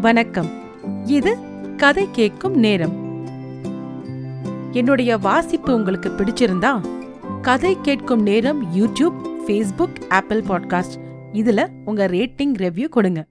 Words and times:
வணக்கம். 0.00 0.48
இது 1.06 1.36
கதை 1.76 2.08
கேட்கும் 2.12 2.54
நேரம். 2.54 3.24
என்னுடைய 4.72 5.18
வாசிப்பு 5.18 5.74
உங்களுக்கு 5.74 6.08
பிடிச்சிருந்தா 6.08 6.98
கதை 7.40 7.76
கேட்கும் 7.82 8.22
நேரம் 8.22 8.74
யூடியூப் 8.74 9.44
ஃபேஸ்புக் 9.46 10.10
ஆப்பிள் 10.10 10.42
பாட்காஸ்ட் 10.42 11.00
இதுல 11.32 11.82
உங்க 11.84 12.08
ரேட்டிங் 12.08 12.54
ரெவ்யூ 12.54 12.88
கொடுங்க. 12.88 13.28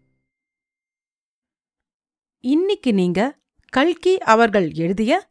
இன்னைக்கு 2.40 2.94
நீங்க 2.94 3.40
கல்கி 3.70 4.18
அவர்கள் 4.18 4.72
எழுதிய 4.72 5.30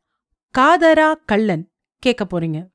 காதரா 0.59 1.15
கள்ளன் 1.27 1.73
கேட்க 1.99 2.25
போறீங்க. 2.25 2.69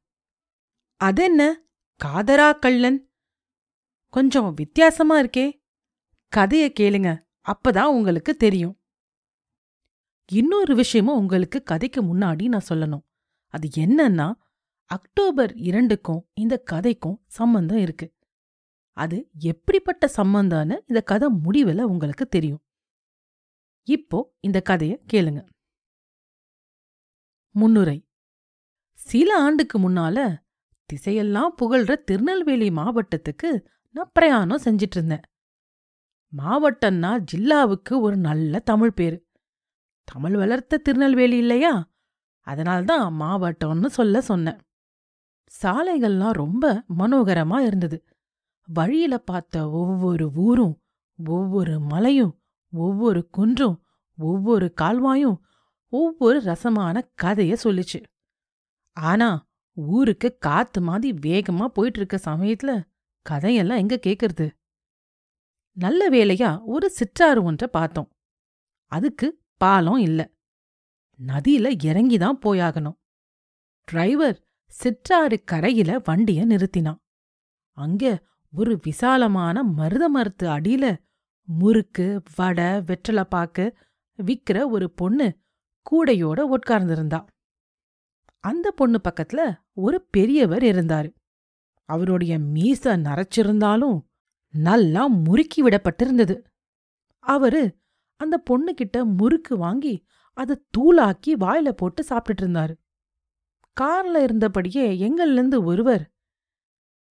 அதென்ன 0.97 1.61
காதரா 2.05 2.59
கள்ளன்? 2.59 3.09
கொஞ்சம் 4.09 4.53
வித்தியாசமா 4.53 5.21
இருக்கே. 5.21 5.63
கதையை 6.27 6.73
கேளுங்க. 6.79 7.29
அப்பதான் 7.51 7.85
உங்களுக்கு 7.85 8.35
தெரியும். 8.35 8.81
இன்னொரு 10.31 10.75
விஷயமும் 10.75 11.17
உங்களுக்கு 11.17 11.63
கதைக்கு 11.63 12.03
முன்னாடி 12.03 12.47
நான் 12.47 12.69
சொல்லணும். 12.69 13.03
அது 13.47 13.69
என்னன்னா 13.75 14.33
அக்டோபர் 14.85 15.55
இரண்டுக்கும் 15.55 16.29
இந்த 16.33 16.63
கதைக்கும் 16.71 17.21
சம்பந்தம் 17.27 17.77
இருக்கு. 17.77 18.13
அது 18.97 19.29
எப்படிப்பட்ட 19.39 20.11
சம்பந்தம்னு 20.17 20.77
இந்த 20.87 21.01
கதை 21.01 21.29
முடிவில் 21.29 21.81
உங்களுக்கு 21.81 22.27
தெரியும். 22.27 22.63
இப்போ 23.83 24.35
இந்த 24.39 24.61
கதையை 24.61 25.03
கேளுங்க. 25.13 25.45
முன்னுரை. 27.51 28.09
சில 28.93 29.41
ஆண்டுக்கு 29.41 29.77
முன்னால 29.79 30.37
திசையெல்லாம் 30.93 31.49
புகழ்ற 31.61 32.03
திருநெல்வேலி 32.03 32.69
மாவட்டத்துக்கு 32.69 33.65
நான் 33.89 34.09
பிரயாணம் 34.13 34.61
செஞ்சிட்டு 34.63 34.97
இருந்தேன். 34.97 35.21
மாவட்டம்னா 36.37 37.23
ஜில்லாவுக்கு 37.33 37.99
ஒரு 37.99 38.17
நல்ல 38.17 38.59
தமிழ் 38.59 38.91
பேரு. 38.91 39.27
தமிழ் 40.03 40.35
வளர்த்த 40.35 40.77
திருநெல்வேலி 40.77 41.37
இல்லையா? 41.37 41.89
அதனால்தான் 42.39 43.13
மாவட்டம்னு 43.13 43.85
சொல்ல 43.85 44.21
சொன்னேன். 44.21 44.59
சாலைகள்லாம் 45.61 46.31
ரொம்ப 46.31 46.83
மனோகரமா 46.97 47.59
இருந்தது. 47.59 48.03
வழியில 48.67 49.17
பார்த்த 49.17 49.69
ஒவ்வொரு 49.69 50.31
ஊரும் 50.33 50.81
ஒவ்வொரு 51.25 51.79
மலையும் 51.79 52.41
ஒவ்வொரு 52.71 53.29
குன்றும் 53.29 53.83
ஒவ்வொரு 54.17 54.73
கால்வாயும் 54.81 55.37
ஒவ்வொரு 55.89 56.41
ரசமான 56.41 57.09
கதைய 57.23 57.57
சொல்லிச்சு. 57.63 58.03
ஆனா 58.93 59.49
ஊருக்கு 59.73 60.37
காத்து 60.37 60.81
மாதிரி 60.81 61.19
வேகமா 61.19 61.65
போயிட்டு 61.65 61.99
இருக்க 61.99 62.31
சமயத்துல 62.31 62.83
கதையெல்லாம் 63.21 63.77
எங்க 63.77 63.99
கேக்குறது? 64.07 64.60
நல்ல 65.71 66.09
வேலையா 66.09 66.61
ஒரு 66.65 66.89
சிற்றாறு 66.89 67.43
ஒன்றை 67.43 67.69
பார்த்தோம். 67.71 68.09
அதுக்கு 68.85 69.41
பாலம் 69.57 69.97
இல்ல. 69.97 70.31
நதியில 71.27 71.77
இறங்கிதான் 71.83 72.39
போயாகணும். 72.45 72.97
டிரைவர் 73.83 74.47
சிற்றாறு 74.67 75.43
கரையில 75.43 76.01
வண்டிய 76.03 76.47
நிறுத்தினான். 76.47 76.99
அங்க 77.71 78.27
ஒரு 78.51 78.79
விசாலமான 78.83 79.63
மருத 79.63 80.09
மரத்து 80.09 80.47
அடியில 80.47 80.97
முறுக்கு 81.41 82.21
வடை 82.35 82.63
வெற்றலைப்பாக்கு 82.63 83.75
விக்கிற 84.17 84.69
ஒரு 84.69 84.91
பொண்ணு 84.91 85.39
கூடையோட 85.91 86.57
உட்கார்ந்திருந்தா. 86.57 87.25
அந்த 88.39 88.71
பொண்ணு 88.71 89.01
பக்கத்துல 89.03 89.57
ஒரு 89.73 90.07
பெரியவர் 90.09 90.63
இருந்தாரு. 90.63 91.13
அவருடைய 91.85 92.39
மீச 92.39 92.97
நரைச்சிருந்தாலும் 92.97 94.01
நல்லா 94.51 95.07
முறுக்கி 95.07 95.63
விடப்பட்டிருந்தது. 95.63 96.45
அவரு 97.19 97.77
அந்த 98.15 98.43
பொண்ணுகிட்ட 98.49 99.17
முறுக்கு 99.17 99.57
வாங்கி 99.57 100.05
அதை 100.33 100.65
தூளாக்கி 100.77 101.27
வாயில 101.27 101.69
போட்டு 101.69 102.05
சாப்பிட்டுட்டு 102.09 102.41
இருந்தாரு. 102.41 102.79
கார்ல 103.81 104.23
இருந்தபடியே 104.23 104.85
எங்கள்லேருந்து 105.07 105.63
ஒருவர் 105.63 106.11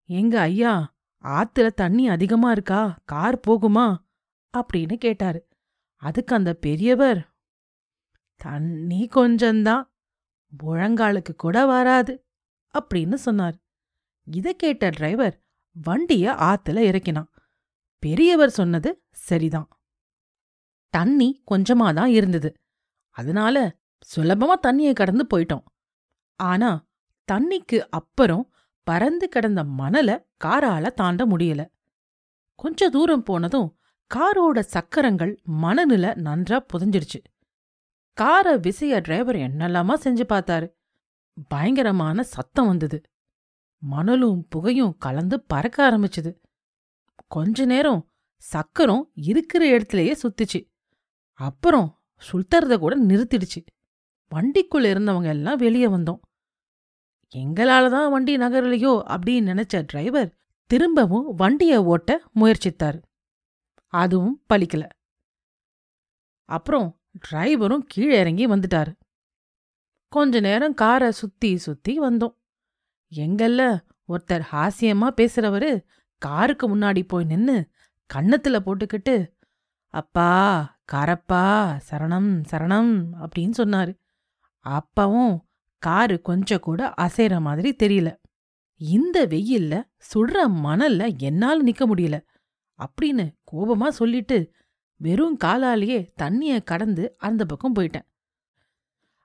எங்க 0.04 0.40
ஐயா 0.40 0.96
ஆத்துல 1.22 1.70
தண்ணி 1.70 2.08
அதிகமா 2.08 2.50
இருக்கா? 2.50 2.98
கார் 3.04 3.40
போகுமா? 3.46 3.96
அப்படின்னு 4.58 4.94
கேட்டாரு. 4.94 5.48
அதுக்கு 5.96 6.34
அந்த 6.34 6.54
பெரியவர் 6.54 7.34
தண்ணி 8.36 9.08
கொஞ்சம்தான் 9.14 9.82
முழங்காலுக்கு 10.62 11.34
கூட 11.36 11.66
வராது 11.66 12.26
அப்படின்னு 12.78 13.14
சொன்னார். 13.14 13.56
இதை 14.24 14.56
கேட்ட 14.56 14.88
டிரைவர் 14.88 15.44
வண்டிய 15.72 16.32
ஆத்துல 16.32 16.78
இறக்கினான். 16.78 17.30
பெரியவர் 17.98 18.50
சொன்னது 18.50 19.02
சரிதான். 19.10 19.68
தண்ணி 20.88 21.42
கொஞ்சமா 21.50 21.94
தான் 21.94 22.08
இருந்தது. 22.08 22.54
அதனால 23.08 23.76
சுலபமா 24.16 24.54
தண்ணியை 24.66 24.92
கடந்து 24.92 25.26
போயிட்டோம். 25.34 25.64
ஆனா 26.34 26.86
தண்ணிக்கு 27.32 27.78
அப்புறம் 27.90 28.52
பறந்து 28.82 29.28
கிடந்த 29.28 29.64
மணல 29.64 30.24
காரால 30.44 30.92
தாண்ட 30.92 31.26
முடியல. 31.26 31.66
கொஞ்ச 32.54 32.90
தூரம் 32.90 33.22
போனதும் 33.22 33.78
காரோட 34.14 34.60
சக்கரங்கள் 34.60 35.40
மணநில 35.62 36.14
நன்றா 36.16 36.58
புதஞ்சிடுச்சு 36.72 37.20
காரை 38.12 38.54
விசைய 38.54 39.00
டிரைவர் 39.00 39.36
என்னெல்லாமா 39.36 39.94
செஞ்சு 40.02 40.24
பார்த்தாரு. 40.28 40.68
பயங்கரமான 41.48 42.22
சத்தம் 42.22 42.66
வந்தது. 42.66 43.00
மணலும் 43.82 44.46
புகையும் 44.48 44.96
கலந்து 44.98 45.40
பறக்க 45.40 45.90
ஆரம்பிச்சது. 45.90 46.34
கொஞ்ச 47.28 47.64
நேரம் 47.64 48.10
சக்கரம் 48.36 49.10
இருக்கிற 49.14 49.78
இடத்துலயே 49.78 50.14
சுத்திச்சு. 50.22 50.70
அப்புறம் 51.32 52.02
சுத்தறத 52.32 52.78
கூட 52.78 52.98
நிறுத்திடுச்சு. 52.98 53.66
வண்டிக்குள்ள 54.34 54.86
இருந்தவங்க 54.92 55.26
எல்லாம் 55.26 55.56
வெளியே 55.56 55.86
வந்தோம். 55.86 56.20
எங்களால 57.34 57.90
தான் 57.90 58.10
வண்டி 58.10 58.36
நகரலையோ 58.36 59.02
அப்படின்னு 59.06 59.48
நினைச்ச 59.52 59.84
டிரைவர் 59.86 60.38
திரும்பவும் 60.66 61.34
வண்டியை 61.34 61.76
ஓட்ட 61.76 62.22
முயற்சித்தார். 62.34 63.02
அதுவும் 63.86 64.44
பலிக்கல. 64.52 64.88
அப்புறம் 66.44 67.00
டிரைவரும் 67.30 67.84
கீழே 67.86 68.18
இறங்கி 68.18 68.46
வந்துட்டாரு. 68.46 68.92
கொஞ்ச 70.08 70.40
நேரம் 70.40 70.74
காரை 70.74 71.10
சுத்தி 71.10 71.56
சுத்தி 71.56 72.00
வந்தோம். 72.00 72.39
எங்கல்ல 73.14 73.80
ஒருத்தர் 74.08 74.42
ஹாசியமா 74.52 75.08
பேசுறவரு 75.16 75.84
காருக்கு 76.18 76.76
முன்னாடி 76.76 77.02
போய் 77.08 77.24
நின்னு 77.24 77.68
கன்னத்துல 78.14 78.58
போட்டுக்கிட்டு 78.58 79.32
அப்பா 79.86 80.30
காரப்பா 80.92 81.80
சரணம் 81.90 82.42
சரணம் 82.50 83.06
அப்படின்னு 83.20 83.50
சொன்னாரு. 83.58 83.98
அப்பவும் 84.68 85.40
காரு 85.78 86.20
கொஞ்சம் 86.20 86.60
கூட 86.60 86.94
அசைற 87.00 87.40
மாதிரி 87.40 87.76
தெரியல. 87.82 88.16
இந்த 88.76 89.26
வெயில்ல 89.26 89.82
சுடுற 90.14 90.48
மணல்ல 90.48 91.18
என்னால 91.18 91.62
நிக்க 91.62 91.86
முடியல 91.86 92.20
அப்படின்னு 92.78 93.34
கோபமா 93.52 93.88
சொல்லிட்டு 93.88 94.52
வெறும் 94.96 95.36
காலாலேயே 95.44 96.08
தண்ணிய 96.14 96.60
கடந்து 96.60 97.14
அந்த 97.18 97.44
பக்கம் 97.44 97.74
போயிட்டேன். 97.74 98.08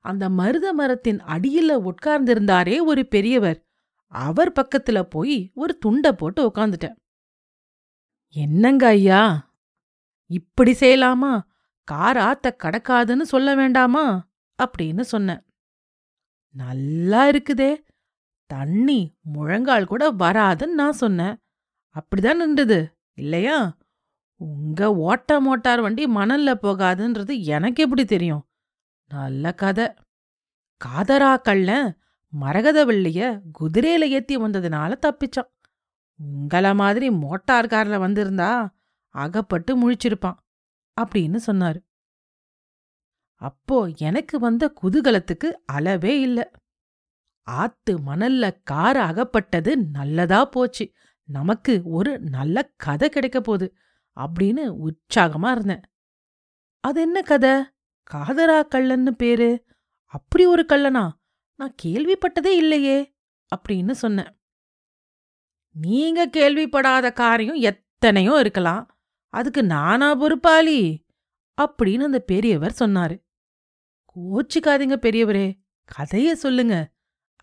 அந்த 0.02 0.30
மருத 0.30 0.74
மரத்தின் 0.74 1.24
அடியில 1.24 1.92
உட்கார்ந்திருந்தாரே 1.92 2.84
ஒரு 2.86 3.08
பெரியவர். 3.08 3.65
அவர் 4.16 4.52
பக்கத்துல 4.52 5.02
போய் 5.02 5.52
ஒரு 5.56 5.80
துண்ட 5.86 6.12
போட்டு 6.12 6.48
உக்காந்துட்டேன். 6.48 6.96
என்னங்க 8.30 8.88
ஐயா? 8.88 9.54
இப்படி 10.26 10.72
செய்யலாமா? 10.72 11.42
கார் 11.84 12.18
ஆத்த 12.18 12.56
கடக்காதுன்னு 12.64 13.22
சொல்ல 13.22 13.56
வேண்டாமா? 13.56 14.28
அப்படின்னு 14.64 15.02
சொன்னேன். 15.02 15.46
நல்லா 16.50 17.30
இருக்குதே. 17.30 17.84
தண்ணி 18.46 19.18
முழங்கால் 19.22 19.86
கூட 19.86 20.12
வராதுன்னு 20.12 20.66
நான் 20.66 20.92
சொன்னேன். 20.92 21.38
அப்படிதான் 21.96 22.42
நின்றுது 22.46 22.94
இல்லையா? 23.14 23.78
உங்க 24.36 24.96
ஓட்ட 24.96 25.40
மோட்டார் 25.40 25.82
வண்டி 25.82 26.06
மணல்ல 26.06 26.54
போகாதுன்றது 26.62 27.44
எனக்கு 27.44 27.84
எப்படி 27.84 28.06
தெரியும்? 28.06 28.48
நல்ல 29.08 29.52
கதை. 29.52 29.94
காதரா 30.86 31.42
கள்ள 31.42 31.98
மரகத 32.28 32.86
வெள்ளிய 32.86 33.42
குதிரையில 33.60 34.08
ஏத்தி 34.08 34.38
வந்ததுனால 34.38 34.94
தப்பிச்சான். 35.06 35.52
உங்கள 36.24 36.76
மாதிரி 36.76 37.12
மோட்டார் 37.12 37.66
கார்ல 37.66 37.98
வந்திருந்தா 38.00 38.70
அகப்பட்டு 39.08 39.72
முழிச்சிருப்பான் 39.78 40.38
அப்படின்னு 41.02 41.40
சொன்னாரு. 41.48 41.80
அப்போ 43.34 43.92
எனக்கு 43.98 44.40
வந்த 44.40 44.74
குதூகலத்துக்கு 44.84 45.52
அளவே 45.66 46.20
இல்ல. 46.20 46.52
ஆத்து 47.42 48.00
மணல்ல 48.00 48.62
கார் 48.64 48.98
அகப்பட்டது 48.98 49.78
நல்லதா 49.78 50.46
போச்சு. 50.46 50.92
நமக்கு 51.24 51.82
ஒரு 51.84 52.20
நல்ல 52.20 52.74
கதை 52.76 53.10
கிடைக்க 53.10 53.42
போகுது 53.42 53.76
அப்படின்னு 54.16 54.78
உற்சாகமா 54.80 55.52
இருந்தேன். 55.52 55.82
அது 56.80 57.02
என்ன 57.02 57.22
கதை? 57.22 57.52
காதரா 58.12 58.64
கள்ளன்னு 58.76 59.10
பேரு? 59.10 59.66
அப்படி 60.06 60.46
ஒரு 60.46 60.66
கள்ளனா? 60.70 61.12
நான் 61.56 61.76
கேள்விப்பட்டதே 61.84 62.46
இல்லையே 62.46 63.16
அப்படின்னு 63.56 63.92
சொன்னேன். 63.92 64.40
நீங்க 65.72 66.28
கேள்விப்படாத 66.28 67.14
காரியம் 67.14 67.56
எத்தனையோ 67.56 68.38
இருக்கலாம். 68.40 68.98
அதுக்கு 69.28 69.64
நானா 69.64 70.16
பொறுப்பாளி? 70.16 71.06
அப்படின்னு 71.62 72.04
அந்த 72.04 72.20
பெரியவர் 72.20 72.76
சொன்னாரு. 72.80 73.24
கோச்சிக்காதீங்க 74.16 74.96
பெரியவரே 74.98 75.60
கதைய 75.90 76.32
சொல்லுங்க 76.32 76.94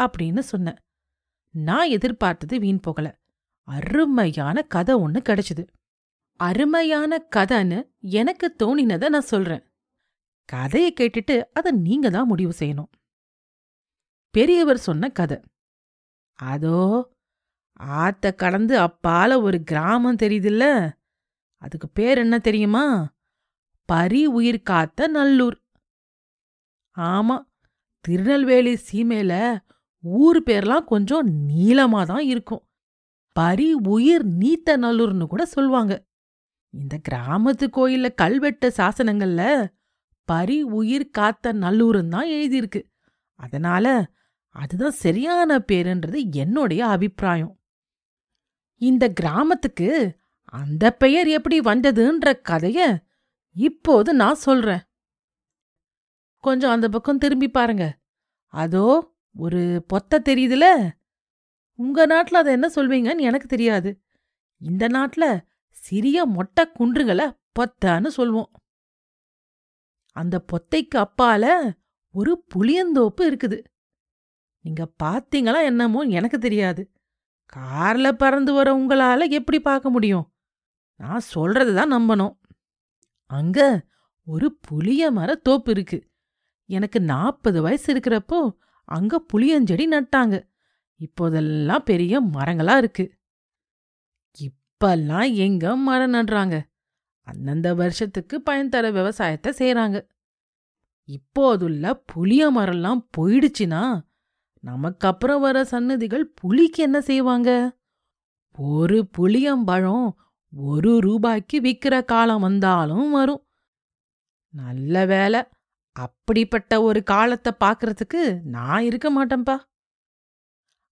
அப்படின்னு 0.02 0.38
சொன்னேன். 0.38 0.76
நான் 1.50 1.88
எதிர்பார்த்தது 1.88 2.58
வீண் 2.58 2.80
போகல. 2.80 3.20
அருமையான 3.62 4.62
கதை 4.62 4.94
ஒண்ணு 4.94 5.20
கிடைச்சது. 5.28 5.66
அருமையான 6.36 7.28
கதைன்னு 7.36 7.90
எனக்கு 8.00 8.54
தோணினதை 8.62 9.08
நான் 9.08 9.20
சொல்றேன். 9.20 9.62
கதையை 10.44 10.94
கேட்டுட்டு 11.00 11.44
அதை 11.52 11.72
நீங்க 11.72 12.10
தான் 12.10 12.26
முடிவு 12.26 12.52
செய்யணும். 12.58 12.90
பெரியவர் 14.34 14.78
சொன்ன 14.78 15.08
கதை. 15.08 15.38
அதோ 16.38 16.80
ஆத்த 18.02 18.34
கடந்து 18.34 18.74
அப்பால 18.80 19.40
ஒரு 19.42 19.58
கிராமம் 19.62 20.20
தெரியுதுல்ல? 20.22 20.64
அதுக்கு 21.62 21.88
பேர் 21.88 22.18
என்ன 22.18 22.38
தெரியுமா? 22.38 22.84
பரி 23.88 24.26
உயிர் 24.26 24.60
காத்த 24.62 25.08
நல்லூர். 25.08 25.56
ஆமா 26.96 27.36
திருநெல்வேலி 28.04 28.72
சீமையில 28.88 29.34
ஊர் 30.04 30.38
பேர்லாம் 30.42 30.84
கொஞ்சம் 30.84 31.26
நீளமா 31.48 32.00
தான் 32.06 32.24
இருக்கும். 32.24 32.62
பரி 33.36 33.68
உயிர் 33.88 34.24
நீத்த 34.38 34.76
நல்லூர்னு 34.76 35.26
கூட 35.26 35.44
சொல்லுவாங்க 35.46 35.92
இந்த 36.74 36.94
கிராமத்து 37.08 37.66
கோயில்ல 37.76 38.08
கல்வெட்டு 38.14 38.68
சாசனங்கள்ல 38.76 39.42
பரி 40.28 40.58
உயிர் 40.78 41.06
காத்த 41.10 41.52
நல்லூருன்னு 41.54 42.08
தான் 42.08 42.28
எழுதியிருக்கு. 42.28 42.80
அதனால 43.40 43.86
அதுதான் 44.52 44.90
சரியான 44.90 45.58
பேருன்றது 45.58 46.34
என்னுடைய 46.34 46.86
அபிப்பிராயம். 46.86 47.60
இந்த 48.76 49.08
கிராமத்துக்கு 49.08 50.18
அந்த 50.44 50.90
பெயர் 50.92 51.28
எப்படி 51.28 51.60
வந்ததுன்ற 51.60 52.32
கதைய 52.48 53.02
இப்போது 53.54 54.14
நான் 54.14 54.34
சொல்றேன். 54.34 54.80
கொஞ்சம் 56.38 56.70
அந்த 56.70 56.88
பக்கம் 56.88 57.18
திரும்பி 57.18 57.48
பாருங்க. 57.48 57.98
அதோ 58.46 59.14
ஒரு 59.36 59.84
பொத்த 59.86 60.22
தெரியுதுல? 60.24 60.90
உங்க 61.76 62.06
நாட்டுல 62.06 62.34
அதை 62.34 62.52
என்ன 62.52 62.70
சொல்வீங்கன்னு 62.74 63.20
எனக்கு 63.20 63.46
தெரியாது. 63.46 64.02
இந்த 64.58 64.86
நாட்டுல 64.86 65.44
சிறிய 65.70 66.26
மொட்டை 66.26 66.64
குன்றுகளை 66.78 67.36
பொத்தான்னு 67.58 68.08
சொல்வோம். 68.16 68.50
அந்த 70.12 70.44
பொத்தைக்கு 70.52 70.94
அப்பால 70.94 71.72
ஒரு 72.12 72.44
புளியந்தோப்பு 72.54 73.20
இருக்குது. 73.20 73.64
நீங்க 74.64 74.92
பாத்தீங்களா 75.02 75.62
என்னமோ 75.62 76.02
எனக்கு 76.02 76.38
தெரியாது. 76.38 76.92
கார்ல 77.56 78.12
பறந்து 78.12 78.52
வர 78.52 78.68
உங்களால 78.76 79.28
எப்படி 79.30 79.60
பார்க்க 79.60 79.90
முடியும்? 79.90 80.26
நான் 80.96 81.28
சொல்றதை 81.34 81.74
தான் 81.74 81.92
நம்பணும். 81.92 82.34
அங்க 83.26 83.86
ஒரு 84.26 84.58
புளிய 84.60 85.10
மர 85.10 85.34
தோப்பு 85.34 85.70
இருக்கு. 85.70 85.98
எனக்கு 86.68 87.00
நாற்பது 87.00 87.62
வயசு 87.62 87.94
இருக்கிறப்போ 87.94 88.56
அங்க 88.84 89.24
புளியஞ்செடி 89.32 89.86
நட்டாங்க. 89.90 90.36
இப்போதெல்லாம் 90.96 91.82
பெரிய 91.84 92.22
மரங்களா 92.22 92.76
இருக்கு. 92.76 93.04
இப்பெல்லாம் 94.38 95.34
எங்க 95.34 95.76
மரம் 95.76 96.14
நடுறாங்க? 96.14 96.56
அந்தந்த 97.26 97.74
வருஷத்துக்கு 97.74 98.42
பயன் 98.42 98.68
தர 98.68 98.90
விவசாயத்தை 98.90 99.52
செய்றாங்க. 99.58 100.08
இப்போதுள்ள 101.08 101.94
புளிய 101.94 102.52
மரம்லாம் 102.52 103.00
போயிடுச்சுன்னா 103.16 103.82
நமக்கு 104.64 105.08
அப்புறம் 105.08 105.40
வர 105.40 105.64
சன்னதிகள் 105.64 106.32
புளிக்கு 106.40 106.82
என்ன 106.82 107.00
செய்வாங்க? 107.00 107.50
ஒரு 108.58 108.98
புளியம்பழம் 109.18 110.08
ஒரு 110.52 111.00
ரூபாய்க்கு 111.00 111.60
விற்கிற 111.60 112.04
காலம் 112.04 112.40
வந்தாலும் 112.40 113.10
வரும். 113.10 113.42
நல்ல 114.54 115.06
வேலை 115.06 115.40
அப்படிப்பட்ட 115.96 116.82
ஒரு 116.82 117.02
காலத்தை 117.02 117.52
பாக்குறதுக்கு 117.64 118.22
நான் 118.42 118.82
இருக்க 118.82 119.08
மாட்டேன்பா. 119.16 119.56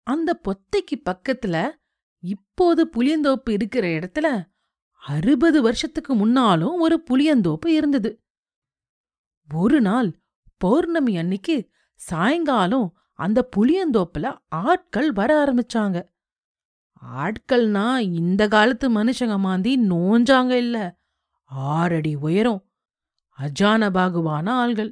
அந்த 0.07 0.31
பொத்தைக்கு 0.35 0.97
பக்கத்துல 1.11 1.57
இப்போது 2.23 2.83
புளியந்தோப்பு 2.87 3.51
இருக்கிற 3.51 3.87
இடத்துல 3.89 4.27
அறுபது 5.03 5.63
வருஷத்துக்கு 5.63 6.15
முன்னாலும் 6.15 6.77
ஒரு 6.79 6.97
புளியந்தோப்பு 7.11 7.67
இருந்தது. 7.67 8.11
ஒரு 9.51 9.81
நாள் 9.81 10.11
பௌர்ணமி 10.57 11.17
அன்னிக்கு 11.17 11.57
சாயங்காலம் 12.01 12.89
அந்த 13.21 13.49
புளியந்தோப்புல 13.57 14.39
ஆட்கள் 14.49 15.13
வர 15.13 15.31
ஆரம்பிச்சாங்க. 15.45 15.99
ஆட்கள்னா 17.17 17.99
இந்த 17.99 18.49
காலத்து 18.49 18.87
மனுஷங்க 18.91 19.39
மாந்தி 19.39 19.73
நோஞ்சாங்க 19.89 20.51
இல்ல. 20.51 21.01
ஆறடி 21.45 22.15
உயரம். 22.15 22.63
அஜான 23.39 23.83
பாகுவான 23.91 24.47
ஆள்கள். 24.63 24.91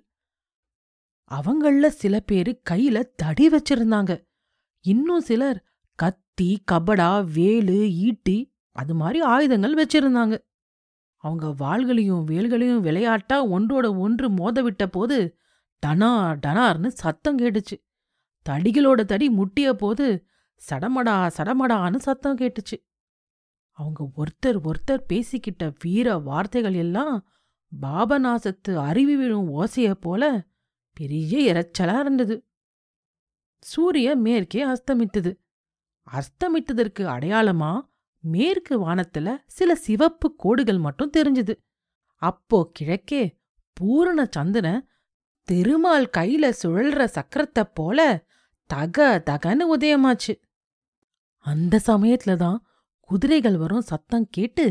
அவங்கள 1.30 1.86
சில 1.86 2.20
பேரு 2.20 2.62
கையில 2.70 3.02
தடி 3.16 3.48
வச்சிருந்தாங்க. 3.48 4.12
இன்னும் 4.80 5.20
சிலர் 5.20 5.64
கத்தி 5.94 6.62
கபடா 6.72 7.32
வேலு 7.32 7.92
ஈட்டி 7.92 8.54
அது 8.72 8.94
மாதிரி 8.94 9.20
ஆயுதங்கள் 9.20 9.74
வச்சிருந்தாங்க. 9.74 10.36
அவங்க 11.16 11.46
வாள்களையும் 11.66 12.24
வேல்களையும் 12.24 12.80
விளையாட்டா 12.80 13.46
ஒன்றோட 13.46 13.98
ஒன்று 13.98 14.30
மோத 14.30 14.62
விட்ட 14.62 14.86
போது 14.86 15.36
டனா 15.86 16.38
டனார்னு 16.46 16.86
சத்தம் 16.86 17.38
கேட்டுச்சு. 17.38 17.76
தடிகளோட 18.48 19.00
தடி 19.04 19.26
முட்டிய 19.30 19.68
போது 19.72 20.06
சடமடா 20.62 21.16
சடமடான்னு 21.36 21.96
சத்தம் 21.96 22.36
கேட்டுச்சு. 22.36 22.76
அவங்க 23.78 24.00
ஒருத்தர் 24.16 24.58
ஒருத்தர் 24.68 25.08
பேசிக்கிட்ட 25.08 25.72
வீர 25.80 26.16
வார்த்தைகள் 26.18 26.74
எல்லாம் 26.74 27.16
பாபநாசத்து 27.72 28.72
அருவி 28.74 29.16
விழும் 29.16 29.50
ஓசைய 29.54 29.90
போல 30.00 30.22
பெரிய 30.96 31.34
இறைச்சலா 31.52 31.98
இருந்தது. 31.98 32.36
சூரிய 33.62 34.16
மேற்கே 34.16 34.60
அஸ்தமித்தது. 34.66 35.32
அஸ்தமித்ததற்கு 36.06 37.02
அடையாளமா 37.14 37.72
மேற்கு 38.24 38.74
வானத்துல 38.86 39.28
சில 39.46 39.70
சிவப்பு 39.74 40.34
கோடுகள் 40.36 40.78
மட்டும் 40.78 41.14
தெரிஞ்சுது. 41.16 41.54
அப்போ 42.22 42.58
கிழக்கே 42.72 43.22
பூரண 43.72 44.24
சந்திரன் 44.30 44.80
திருமால் 45.48 46.08
கையில 46.16 46.44
சுழல்ற 46.62 47.02
சக்கரத்தை 47.16 47.64
போல 47.74 48.27
தக 48.68 49.22
தகன்னு 49.30 49.64
உதயமாச்சு. 49.76 50.34
அந்த 51.44 51.80
சமயத்துல 51.86 52.36
தான் 52.36 52.58
குதிரைகள் 53.00 53.56
வரும் 53.56 53.88
சத்தம் 53.90 54.26
கேட்டு 54.30 54.64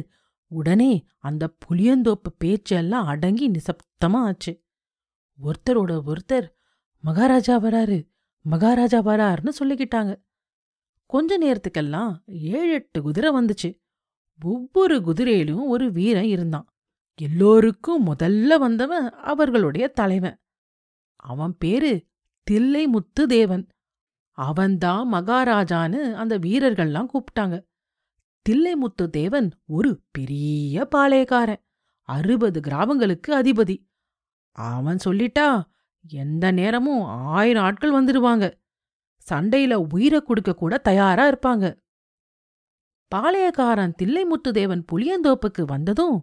உடனே 0.48 1.06
அந்த 1.18 1.44
புளியந்தோப்பு 1.60 2.30
பேச்செல்லாம் 2.38 3.06
அடங்கி 3.06 3.52
நிசப்தமா 3.52 4.20
ஆச்சு. 4.22 4.54
ஒருத்தரோட 5.40 5.94
ஒருத்தர் 6.06 6.48
மகாராஜா 7.00 7.56
வராரு 7.62 7.98
மகாராஜா 8.42 9.00
வராருன்னு 9.00 9.52
சொல்லிக்கிட்டாங்க. 9.60 10.14
கொஞ்ச 11.06 11.40
நேரத்துக்கெல்லாம் 11.40 12.12
ஏழு 12.26 12.74
எட்டு 12.74 13.02
குதிரை 13.02 13.30
வந்துச்சு. 13.34 13.70
ஒவ்வொரு 14.42 15.02
குதிரையிலும் 15.02 15.66
ஒரு 15.66 15.92
வீரன் 15.92 16.32
இருந்தான். 16.36 16.68
எல்லோருக்கும் 17.16 18.06
முதல்ல 18.08 18.58
வந்தவன் 18.60 19.10
அவர்களுடைய 19.10 19.88
தலைவன். 19.88 20.38
அவன் 21.16 21.56
பேரு 21.58 22.06
தில்லைமுத்து 22.52 23.24
தேவன் 23.28 23.68
அவன்தான் 24.38 25.14
மகாராஜான்னு 25.14 26.14
அந்த 26.14 26.40
வீரர்கள்லாம் 26.40 27.12
கூப்பிட்டாங்க. 27.14 27.56
தில்லைமுத்து 28.50 29.10
தேவன் 29.12 29.50
ஒரு 29.66 30.02
பெரிய 30.12 30.88
பாளையக்காரன் 30.96 31.64
அறுபது 32.02 32.60
கிராமங்களுக்கு 32.62 33.42
அதிபதி. 33.42 33.76
அவன் 34.52 35.00
சொல்லிட்டா 35.06 35.64
எந்த 36.08 36.52
நேரமும் 36.52 37.04
ஆயிரம் 37.04 37.64
ஆட்கள் 37.64 37.96
வந்துடுவாங்க 37.96 38.46
சண்டையில 39.32 39.74
உயிரை 39.94 40.22
கொடுக்க 40.22 40.54
கூட 40.54 40.78
தயாரா 40.78 41.26
இருப்பாங்க. 41.30 41.66
பாளையக்காரன் 43.16 43.94
தில்லைமுத்து 44.04 44.52
தேவன் 44.52 44.86
புளியந்தோப்புக்கு 44.92 45.64
வந்ததும் 45.66 46.18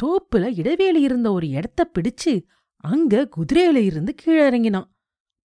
தோப்புல 0.00 0.58
இடைவேளி 0.58 1.00
இருந்த 1.00 1.32
ஒரு 1.32 1.48
இடத்த 1.48 1.90
பிடிச்சு 1.94 2.42
அங்க 2.84 3.28
குதிரையில 3.36 3.76
இருந்து 3.76 4.14
கீழே 4.14 4.46
இறங்கினான். 4.46 4.88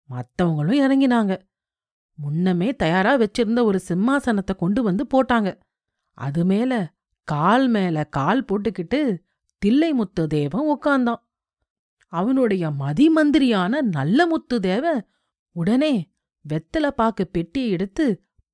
மத்தவங்களும் 0.09 0.81
இறங்கினாங்க. 0.85 1.33
முன்னமே 2.19 2.75
தயாரா 2.75 3.13
வச்சிருந்த 3.17 3.63
ஒரு 3.63 3.79
சிம்மாசனத்தை 3.87 4.55
கொண்டு 4.57 4.83
வந்து 4.83 5.05
போட்டாங்க. 5.13 5.49
அது 6.17 6.45
மேல 6.45 6.93
கால் 7.27 7.67
மேல 7.67 8.03
கால் 8.03 8.45
போட்டுக்கிட்டு 8.45 9.01
தில்லை 9.61 9.93
முத்து 9.93 10.27
தேவன் 10.27 10.67
உக்காந்தான். 10.69 11.21
அவனுடைய 12.07 12.69
மதிமந்திரியான 12.69 13.81
நல்ல 13.81 14.27
முத்து 14.27 14.59
தேவன் 14.59 15.01
உடனே 15.55 15.93
வெத்தல 16.45 16.87
பாக்கு 16.87 17.23
பெட்டி 17.31 17.69
எடுத்து 17.69 18.05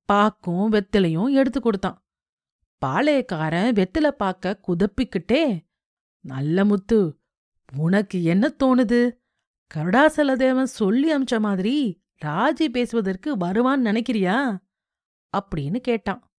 பாக்கும் 0.04 0.72
வெத்தலையும் 0.72 1.30
எடுத்து 1.30 1.60
கொடுத்தான். 1.60 1.98
பாளையக்காரன் 2.82 3.72
வெத்தல 3.72 4.08
பாக்க 4.08 4.60
குதப்பிக்கிட்டே 4.66 5.44
நல்ல 6.20 6.64
முத்து 6.64 6.98
உனக்கு 7.76 8.22
என்ன 8.22 8.54
தோணுது? 8.64 9.00
கருடாசலதேவன் 9.74 10.74
சொல்லி 10.80 11.08
அமிச்ச 11.14 11.40
மாதிரி 11.40 12.04
ராஜி 12.24 12.68
பேசுவதற்கு 12.68 13.36
வருவான்னு 13.36 13.80
நினைக்கிறியா? 13.80 14.58
அப்படின்னு 15.36 15.76
கேட்டான். 15.76 16.30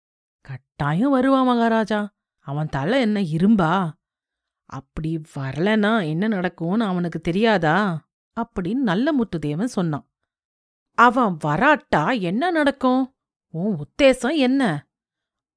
கட்டாயம் 0.40 1.10
வருவான் 1.10 1.46
மகாராஜா. 1.46 2.14
அவன் 2.38 2.68
தலை 2.68 3.00
என்ன 3.00 3.20
இரும்பா? 3.20 3.90
அப்படி 4.64 5.20
வரலனா 5.34 6.08
என்ன 6.08 6.28
நடக்கும்னு 6.28 6.84
அவனுக்கு 6.84 7.20
தெரியாதா? 7.20 8.08
அப்படின்னு 8.40 8.74
நல்ல 8.74 9.12
முத்துதேவன் 9.14 9.64
சொன்னான். 9.64 10.10
அவன் 10.94 11.36
வராட்டா 11.44 12.20
என்ன 12.20 12.50
நடக்கும்? 12.50 13.14
உன் 13.48 13.76
உத்தேசம் 13.78 14.36
என்ன? 14.36 14.88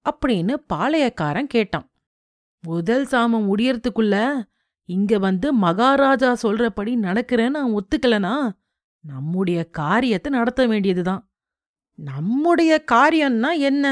அப்படின்னு 0.09 0.55
பாளையக்காரன் 0.73 1.43
கேட்டான். 1.43 1.91
முதல் 2.61 3.05
சாமம் 3.05 3.57
முடியறதுக்குள்ள 3.57 4.43
இங்க 4.83 5.17
வந்து 5.17 5.53
மகாராஜா 5.53 6.37
சொல்றபடி 6.43 6.95
நடக்கிறேன்னு 6.97 7.51
அவன் 7.51 7.83
ஒத்துக்கலனா 7.83 8.51
நம்முடைய 9.03 9.69
காரியத்தை 9.69 10.31
நடத்த 10.31 10.67
வேண்டியதுதான். 10.67 11.23
நம்முடைய 11.99 12.83
காரியம்னா 12.91 13.51
என்ன? 13.59 13.85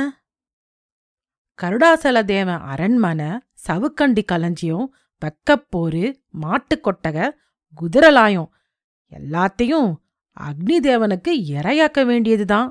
கருடாசல 1.59 2.25
தேவன் 2.25 2.61
அரண்மனை 2.61 3.29
சவுக்கண்டி 3.67 4.23
களஞ்சியம் 4.25 4.87
வெக்கப்போரு 5.21 6.03
மாட்டுக்கொட்டக 6.41 7.17
குதிரலாயம் 7.77 8.49
எல்லாத்தையும் 9.11 9.89
அக்னி 10.37 10.77
தேவனுக்கு 10.79 11.31
இரையாக்க 11.49 12.05
வேண்டியதுதான். 12.05 12.69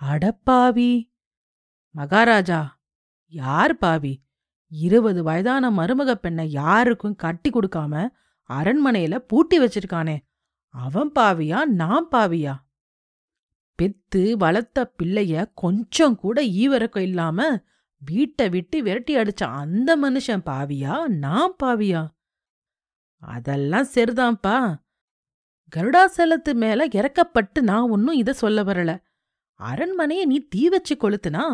அடப்பாவி! 0.00 0.90
மகாராஜா 1.94 2.60
யார் 3.32 3.76
பாவி? 3.78 4.12
இருபது 4.72 5.22
வயதான 5.22 5.70
மருமக 5.70 6.14
பெண்ணை 6.14 6.50
யாருக்கும் 6.50 7.16
கட்டி 7.16 7.50
கொடுக்காம 7.50 7.94
அரண்மனையில 8.50 9.18
பூட்டி 9.18 9.58
வச்சிருக்கானே. 9.58 10.16
அவன் 10.78 11.10
பாவியா 11.18 11.64
நான் 11.64 12.08
பாவியா? 12.10 12.54
பெத்து 13.78 14.36
வளர்த்த 14.36 14.92
பிள்ளைய 14.98 15.44
கொஞ்சம் 15.54 16.16
கூட 16.16 16.42
ஈவரக்கம் 16.42 16.98
இல்லாம 16.98 17.38
வீட்டை 18.02 18.48
விட்டு 18.48 18.82
விரட்டி 18.82 19.16
அடிச்ச 19.16 19.44
அந்த 19.44 19.96
மனுஷன் 19.96 20.44
பாவியா 20.46 21.06
நான் 21.06 21.54
பாவியா? 21.62 22.02
அதெல்லாம் 23.22 23.88
சரிதான்ப்பா. 23.94 24.58
கருடாசலத்து 25.76 26.54
மேல 26.54 26.86
இறக்கப்பட்டு 26.86 27.60
நான் 27.60 27.88
ஒன்னும் 27.88 28.14
இத 28.14 28.32
சொல்ல 28.32 28.62
வரல. 28.62 28.90
அரண்மனைய 29.60 30.24
நீ 30.24 30.38
தீ 30.48 30.68
வச்சு 30.68 30.94
கொளுத்துனா 30.94 31.44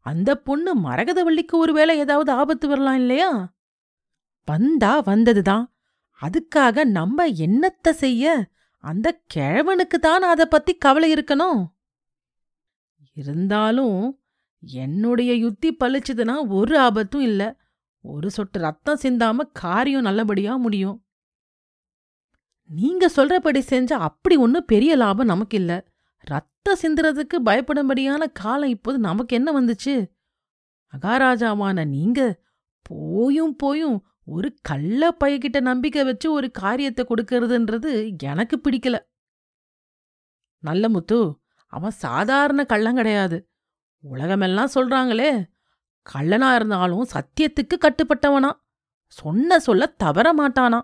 அந்த 0.00 0.30
பொண்ணு 0.38 0.72
மரகதவள்ளிக்கு 0.80 1.56
ஒருவேளை 1.56 1.98
ஏதாவது 1.98 2.32
ஆபத்து 2.32 2.68
வரலாம் 2.68 2.94
இல்லையா? 2.94 3.30
வந்தா 4.48 5.02
வந்ததுதான். 5.02 5.64
அதுக்காக 6.20 6.84
நம்ம 6.84 7.28
என்னத்த 7.28 7.90
செய்ய 7.90 8.52
அந்த 8.84 9.08
கிழவனுக்கு 9.34 9.98
தான் 10.00 10.22
அத 10.22 10.46
பத்தி 10.46 10.72
கவலை 10.74 11.12
இருக்கணும். 11.12 11.60
இருந்தாலும் 13.12 13.98
என்னுடைய 14.62 15.34
யுத்தி 15.34 15.76
பழிச்சதுன்னா 15.80 16.34
ஒரு 16.48 16.78
ஆபத்தும் 16.78 17.20
இல்ல. 17.20 17.42
ஒரு 18.04 18.30
சொட்டு 18.30 18.58
ரத்தம் 18.58 19.00
சிந்தாம 19.02 19.36
காரியம் 19.52 20.02
நல்லபடியா 20.02 20.56
முடியும். 20.56 20.96
நீங்க 22.70 23.04
சொல்றபடி 23.16 23.60
செஞ்சா 23.70 23.98
அப்படி 24.08 24.36
ஒன்னும் 24.36 24.64
பெரிய 24.64 24.96
லாபம் 24.96 25.26
நமக்கு 25.26 25.56
இல்ல. 25.56 25.72
ரத்த 26.24 26.76
சிந்துறதுக்கு 26.82 27.36
பயப்படும்படியான 27.44 28.22
காலம் 28.32 28.68
இப்போது 28.68 28.98
நமக்கு 28.98 29.36
என்ன 29.36 29.48
வந்துச்சு? 29.60 29.94
மகாராஜாவான 30.92 31.86
நீங்க 31.88 32.20
போயும் 32.82 33.56
போயும் 33.56 33.98
ஒரு 34.24 34.54
கள்ள 34.62 35.16
பையகிட்ட 35.24 35.60
நம்பிக்கை 35.60 36.04
வச்சு 36.04 36.32
ஒரு 36.32 36.50
காரியத்தை 36.50 37.06
கொடுக்கறதுன்றது 37.08 38.22
எனக்கு 38.22 38.60
பிடிக்கல. 38.64 38.98
நல்ல 40.58 40.88
முத்து 40.88 41.40
அவன் 41.66 41.90
சாதாரண 41.90 42.64
கள்ளம் 42.64 42.94
கிடையாது. 42.94 43.48
உலகமெல்லாம் 44.00 44.70
சொல்றாங்களே 44.74 45.44
கள்ளனா 46.14 46.54
இருந்தாலும் 46.54 47.06
சத்தியத்துக்கு 47.14 47.74
கட்டுப்பட்டவனா. 47.74 48.50
சொன்ன 49.06 49.58
சொல்ல 49.58 49.86
தவற 49.86 50.34
மாட்டானா. 50.34 50.80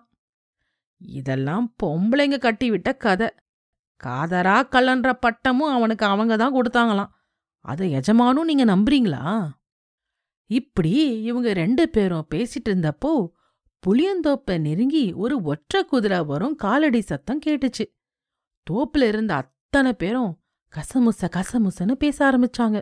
இதெல்லாம் 0.97 1.75
பொம்பளைங்க 1.83 2.39
கட்டிவிட்ட 2.39 2.97
கதை. 2.97 3.29
காதரா 4.05 4.63
கள்ளன்ற 4.71 5.13
பட்டமும் 5.13 5.73
அவனுக்கு 5.73 6.07
அவங்க 6.07 6.37
தான் 6.37 6.55
கொடுத்தாங்களாம். 6.55 7.11
அதை 7.59 7.95
எஜமானும் 7.95 8.45
நீங்க 8.45 8.65
நம்புறீங்களா? 8.65 9.51
இப்படி 10.51 10.93
இவங்க 11.23 11.53
ரெண்டு 11.53 11.89
பேரும் 11.89 12.27
பேசிட்டு 12.35 12.69
இருந்தப்போ 12.69 13.13
புளியந்தோப்ப 13.83 14.61
நெருங்கி 14.61 15.13
ஒரு 15.13 15.43
ஒற்றை 15.43 15.85
குதிரை 15.85 16.25
வரும் 16.25 16.55
காலடி 16.55 17.01
சத்தம் 17.01 17.41
கேட்டுச்சு. 17.47 17.85
தோப்புல 18.71 19.09
இருந்த 19.09 19.35
அத்தனை 19.35 19.93
பேரும் 19.93 20.33
கசமுச 20.73 21.23
கசமுசன்னு 21.37 21.93
பேச 21.93 22.19
ஆரம்பிச்சாங்க. 22.31 22.79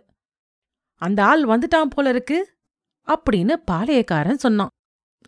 அந்த 1.02 1.24
ஆள் 1.24 1.44
வந்துட்டான் 1.44 1.90
போல 1.90 2.08
இருக்கு 2.08 2.38
அப்படின்னு 3.08 3.54
பாளையக்காரன் 3.70 4.42
சொன்னான். 4.44 4.72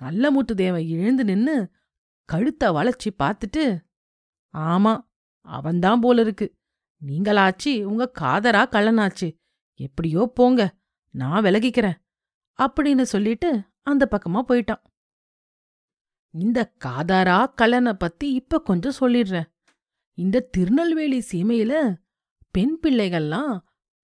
நல்ல 0.01 0.31
மூட்டு 0.31 0.55
தேவன் 0.55 0.87
எழுந்து 0.87 1.25
நின்னு 1.25 1.71
கழுத்த 2.29 2.73
வளைச்சி 2.73 3.09
பார்த்துட்டு 3.19 3.65
ஆமா 4.55 4.95
அவன்தான் 5.47 6.01
போல 6.01 6.21
இருக்கு. 6.21 6.47
நீங்களாச்சு 7.03 7.73
உங்க 7.83 8.13
காதரா 8.21 8.63
கள்ளனாச்சு. 8.69 9.29
எப்படியோ 9.81 10.31
போங்க 10.35 10.77
நான் 11.15 11.45
விலகிக்கிறேன். 11.45 11.99
அப்படின்னு 12.61 13.03
சொல்லிட்டு 13.03 13.63
அந்த 13.83 14.09
பக்கமா 14.11 14.41
போயிட்டான். 14.49 14.83
இந்த 16.31 16.73
காதாரா 16.85 17.47
கலனை 17.63 17.93
பத்தி 17.93 18.33
இப்ப 18.33 18.63
கொஞ்சம் 18.63 18.99
சொல்லிடுறேன். 19.01 19.49
இந்த 20.15 20.41
திருநெல்வேலி 20.41 21.25
சீமையில 21.33 21.97
பெண் 22.51 22.79
பிள்ளைகள்லாம் 22.83 23.59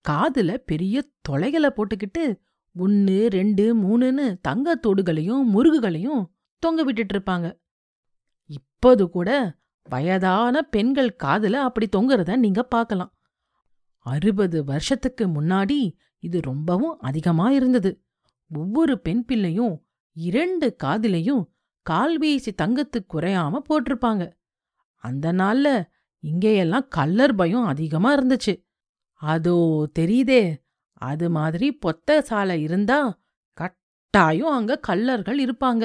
காதுல 0.09 0.57
பெரிய 0.57 1.05
தொலைகளை 1.21 1.71
போட்டுக்கிட்டு 1.71 2.41
ஒன்னு 2.75 3.29
ரெண்டு 3.29 3.65
மூணுன்னு 3.77 4.37
தங்கத்தோடுகளையும் 4.49 5.45
முருகுகளையும் 5.55 6.25
தொங்க 6.59 6.83
விட்டுட்டு 6.83 7.19
இருப்பாங்க. 7.19 7.47
இப்போது 8.47 9.11
கூட 9.11 9.59
வயதான 9.83 10.63
பெண்கள் 10.63 11.17
காதுல 11.23 11.53
அப்படி 11.53 11.89
தொங்குறத 11.97 12.37
நீங்க 12.37 12.63
பார்க்கலாம். 12.63 13.13
அறுபது 13.99 14.65
வருஷத்துக்கு 14.65 15.27
முன்னாடி 15.27 15.97
இது 16.19 16.41
ரொம்பவும் 16.41 16.99
அதிகமா 16.99 17.51
இருந்தது. 17.51 18.06
ஒவ்வொரு 18.51 19.01
பெண் 19.01 19.25
பிள்ளையும் 19.25 19.87
இரண்டு 20.13 20.77
காதிலையும் 20.85 21.43
கால்வீசி 21.87 22.51
தங்கத்து 22.63 22.99
குறையாம 23.15 23.59
போட்டிருப்பாங்க. 23.69 24.33
அந்த 24.95 25.33
நாள்ல 25.33 25.89
இங்கேயெல்லாம் 26.23 26.89
கல்லர் 26.89 27.35
பயம் 27.35 27.65
அதிகமா 27.65 28.17
இருந்துச்சு. 28.17 28.55
அதோ 29.13 29.89
தெரியுதே 29.99 30.57
அது 30.93 31.31
மாதிரி 31.31 31.73
பொத்த 31.73 32.21
சாலை 32.21 32.63
இருந்தா 32.63 33.21
கட்டாயம் 33.53 34.53
அங்க 34.53 34.79
கல்லர்கள் 34.79 35.39
இருப்பாங்க. 35.39 35.85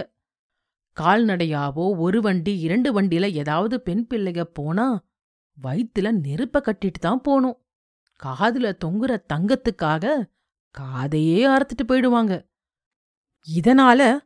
கால்நடையாவோ 0.97 1.97
ஒரு 1.97 2.21
வண்டி 2.21 2.59
இரண்டு 2.59 3.01
வண்டியில 3.01 3.31
ஏதாவது 3.31 3.81
பெண் 3.81 4.07
பிள்ளைக 4.09 4.41
போனா 4.41 5.07
வயித்துல 5.57 6.11
நெருப்ப 6.23 6.57
கட்டிட்டு 6.59 6.99
தான் 6.99 7.21
போனோம் 7.29 7.59
காதுல 8.23 8.73
தொங்குற 8.85 9.13
தங்கத்துக்காக 9.33 10.05
காதையே 10.75 11.39
அறுத்துட்டு 11.47 11.83
போயிடுவாங்க. 11.87 12.50
இதனால 13.47 14.19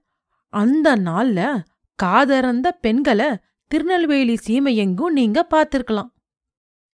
அந்த 0.50 0.96
நாள்ல 0.96 1.64
காதறந்த 2.00 2.72
பெண்களை 2.72 3.38
திருநெல்வேலி 3.72 4.34
சீமையெங்கும் 4.34 5.16
நீங்க 5.20 5.48
பார்த்திருக்கலாம். 5.50 6.12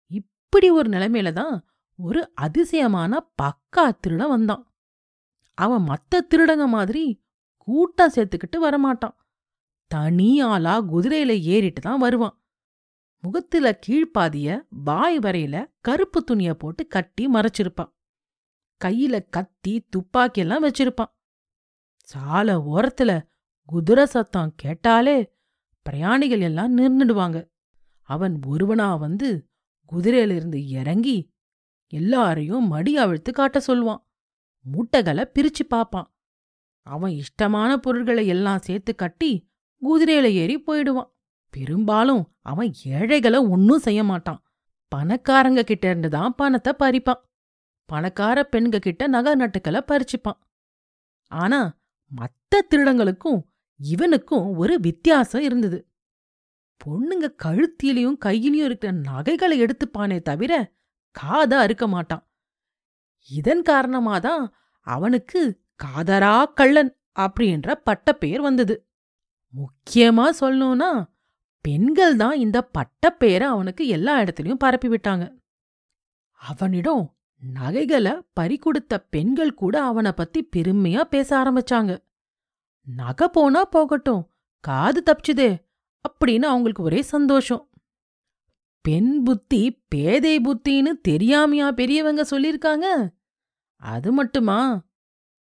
இப்படி 0.07 0.69
ஒரு 0.69 0.89
நிலைமையில 0.89 1.31
தான் 1.33 1.67
ஒரு 1.95 2.31
அதிசயமான 2.33 3.31
பக்கா 3.41 3.97
திருடன் 3.99 4.29
வந்தான். 4.29 4.63
அவன் 5.53 5.87
மத்த 5.87 6.21
திருடங்க 6.29 6.67
மாதிரி 6.67 7.23
கூட்டம் 7.55 8.11
சேர்த்துக்கிட்டு 8.15 8.57
வரமாட்டான். 8.61 9.15
தனி 9.87 10.41
ஆளா 10.41 10.81
குதிரையில 10.81 11.41
ஏறிட்டு 11.41 11.81
தான் 11.81 11.99
வருவான். 11.99 12.35
முகத்துல 13.23 13.79
கீழ்ப்பாதிய 13.87 14.61
வாய் 14.69 15.19
வரையில 15.19 15.73
கருப்பு 15.81 16.23
துணிய 16.23 16.53
போட்டு 16.53 16.87
கட்டி 16.87 17.27
மறைச்சிருப்பான். 17.27 17.91
கையில 18.81 19.29
கத்தி 19.29 19.87
துப்பாக்கி 19.89 20.41
எல்லாம் 20.41 20.63
வச்சிருப்பான். 20.63 21.11
சால 22.01 22.57
ஓரத்துல 22.57 23.27
குதிரை 23.65 24.05
சத்தம் 24.05 24.53
கேட்டாலே 24.55 25.33
பிரயாணிகள் 25.81 26.41
எல்லாம் 26.41 26.77
நின்றுடுவாங்க 26.77 27.49
அவன் 28.01 28.39
ஒருவனா 28.47 28.99
வந்து 28.99 29.49
குதிரையிலிருந்து 29.91 30.67
இறங்கி 30.67 31.29
எல்லாரையும் 31.87 32.67
மடி 32.67 32.97
அவிழ்த்து 32.97 33.33
காட்ட 33.33 33.59
சொல்வான் 33.59 34.05
மூட்டைகளை 34.65 35.23
பிரிச்சு 35.33 35.63
பாப்பான். 35.69 36.07
அவன் 36.81 37.11
இஷ்டமான 37.11 37.77
பொருள்களை 37.77 38.27
எல்லாம் 38.27 38.59
சேர்த்து 38.59 38.95
கட்டி 38.95 39.51
குதிரையில 39.81 40.27
ஏறி 40.31 40.59
போயிடுவான். 40.59 41.13
பெரும்பாலும் 41.49 42.35
அவன் 42.39 42.73
ஏழைகளை 42.85 43.39
ஒன்னும் 43.39 43.79
செய்ய 43.79 44.03
மாட்டான். 44.03 44.43
பணக்காரங்க 44.95 45.61
கிட்ட 45.63 45.89
இருந்து 45.89 46.09
தான் 46.09 46.35
பணத்தை 46.35 46.73
பறிப்பான். 46.79 47.21
பணக்கார 47.85 48.43
பெண்க 48.43 48.79
கிட்ட 48.79 49.07
நகை 49.07 49.35
நட்டுக்களை 49.35 49.81
பறிச்சுப்பான். 49.87 50.39
ஆனா 51.31 51.80
மத்த 52.11 52.61
திருடங்களுக்கும் 52.69 53.39
இவனுக்கும் 53.79 54.57
ஒரு 54.57 54.79
வித்தியாசம் 54.79 55.41
இருந்தது. 55.41 55.79
பொண்ணுங்க 56.81 57.25
கழுத்திலையும் 57.43 58.17
கையிலையும் 58.25 58.67
இருக்கிற 58.67 58.91
நகைகளை 58.93 59.57
எடுத்துப்பானே 59.61 60.21
தவிர 60.21 60.73
காத 61.15 61.57
அறுக்க 61.57 61.87
மாட்டான். 61.87 62.23
இதன் 63.29 63.61
காரணமாதான் 63.61 64.43
அவனுக்கு 64.87 65.41
காதரா 65.83 66.53
கள்ளன் 66.53 66.91
அப்படின்ற 67.19 67.75
பட்டப்பெயர் 67.83 68.41
வந்தது. 68.41 68.75
முக்கியமா 69.53 70.25
சொல்லணும்னா 70.39 70.91
பெண்கள் 71.65 72.15
தான் 72.15 72.37
இந்த 72.37 72.69
பட்டப்பெயரை 72.77 73.47
அவனுக்கு 73.47 73.87
எல்லா 73.87 74.13
இடத்துலயும் 74.21 74.63
பரப்பி 74.63 74.87
விட்டாங்க 74.87 75.25
அவனிடம் 76.33 77.03
நகைகளை 77.41 78.11
பறிகொடுத்த 78.39 78.97
பெண்கள் 79.09 79.53
கூட 79.53 79.83
அவனை 79.83 80.11
பத்தி 80.11 80.49
பெருமையா 80.55 81.01
பேச 81.01 81.43
ஆரம்பிச்சாங்க. 81.43 81.97
நகை 82.81 83.27
போனா 83.31 83.65
போகட்டும் 83.65 84.29
காது 84.59 85.03
தப்பிச்சுதே 85.05 85.57
அப்படின்னு 86.09 86.45
அவங்களுக்கு 86.45 86.83
ஒரே 86.83 87.01
சந்தோஷம். 87.01 87.69
பெண் 88.81 89.23
புத்தி 89.23 89.83
பேதை 89.87 90.39
புத்தின்னு 90.39 90.91
தெரியாமையா 91.07 91.71
பெரியவங்க 91.71 92.25
சொல்லிருக்காங்க. 92.31 93.09
அது 93.75 94.11
மட்டுமா? 94.11 94.83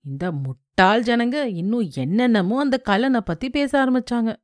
இந்த 0.05 0.33
முட்டாள் 0.33 1.03
ஜனங்க 1.03 1.43
இன்னும் 1.45 1.91
என்னென்னமோ 1.95 2.61
அந்த 2.61 2.83
கலனை 2.89 3.21
பத்தி 3.21 3.51
பேச 3.51 3.85
ஆரம்பிச்சாங்க. 3.85 4.37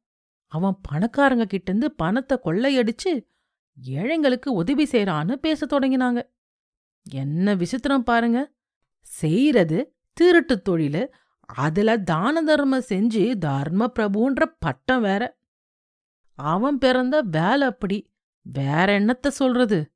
அவன் 0.46 0.76
பணக்காரங்க 0.92 1.44
கிட்டேருந்து 1.44 1.84
பணத்தை 1.84 2.38
கொள்ளையடிச்சு 2.44 3.26
ஏழைங்களுக்கு 3.86 4.48
உதவி 4.48 4.84
செய்றான்னு 4.84 5.34
பேசத் 5.34 5.72
தொடங்கினாங்க. 5.72 6.33
என்ன 7.10 7.54
விசித்திரம் 7.54 8.02
பாருங்க. 8.02 8.52
செய்யறது 9.00 9.96
திருட்டு 10.12 10.62
தொழிலு. 10.68 11.08
அதுல 11.40 11.98
தான 11.98 12.42
தர்மம் 12.42 12.84
செஞ்சு 12.88 13.38
தர்ம 13.38 13.88
பிரபுன்ற 13.88 14.46
பட்டம் 14.58 15.02
வேற. 15.02 15.38
அவன் 16.34 16.78
பிறந்த 16.78 17.22
வேலை 17.22 17.68
அப்படி. 17.68 18.12
வேற 18.42 19.00
என்னத்த 19.00 19.28
சொல்றது? 19.28 19.92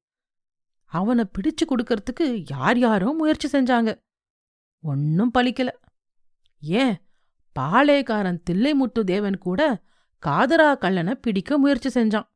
அவனை 0.85 1.25
பிடிச்சு 1.25 1.69
கொடுக்கறதுக்கு 1.69 2.45
யார் 2.49 2.79
யாரோ 2.79 3.13
முயற்சி 3.13 3.59
செஞ்சாங்க. 3.59 4.03
ஒன்னும் 4.81 5.31
பலிக்கல 5.39 5.69
ஏன்? 6.61 6.97
பாளையக்காரன் 7.61 8.43
தில்லைமுத்து 8.51 9.05
தேவன் 9.05 9.39
கூட 9.39 9.83
காதரா 10.27 10.79
கல்லனை 10.79 11.15
பிடிக்க 11.15 11.59
முயற்சி 11.59 12.01
செஞ்சான். 12.01 12.29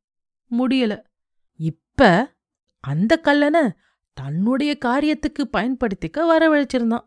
முடியல. 0.50 1.04
இப்ப 1.52 2.32
அந்த 2.80 3.16
கல்லனை 3.16 3.72
தன்னுடைய 4.12 4.78
காரியத்துக்கு 4.84 5.42
பயன்படுத்திக்க 5.56 6.18
வரவழைச்சிருந்தான். 6.18 7.06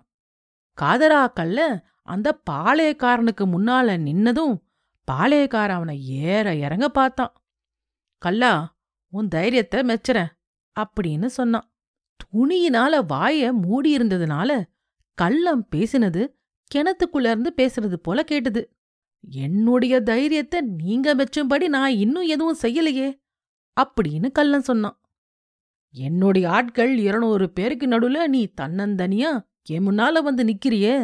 காதரா 0.81 1.33
கல்ல 1.33 1.59
அந்த 2.03 2.41
பாளையக்காரனுக்கு 2.49 3.43
முன்னால 3.45 3.97
நின்னதும் 4.07 4.55
பாளையக்காரன் 5.11 5.79
அவனை 5.79 6.07
ஏற 6.07 6.55
இறங்க 6.55 6.89
பார்த்தான். 6.89 7.33
கல்லா 8.17 8.77
உன் 9.09 9.27
தைரியத்தை 9.27 9.81
மெச்சுறேன் 9.81 10.31
அப்படின்னு 10.79 11.25
சொன்னான். 11.25 11.73
துணியினால 12.19 12.93
வாய 13.13 13.51
மூடியிருந்ததுனால 13.63 14.63
கள்ளம் 15.13 15.67
பேசினது 15.75 16.21
கிணத்துக்குள்ள 16.71 17.31
இருந்து 17.31 17.53
பேசுறது 17.57 17.93
போல 17.93 18.23
கேட்டது. 18.23 18.71
என்னுடைய 19.29 20.01
தைரியத்தை 20.01 20.61
நீங்க 20.61 21.15
மெச்சும்படி 21.15 21.67
நான் 21.67 21.91
இன்னும் 21.91 22.23
எதுவும் 22.23 22.61
செய்யலையே 22.61 23.21
அப்படின்னு 23.77 24.31
கள்ளன் 24.31 24.61
சொன்னான். 24.61 24.97
என்னுடைய 25.95 26.49
ஆட்கள் 26.49 26.97
இருநூறு 26.97 27.45
பேருக்கு 27.51 27.85
நடுவுல 27.87 28.27
நீ 28.27 28.41
தன்னந்தனியா 28.61 29.31
என் 29.63 29.85
முன்னால 29.87 30.21
வந்து 30.21 30.43
நிக்கிறியே? 30.43 30.95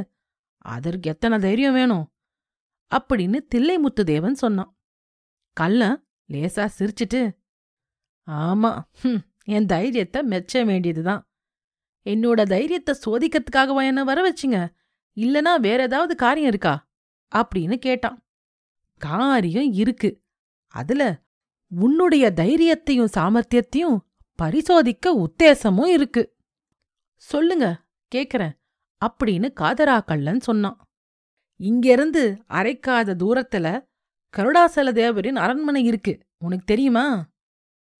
அதற்கு 0.65 1.09
எத்தனை 1.09 1.39
தைரியம் 1.39 1.73
வேணும்? 1.73 2.05
அப்படின்னு 2.91 3.39
தில்லைமுத்து 3.55 4.03
தேவன் 4.03 4.35
சொன்னான். 4.35 4.71
கள்ளன் 5.57 5.97
லேசா 6.29 6.65
சிரிச்சிட்டு 6.77 7.21
ஆமா 8.27 8.71
ஹும், 9.01 9.21
என் 9.45 9.65
தைரியத்தை 9.65 10.19
மெச்ச 10.27 10.65
வேண்டியதுதான். 10.65 11.21
என்னோட 12.05 12.41
தைரியத்தை 12.43 12.93
சோதிக்கிறதுக்காகவா 13.05 13.83
என்ன 13.85 14.03
வர 14.03 14.19
வச்சிங்க? 14.27 14.57
இல்லனா 15.17 15.59
வேற 15.59 15.83
ஏதாவது 15.83 16.15
காரியம் 16.15 16.47
இருக்கா? 16.47 16.91
அப்படின்னு 17.35 17.75
கேட்டான். 17.77 18.19
காரியம் 19.01 19.71
இருக்கு. 19.73 20.09
அதுல 20.73 21.03
உன்னுடைய 21.71 22.25
தைரியத்தையும் 22.35 23.13
சாமர்த்தியத்தையும் 23.17 23.97
பரிசோதிக்க 24.41 25.25
உத்தேசமும் 25.25 25.85
இருக்கு. 25.85 26.35
சொல்லுங்க 27.15 27.85
கேக்குறேன் 28.15 28.59
அப்படின்னு 29.05 29.53
காதராக்கள்ளன் 29.59 30.39
சொன்னான். 30.39 30.77
இங்கிருந்து 31.55 32.43
அரைக்காத 32.49 33.15
தூரத்துல 33.15 33.87
கருடாசல 34.37 34.91
தேவரின் 34.93 35.35
அரண்மனை 35.35 35.83
இருக்கு. 35.85 36.19
உனக்கு 36.43 36.65
தெரியுமா? 36.65 37.29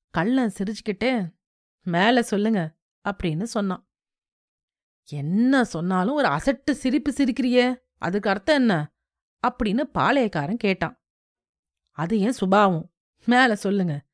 கள்ளன் 0.10 0.52
சிரிச்சுக்கிட்டே 0.60 1.34
மேல 1.82 2.24
சொல்லுங்க 2.24 2.78
அப்படின்னு 3.10 3.44
சொன்னான். 3.44 3.90
என்ன 5.10 5.64
சொன்னாலும் 5.64 6.14
ஒரு 6.14 6.28
அசட்டு 6.28 6.72
சிரிப்பு 6.72 7.12
சிரிக்கிறியே 7.12 7.76
அதுக்கு 7.98 8.30
அர்த்தம் 8.30 8.56
என்ன? 8.56 8.94
அப்படின்னு 9.48 9.84
பாளையக்காரன் 9.94 10.58
கேட்டான். 10.58 11.02
அது 11.92 12.20
ஏன் 12.20 12.32
சுபாவம்? 12.32 12.94
மேல 13.26 13.56
சொல்லுங்க 13.56 14.06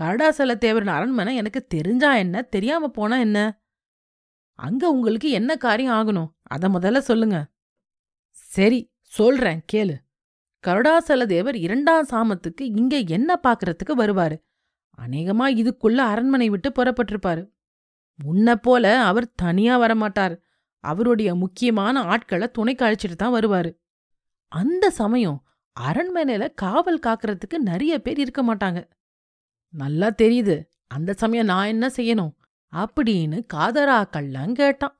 கருடாசல 0.00 0.54
தேவரின் 0.54 0.86
அரண்மனை 0.86 1.36
எனக்கு 1.36 1.66
தெரிஞ்சா 1.66 2.14
என்ன? 2.14 2.42
தெரியாம 2.42 2.88
போனா 2.88 3.16
என்ன? 3.16 3.62
அங்க 4.52 4.90
உங்களுக்கு 4.90 5.30
என்ன 5.30 5.56
காரியம் 5.56 5.94
ஆகணும்? 5.94 6.30
அத 6.42 6.68
முதல்ல 6.68 6.98
சொல்லுங்க. 6.98 7.46
சரி 8.30 8.92
சொல்றேன் 9.02 9.64
கேளு. 9.72 9.94
கருடாசல 10.66 11.26
தேவர் 11.26 11.56
இரண்டாம் 11.56 12.06
சாமத்துக்கு 12.10 12.60
இங்க 12.60 12.96
என்ன 12.96 13.40
பாக்குறதுக்கு 13.42 13.96
வருவாரு? 13.96 14.36
அநேகமா 14.98 15.46
இதுக்குள்ள 15.54 15.96
அரண்மனை 15.96 16.48
விட்டு 16.48 16.70
புறப்பட்டிருப்பாரு. 16.70 17.50
முன்ன 18.18 18.54
போல 18.54 19.02
அவர் 19.02 19.34
தனியா 19.34 19.80
வரமாட்டார். 19.80 20.40
அவருடைய 20.78 21.34
முக்கியமான 21.34 22.00
ஆட்களை 22.00 22.50
துணை 22.50 22.74
கழிச்சிட்டு 22.74 23.16
தான் 23.16 23.32
வருவாரு. 23.32 23.78
அந்த 24.48 24.90
சமயம் 24.90 25.44
அரண்மனையில 25.80 26.54
காவல் 26.54 27.00
காக்கறதுக்கு 27.06 27.58
நிறைய 27.58 28.02
பேர் 28.02 28.18
இருக்க 28.18 28.54
மாட்டாங்க. 28.54 28.90
நல்லா 29.72 30.10
தெரியுது. 30.10 30.64
அந்த 30.86 31.12
சமயம் 31.12 31.44
நான் 31.44 31.66
என்ன 31.66 31.86
செய்யணும்? 31.96 32.32
அப்படின்னு 32.72 33.46
காதரா 33.54 34.10
கள்ளன் 34.10 34.54
கேட்டான். 34.54 34.96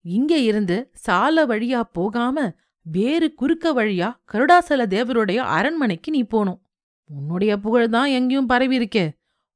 இங்க 0.00 0.38
இருந்து 0.38 0.90
சால 0.94 1.46
வழியா 1.46 1.80
போகாம 1.80 2.52
வேறு 2.82 3.34
குறுக்க 3.34 3.74
வழியா 3.74 4.16
கருடாசல 4.32 4.86
தேவருடைய 4.86 5.36
அரண்மனைக்கு 5.36 6.10
நீ 6.10 6.22
போனோம் 6.22 6.60
உன்னுடைய 7.04 7.58
புகழ் 7.58 7.88
தான் 7.88 8.08
எங்கேயும் 8.08 8.46
பரவி 8.46 8.78
இருக்கே. 8.78 9.10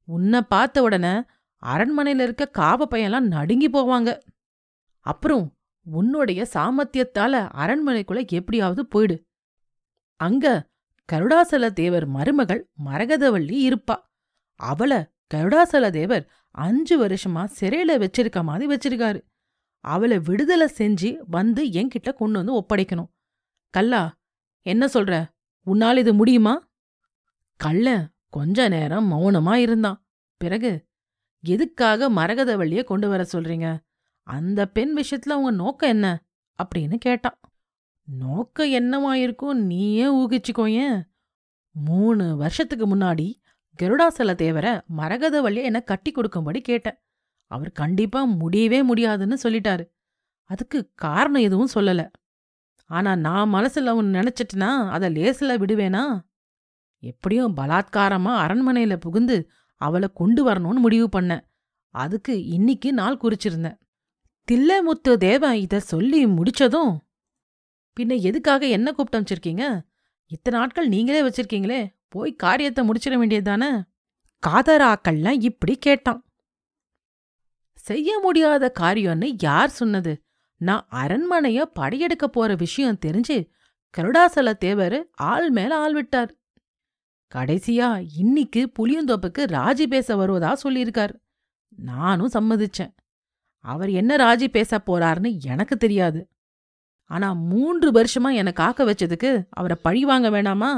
உன்னை 0.04 0.40
பார்த்த 0.42 0.82
உடனே 0.82 1.22
அரண்மனையில 1.66 2.22
இருக்க 2.22 2.50
காவ 2.58 2.84
பையன்லாம் 2.90 3.20
நடுங்கி 3.20 3.70
போவாங்க. 3.70 4.18
அப்புறம் 5.00 5.56
உன்னுடைய 5.84 6.46
சாமர்த்தியத்தால 6.54 7.48
அரண்மனைக்குள்ள 7.56 8.28
எப்படியாவது 8.28 8.86
போயிடு. 8.86 9.22
அங்க 10.16 10.68
கருடாசல 11.12 11.70
தேவர் 11.72 12.06
மருமகள் 12.06 12.70
மரகதவள்ளி 12.84 13.56
இருப்பா. 13.68 13.96
அவள 14.62 15.10
கருடாசல 15.34 15.90
தேவர் 15.90 16.30
அஞ்சு 16.50 17.06
வருஷமா 17.06 17.48
சிறையில 17.60 18.06
வச்சிருக்க 18.06 18.42
மாதிரி 18.42 18.74
வச்சிருக்காரு. 18.74 19.20
அவளை 19.78 20.18
விடுதலை 20.18 20.68
செஞ்சு 20.78 21.18
வந்து 21.26 21.64
என்கிட்ட 21.64 22.14
கொண்டு 22.14 22.44
வந்து 22.44 22.60
ஒப்படைக்கணும். 22.60 23.10
கல்லா 23.70 24.20
என்ன 24.60 24.86
சொல்ற? 24.86 25.24
உன்னால் 25.64 25.96
இது 25.96 26.14
முடியுமா? 26.14 26.68
கள்ள 27.56 28.08
கொஞ்ச 28.28 28.68
நேரம் 28.68 29.12
மௌனமா 29.12 29.54
இருந்தான். 29.54 30.06
பிறகு 30.36 30.86
எதுக்காக 31.40 32.10
மரகதவள்ளிய 32.10 32.84
கொண்டு 32.84 33.08
வர 33.08 33.26
சொல்றீங்க? 33.32 33.78
அந்த 34.22 34.66
பெண் 34.66 34.98
விஷயத்துல 34.98 35.32
உங்க 35.32 35.50
நோக்கம் 35.50 35.90
என்ன? 35.90 36.24
அப்படின்னு 36.62 36.96
கேட்டான். 36.96 37.40
நோக்கம் 38.04 38.68
என்னவா 38.68 39.12
இருக்கும்? 39.12 39.58
நீயே 39.58 40.06
ஊகிச்சுக்கோயேன் 40.06 41.02
மூணு 41.70 42.36
வருஷத்துக்கு 42.36 42.96
முன்னாடி 42.96 43.41
கருடாசல 43.78 44.34
தேவர 44.34 44.84
வழியை 45.40 45.64
என்ன 45.64 45.80
கட்டி 45.80 46.10
கொடுக்கும்படி 46.10 46.60
கேட்டேன். 46.60 46.98
அவர் 47.46 47.72
கண்டிப்பா 47.72 48.24
முடியவே 48.24 48.82
முடியாதுன்னு 48.82 49.38
சொல்லிட்டாரு. 49.42 49.88
அதுக்கு 50.42 50.90
காரணம் 50.94 51.42
எதுவும் 51.42 51.68
சொல்லல. 51.74 52.10
ஆனா 52.84 53.16
நான் 53.16 53.54
மனசுல 53.54 53.94
ஒன்னு 53.94 54.20
நினைச்சிட்டுனா 54.20 54.88
அத 54.88 55.08
லேசில் 55.08 55.60
விடுவேனா? 55.60 56.20
எப்படியும் 56.98 57.56
பலாத்காரமா 57.56 58.34
அரண்மனையில 58.44 58.96
புகுந்து 58.96 59.50
அவளை 59.74 60.08
கொண்டு 60.14 60.48
வரணும்னு 60.48 60.74
முடிவு 60.74 61.20
பண்ணேன். 61.20 61.40
அதுக்கு 61.88 62.44
இன்னிக்கு 62.44 62.92
நாள் 62.92 63.18
குறிச்சிருந்தேன். 63.22 63.80
தில்லைமுத்து 64.52 65.16
தேவன் 65.16 65.54
இத 65.54 65.80
சொல்லி 65.80 66.26
முடிச்சதும் 66.26 66.98
பின்ன 68.00 68.20
எதுக்காக 68.20 68.66
என்ன 68.66 68.92
கூப்பிட்டு 68.92 69.34
வச்சிருக்கீங்க 69.34 69.80
இத்தனை 70.26 70.58
நாட்கள் 70.58 70.88
நீங்களே 70.88 71.22
வச்சிருக்கீங்களே 71.22 71.94
போய் 72.12 72.32
காரியத்தை 72.34 72.88
முடிச்சிட 72.88 73.16
வேண்டியதுதானே? 73.16 73.70
காதராக்கள்லாம் 74.46 75.42
இப்படி 75.42 75.74
கேட்டான். 75.76 76.22
செய்ய 77.74 78.18
முடியாத 78.18 78.72
காரியம்னு 78.80 79.28
யார் 79.38 79.70
சொன்னது? 79.70 80.12
நான் 80.56 80.86
அரண்மனைய 80.90 81.62
படையெடுக்க 81.62 82.28
போற 82.28 82.54
விஷயம் 82.54 82.98
தெரிஞ்சு 83.06 83.36
கருடாசல 83.94 84.52
தேவர் 84.56 84.98
ஆள் 85.12 85.50
மேல 85.50 85.76
ஆள் 85.76 85.92
விட்டார். 85.92 86.30
கடைசியா 87.34 87.88
இன்னிக்கு 88.16 88.62
புளியந்தோப்புக்கு 88.78 89.44
ராஜி 89.56 89.86
பேச 89.86 90.16
வருவதா 90.16 90.52
சொல்லியிருக்கார். 90.64 91.14
நானும் 91.68 92.34
சம்மதிச்சேன். 92.34 92.92
அவர் 93.64 93.90
என்ன 93.90 94.16
ராஜி 94.16 94.48
பேச 94.48 94.80
போறாருன்னு 94.86 95.40
எனக்கு 95.44 95.76
தெரியாது. 95.76 96.28
ஆனா 97.10 97.32
மூன்று 97.32 97.88
வருஷமா 97.92 98.30
என்னை 98.34 98.52
காக்க 98.52 98.84
வச்சதுக்கு 98.84 99.46
அவரை 99.50 99.76
பழி 99.82 100.04
வாங்க 100.04 100.28
வேணாமா? 100.30 100.72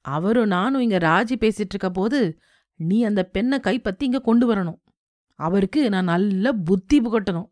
அவரும் 0.00 0.46
நானும் 0.46 0.80
இங்க 0.80 0.98
ராஜி 0.98 1.32
பேசிட்டு 1.36 1.68
இருக்க 1.68 1.90
போது 1.90 2.38
நீ 2.74 3.02
அந்த 3.02 3.22
பெண்ணை 3.22 3.58
கைப்பத்தி 3.58 4.02
இங்க 4.02 4.20
கொண்டு 4.20 4.54
வரணும். 4.54 4.80
அவருக்கு 5.34 5.88
நான் 5.88 6.04
நல்ல 6.04 6.52
புத்தி 6.52 7.00
புகட்டணும். 7.00 7.50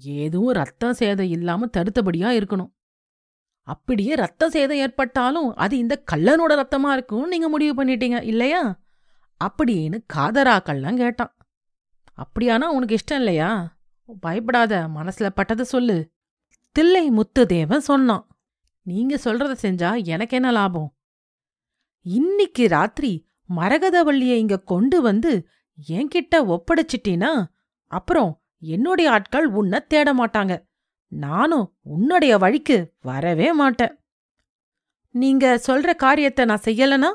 ஏதும் 0.00 0.48
ரத்தம் 0.48 0.94
சேதம் 0.94 1.26
இல்லாம 1.26 1.66
தடுத்தபடியா 1.76 2.40
இருக்கணும். 2.40 2.72
அப்படியே 3.60 4.14
ரத்த 4.14 4.50
சேதம் 4.50 4.76
ஏற்பட்டாலும் 4.76 5.54
அது 5.54 5.78
இந்த 5.78 6.02
கள்ளனோட 6.12 6.48
ரத்தமா 6.48 6.92
இருக்கும்னு 6.92 7.28
நீங்க 7.28 7.48
முடிவு 7.48 7.84
பண்ணிட்டீங்க 7.84 8.22
இல்லையா? 8.22 8.80
அப்படின்னு 9.44 10.04
காதரா 10.12 10.94
கேட்டான். 10.96 11.36
அப்படியானா 12.16 12.64
உனக்கு 12.64 12.96
இஷ்டம் 12.96 13.14
இல்லையா? 13.14 13.78
பயப்படாத 14.20 14.88
மனசுல 14.94 15.28
பட்டதை 15.36 15.60
சொல்லு. 15.60 16.12
தில்லை 16.72 17.10
முத்துதேவன் 17.10 17.76
சொன்னான். 17.76 18.28
நீங்க 18.82 19.18
சொல்றத 19.24 19.56
செஞ்சா 19.62 20.04
எனக்கு 20.04 20.34
என்ன 20.34 20.50
லாபம்? 20.50 20.94
இன்னிக்கு 22.04 22.68
ராத்திரி 22.68 23.28
மரகதவள்ளிய 23.56 24.34
இங்க 24.34 24.58
கொண்டு 24.58 25.02
வந்து 25.02 25.46
என்கிட்ட 25.88 26.36
ஒப்படைச்சிட்டீனா? 26.36 27.46
அப்புறம் 27.86 28.42
என்னுடைய 28.58 29.10
ஆட்கள் 29.10 29.46
உன்னை 29.46 29.86
தேட 29.86 30.14
மாட்டாங்க. 30.14 30.66
நானும் 31.08 31.78
உன்னுடைய 31.82 32.38
வழிக்கு 32.38 32.94
வரவே 33.00 33.52
மாட்டேன். 33.52 33.98
நீங்க 35.10 35.60
சொல்ற 35.66 35.96
காரியத்தை 35.96 36.44
நான் 36.44 36.64
செய்யலனா? 36.64 37.10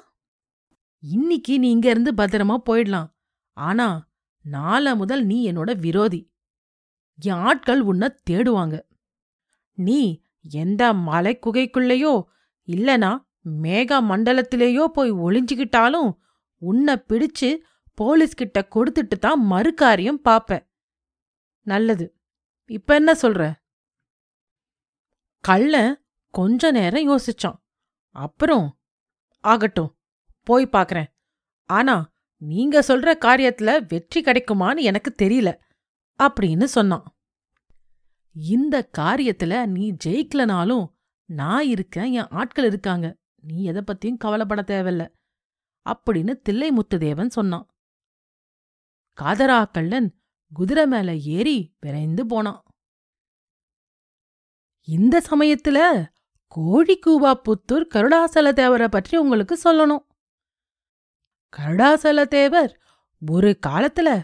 இன்னிக்கு 1.00 1.60
நீ 1.60 1.70
இங்க 1.70 1.90
இருந்து 1.90 2.14
பத்திரமா 2.14 2.58
போயிடலாம். 2.66 3.10
ஆனா 3.54 4.10
நாளை 4.42 4.96
முதல் 4.96 5.26
நீ 5.26 5.52
என்னோட 5.52 5.80
விரோதி. 5.80 6.32
என் 7.20 7.34
ஆட்கள் 7.34 7.82
உன்னை 7.82 8.16
தேடுவாங்க. 8.30 8.82
நீ 9.74 10.24
எந்த 10.42 10.94
மலைக்குகைக்குள்ளேயோ 10.94 12.24
இல்லனா 12.68 13.29
மேக 13.50 14.02
மண்டலத்திலேயோ 14.02 14.86
போய் 14.86 15.12
ஒளிஞ்சுக்கிட்டாலும் 15.12 16.18
உன்னை 16.58 16.96
பிடிச்சு 17.08 17.58
போலீஸ்கிட்ட 18.02 18.62
கொடுத்துட்டு 18.76 19.18
தான் 19.20 19.52
மறுகாரியம் 19.52 20.22
பாப்ப 20.30 20.68
நல்லது. 21.62 22.16
இப்ப 22.66 22.96
என்ன 22.96 23.14
சொல்ற? 23.14 23.54
கள்ளன் 25.40 26.06
கொஞ்ச 26.30 26.72
நேரம் 26.72 27.10
யோசிச்சான். 27.10 27.60
அப்புறம் 28.10 28.80
ஆகட்டும் 29.40 29.98
போய் 30.44 30.66
பாக்கறேன். 30.66 31.08
ஆனா 31.66 32.12
நீங்க 32.38 32.80
சொல்ற 32.80 33.14
காரியத்துல 33.26 33.86
வெற்றி 33.88 34.22
கிடைக்குமான்னு 34.22 34.78
எனக்கு 34.78 35.16
தெரியல 35.22 35.60
அப்படின்னு 36.20 36.64
சொன்னான். 36.64 37.18
இந்த 38.32 38.90
காரியத்துல 38.98 39.66
நீ 39.66 39.94
ஜெயிக்கலனாலும் 40.06 40.94
நான் 41.26 41.66
இருக்கேன் 41.66 42.12
என் 42.12 42.28
ஆட்கள் 42.30 42.66
இருக்காங்க. 42.66 43.19
நீ 43.42 43.64
எதை 43.64 43.82
பத்தியும் 43.82 44.18
கவலைப்பட 44.18 44.62
தேவையில்ல 44.62 45.16
அப்படின்னு 45.90 46.42
தில்லை 46.42 46.72
முத்துதேவன் 46.72 47.28
சொன்னான். 47.28 47.68
காதரா 49.22 49.72
கள்ளன் 49.72 50.22
குதிரை 50.54 50.88
மேல 50.88 51.16
ஏறி 51.16 51.76
விரைந்து 51.80 52.26
போனான். 52.26 52.64
இந்த 54.84 55.24
சமயத்துல 55.32 56.06
கோழிக்கூவா 56.56 57.34
புத்தூர் 57.46 57.86
கருடாசல 57.94 58.52
தேவரை 58.52 58.88
பற்றி 58.88 59.18
உங்களுக்கு 59.18 59.60
சொல்லணும். 59.64 60.06
கருடாசல 61.58 62.26
தேவர் 62.26 62.82
ஒரு 63.30 63.60
காலத்துல 63.68 64.24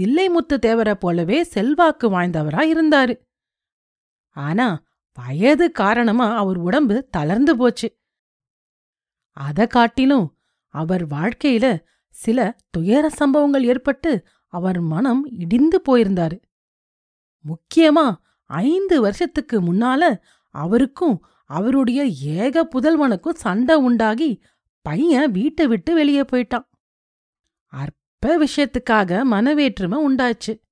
தில்லைமுத்து 0.00 0.58
தேவரை 0.66 0.94
போலவே 0.94 1.42
செல்வாக்கு 1.42 2.10
வாய்ந்தவரா 2.10 2.62
இருந்தாரு. 2.74 3.26
ஆனா 4.30 4.82
வயது 5.12 5.70
காரணமா 5.70 6.36
அவர் 6.36 6.56
உடம்பு 6.56 7.08
தளர்ந்து 7.08 7.56
போச்சு. 7.56 7.98
அத 9.36 9.66
காட்டிலும் 9.66 10.38
அவர் 10.68 11.06
வாழ்க்கையில 11.06 11.82
சில 12.10 12.56
துயர 12.70 13.10
சம்பவங்கள் 13.10 13.64
ஏற்பட்டு 13.64 14.26
அவர் 14.46 14.80
மனம் 14.80 15.24
இடிந்து 15.26 15.82
போயிருந்தாரு. 15.88 16.42
முக்கியமா 17.44 18.14
ஐந்து 18.44 19.00
வருஷத்துக்கு 19.00 19.60
முன்னால 19.62 20.18
அவருக்கும் 20.50 21.26
அவருடைய 21.44 22.04
ஏக 22.04 22.68
புதல்வனுக்கும் 22.74 23.34
சண்டை 23.34 23.76
உண்டாகி 23.76 24.42
பையன் 24.82 25.30
வீட்டை 25.30 25.66
விட்டு 25.66 25.94
வெளியே 25.94 26.20
போயிட்டான். 26.20 26.66
அற்ப 27.66 28.44
விஷயத்துக்காக 28.44 29.20
மனவேற்றுமை 29.30 29.98
உண்டாச்சு. 30.08 30.62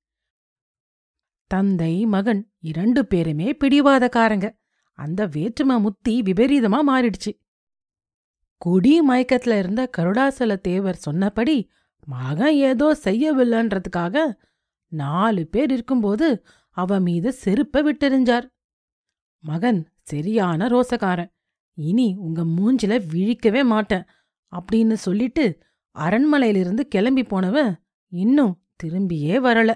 தந்தை 1.47 2.07
மகன் 2.07 2.51
இரண்டு 2.61 3.07
பேருமே 3.07 3.57
பிடிவாதக்காரங்க. 3.65 4.59
அந்த 4.93 5.27
வேற்றுமை 5.27 5.81
முத்தி 5.81 6.23
விபரீதமா 6.23 6.79
மாறிடுச்சு. 6.89 7.44
குடி 8.63 9.09
மயக்கத்துல 9.09 9.59
இருந்த 9.59 9.91
கருடாசல 9.97 10.61
தேவர் 10.61 10.97
சொன்னபடி 10.97 11.57
மகன் 12.07 12.55
ஏதோ 12.55 12.97
செய்யவில்லைன்றதுக்காக 13.05 14.33
நாலு 14.93 15.47
பேர் 15.47 15.71
இருக்கும்போது 15.73 16.45
அவ 16.77 16.99
மீது 17.01 17.35
செருப்ப 17.45 17.77
விட்டெறிஞ்சார். 17.87 18.47
மகன் 19.45 19.81
சரியான 20.03 20.69
ரோசக்காரன். 20.69 21.31
இனி 21.79 22.15
உங்க 22.19 22.45
மூஞ்சில 22.45 22.93
விழிக்கவே 23.13 23.65
மாட்டேன் 23.65 24.07
அப்படின்னு 24.53 24.93
சொல்லிட்டு 24.93 25.45
அரண்மனையிலிருந்து 25.97 26.83
கிளம்பி 26.89 27.23
போனவன் 27.23 27.73
இன்னும் 28.13 28.55
திரும்பியே 28.83 29.37
வரல. 29.47 29.71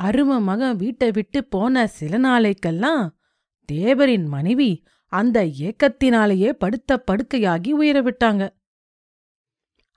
அரும 0.00 0.40
மகன் 0.40 0.76
வீட்டை 0.76 1.10
விட்டு 1.10 1.44
போன 1.44 1.86
சில 1.86 2.18
நாளைக்கெல்லாம் 2.18 3.02
தேவரின் 3.68 4.26
மனைவி 4.26 4.70
அந்த 5.12 5.38
ஏக்கத்தினாலேயே 5.64 6.50
படுத்த 6.52 7.02
படுக்கையாகி 7.06 7.70
உயிர 7.70 7.96
விட்டாங்க 8.02 8.42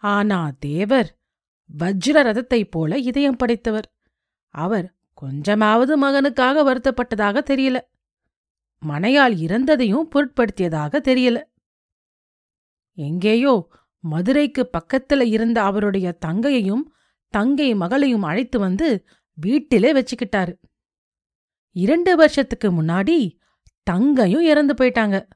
ஆனா 0.04 0.39
தேவர் 0.60 1.10
வஜ்ர 1.69 2.17
ரதத்தைப் 2.21 2.71
போல 2.71 2.97
இதயம் 2.97 3.36
படைத்தவர். 3.36 3.88
அவர் 4.54 4.88
கொஞ்சமாவது 5.13 5.93
மகனுக்காக 6.01 6.63
வருத்தப்பட்டதாக 6.67 7.43
தெரியல. 7.51 7.78
மனையால் 8.82 9.36
இறந்ததையும் 9.45 10.10
பொருட்படுத்தியதாக 10.13 11.01
தெரியல. 11.10 11.38
எங்கேயோ 12.97 13.54
மதுரைக்கு 14.04 14.63
பக்கத்துல 14.78 15.21
இருந்த 15.28 15.58
அவருடைய 15.62 16.08
தங்கையையும் 16.25 16.84
தங்கை 17.34 17.69
மகளையும் 17.75 18.21
அழைத்து 18.21 18.58
வந்து 18.60 18.89
வீட்டிலே 19.38 19.89
வச்சுக்கிட்டாரு. 19.93 20.54
இரண்டு 21.75 22.12
வருஷத்துக்கு 22.15 22.67
முன்னாடி 22.71 23.17
தங்கையும் 23.91 24.41
இறந்து 24.41 24.74
போயிட்டாங்க. 24.74 25.28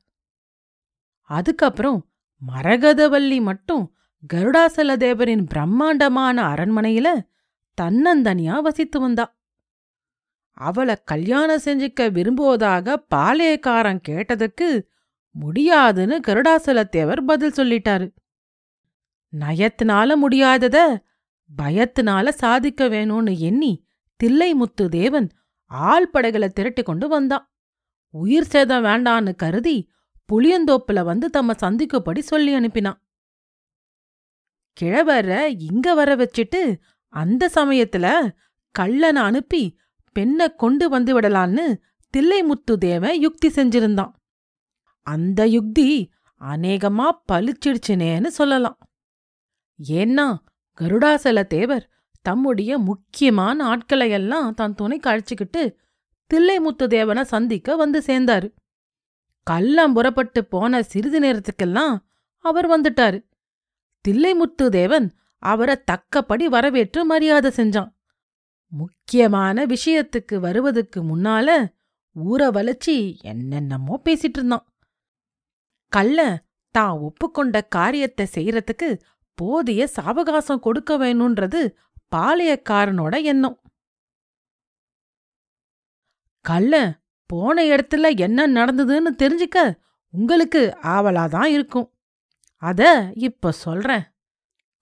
அதுக்கப்புறம் 1.21 2.09
மரகதவல்லி 2.53 3.41
மட்டும் 3.41 3.95
கருடாசல 4.33 4.95
தேவரின் 4.97 5.45
பிரம்மாண்டமான 5.45 6.53
அரண்மனையில 6.53 7.27
தன்னந்தனியா 7.81 8.61
வசித்து 8.61 8.99
வந்தா. 8.99 9.37
அவளை 10.53 10.95
கல்யாணம் 11.05 11.61
செஞ்சுக்க 11.65 12.11
விரும்புவதாக 12.11 13.05
பாளையக்காரன் 13.15 14.01
கேட்டதுக்கு 14.09 14.81
முடியாதுன்னு 15.31 16.19
கருடாசலத்தேவர் 16.27 17.21
பதில் 17.21 17.51
சொல்லிட்டாரு. 17.51 18.13
நயத்தினால 19.39 20.15
முடியாதத 20.27 20.97
பயத்தினால 21.63 22.29
சாதிக்க 22.29 22.89
வேணும்னு 22.89 23.37
எண்ணி 23.37 23.85
தில்லைமுத்து 24.23 24.87
தேவன் 24.89 25.29
ஆள் 25.65 26.09
படைகளை 26.09 26.49
திரட்டி 26.49 26.83
கொண்டு 26.83 27.07
வந்தான். 27.07 27.48
உயிர் 28.09 28.43
சேதம் 28.43 28.83
வேண்டான்னு 28.83 29.35
கருதி 29.35 29.89
புளியந்தோப்புல 30.33 31.03
வந்து 31.03 31.29
தம்ம 31.37 31.51
சந்திக்கும்படி 31.55 32.21
சொல்லி 32.21 32.55
அனுப்பினான். 32.55 32.99
கிழவர 34.81 35.55
இங்க 35.71 35.93
வர 35.93 36.15
வச்சிட்டு 36.15 36.77
அந்த 37.07 37.51
சமயத்துல 37.55 38.31
கள்ளனை 38.79 39.21
அனுப்பி 39.29 39.77
பெண்ணை 40.11 40.55
கொண்டு 40.55 40.89
வந்து 40.89 41.19
விடலான்னு 41.19 41.65
தில்லைமுத்து 42.17 42.73
தேவன் 42.79 43.19
யுக்தி 43.19 43.47
செஞ்சிருந்தான். 43.47 44.11
அந்த 45.01 45.45
யுக்தி 45.47 46.11
அநேகமா 46.41 47.09
பளிச்சிடுச்சுனேன்னு 47.31 48.27
சொல்லலாம். 48.27 48.77
ஏன்னா 49.89 50.37
கருடாசல 50.81 51.43
தேவர் 51.43 51.89
தம்முடைய 52.21 52.77
முக்கியமான 52.77 53.77
ஆட்களையெல்லாம் 53.77 54.53
தன் 54.53 54.75
துணைக்கு 54.75 55.09
அழைச்சிக்கிட்டு 55.09 55.75
தில்லைமுத்து 56.33 56.87
தேவனை 56.87 57.23
சந்திக்க 57.23 57.75
வந்து 57.75 57.99
சேர்ந்தாரு. 57.99 58.53
கள்ளம் 59.43 59.93
புறப்பட்டு 59.93 60.45
போன 60.45 60.81
சிறிது 60.83 61.19
நேரத்துக்கெல்லாம் 61.19 61.95
அவர் 62.37 62.67
வந்துட்டாரு. 62.69 63.19
தில்லைமுத்து 64.05 64.69
தேவன் 64.69 65.13
அவரை 65.37 65.75
தக்கப்படி 65.91 66.45
வரவேற்று 66.45 67.05
மரியாதை 67.05 67.51
செஞ்சான். 67.55 67.91
முக்கியமான 68.67 69.65
விஷயத்துக்கு 69.65 70.35
வருவதுக்கு 70.41 70.99
முன்னால 71.11 71.75
ஊற 72.15 72.41
வளைச்சி 72.51 73.21
என்னென்னமோ 73.21 74.01
பேசிட்டு 74.05 74.39
இருந்தான். 74.39 74.65
கள்ள 75.87 76.47
தான் 76.71 76.97
ஒப்புக்கொண்ட 76.97 77.61
காரியத்தை 77.67 78.27
செய்யறதுக்கு 78.33 78.99
போதிய 79.33 79.87
சாவகாசம் 79.95 80.59
கொடுக்க 80.59 80.97
வேணும்ன்றது 80.97 81.61
பாளையக்காரனோட 82.15 83.23
எண்ணம். 83.23 83.57
கள்ள 86.41 86.99
போன 87.25 87.63
இடத்துல 87.63 88.17
என்ன 88.17 88.47
நடந்ததுன்னு 88.47 89.09
தெரிஞ்சுக்க 89.17 89.77
உங்களுக்கு 90.11 90.77
ஆவலாதான் 90.83 91.45
இருக்கும். 91.45 91.93
அத 92.57 93.11
இப்ப 93.13 93.51
சொல்றேன். 93.51 94.01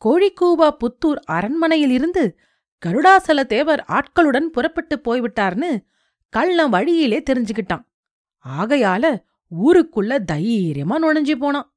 கோழிக்கூபா 0.05 0.69
புத்தூர் 0.69 1.19
அரண்மனையிலிருந்து 1.31 2.37
கருடாசல 2.85 3.45
தேவர் 3.45 3.85
ஆட்களுடன் 3.87 4.45
புறப்பட்டு 4.45 5.01
போய்விட்டார்னு 5.03 5.85
கள்ளன் 6.29 6.69
வழியிலே 6.69 7.23
தெரிஞ்சுக்கிட்டான். 7.29 7.85
ஆகையால 8.47 9.23
ஊருக்குள்ள 9.65 10.23
தைரியமா 10.23 10.99
நுழைஞ்சு 10.99 11.35
போனான். 11.35 11.75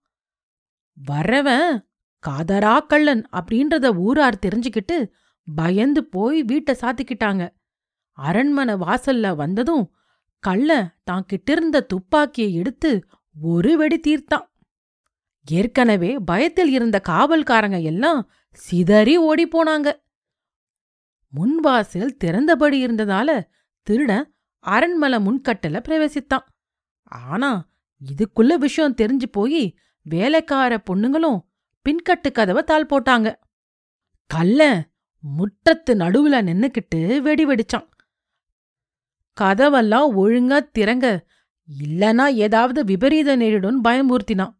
வரவன் 1.08 1.88
காதரா 2.26 2.86
கள்ளன் 2.86 3.28
அப்படின்றத 3.32 3.96
ஊரார் 3.96 4.38
தெரிஞ்சுக்கிட்டு 4.46 5.10
பயந்து 5.54 6.04
போய் 6.04 6.42
வீட்டை 6.42 6.76
சாத்திக்கிட்டாங்க. 6.80 7.48
அரண்மனை 8.18 8.74
வாசல்ல 8.74 9.34
வந்ததும் 9.36 9.84
கள்ள 10.38 10.70
தான் 11.04 11.26
கிட்டிருந்த 11.32 11.80
துப்பாக்கியை 11.80 12.54
எடுத்து 12.54 12.90
ஒரு 13.40 13.76
வெடி 13.76 13.98
தீர்த்தான். 14.00 14.46
ஏற்கனவே 15.50 16.10
பயத்தில் 16.18 16.70
இருந்த 16.70 17.00
காவல்காரங்க 17.08 17.82
எல்லாம் 17.82 18.30
சிதறி 18.52 19.14
ஓடிப்போனாங்க 19.18 19.88
முன்வாசல் 21.32 22.16
திறந்தபடி 22.24 22.78
இருந்ததால 22.86 23.30
திருடன் 23.86 24.26
அரண்மலை 24.64 25.18
முன்கட்டுல 25.26 25.80
பிரவேசித்தான். 25.88 26.46
ஆனா 27.02 27.68
இதுக்குள்ள 28.00 28.54
விஷயம் 28.54 28.94
தெரிஞ்சு 28.94 29.26
போய் 29.30 29.62
வேலைக்கார 30.06 30.82
பொண்ணுங்களும் 30.90 31.38
பின்கட்டு 31.84 32.30
கதவை 32.32 32.62
தாள் 32.62 32.90
போட்டாங்க. 32.92 33.28
கல்ல 34.30 34.60
முற்றத்து 35.24 35.92
நடுவுல 36.02 36.36
நின்னுக்கிட்டு 36.48 37.00
வெடி 37.20 37.46
வெடிச்சான். 37.46 37.88
கதவெல்லாம் 39.36 40.08
ஒழுங்கா 40.16 40.58
திறங்க 40.78 41.06
இல்லனா 41.68 42.26
ஏதாவது 42.34 42.80
விபரீத 42.84 43.36
நேரிடும் 43.36 43.84
பயமுறுத்தினான் 43.84 44.54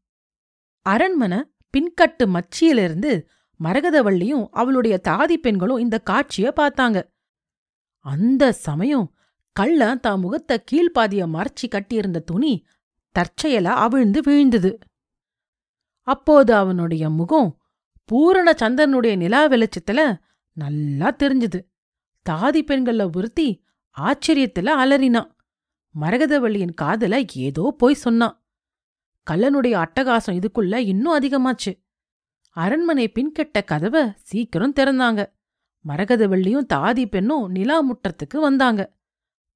அரண்மனை 0.87 1.41
பின்கட்டு 1.75 2.25
மச்சியிலிருந்து 2.27 3.13
மரகதவள்ளியும் 3.61 4.45
அவளுடைய 4.51 5.01
தாதி 5.09 5.37
பெண்களும் 5.37 5.79
இந்த 5.79 5.97
காட்சிய 6.11 6.49
பார்த்தாங்க. 6.57 6.99
அந்த 8.05 8.53
சமயம் 8.53 9.07
கள்ளன் 9.57 10.01
தான் 10.01 10.23
முகத்த 10.25 10.57
கீழ்பாதிய 10.71 11.23
மறைச்சி 11.27 11.67
கட்டியிருந்த 11.69 12.19
துணி 12.19 12.53
தற்செயலா 13.15 13.73
அவிழ்ந்து 13.85 14.21
வீழ்ந்தது. 14.21 14.71
அப்போது 16.09 16.55
அவனுடைய 16.55 17.11
முகம் 17.11 17.51
பூரண 18.05 18.55
சந்திரனுடைய 18.61 19.17
நிலா 19.17 19.49
வெளிச்சத்துல 19.49 20.01
நல்லா 20.57 21.09
தெரிஞ்சுது. 21.19 21.61
தாதி 22.27 22.63
பெண்கள்ல 22.71 23.05
ஒருத்தி 23.17 23.49
ஆச்சரியத்துல 23.99 24.69
அலறினான். 24.77 25.31
மரகதவள்ளியின் 26.01 26.75
காதல 26.75 27.23
ஏதோ 27.35 27.75
போய் 27.79 27.95
சொன்னான். 27.95 28.45
கள்ளனுடைய 29.31 29.85
அட்டகாசம் 29.85 30.45
இதுக்குள்ள 30.45 30.77
இன்னும் 30.77 31.19
அதிகமாச்சு. 31.19 31.83
அரண்மனை 32.51 33.13
பின்கெட்ட 33.15 33.65
கதவை 33.65 34.13
சீக்கிரம் 34.17 34.73
திறந்தாங்க. 34.73 35.33
மரகதவள்ளியும் 35.89 36.67
தாதி 36.75 37.07
பெண்ணும் 37.07 37.51
நிலா 37.51 37.93
முற்றத்துக்கு 37.93 38.41
வந்தாங்க. 38.41 38.97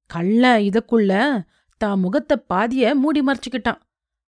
கள்ள 0.07 0.59
இதுக்குள்ள 0.59 1.43
தான் 1.77 1.99
முகத்தை 1.99 2.37
பாதிய 2.37 2.95
மூடி 2.95 3.21
மறைச்சுக்கிட்டான். 3.21 3.81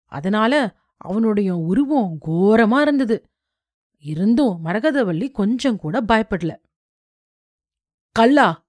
அதனால 0.07 0.77
அவனுடைய 0.97 1.57
உருவம் 1.57 2.19
கோரமா 2.27 2.81
இருந்தது. 2.81 3.27
இருந்தும் 3.99 4.65
மரகதவள்ளி 4.65 5.31
கொஞ்சம் 5.31 5.77
கூட 5.77 6.01
பயப்படல. 6.01 6.57
கல்லா 8.13 8.62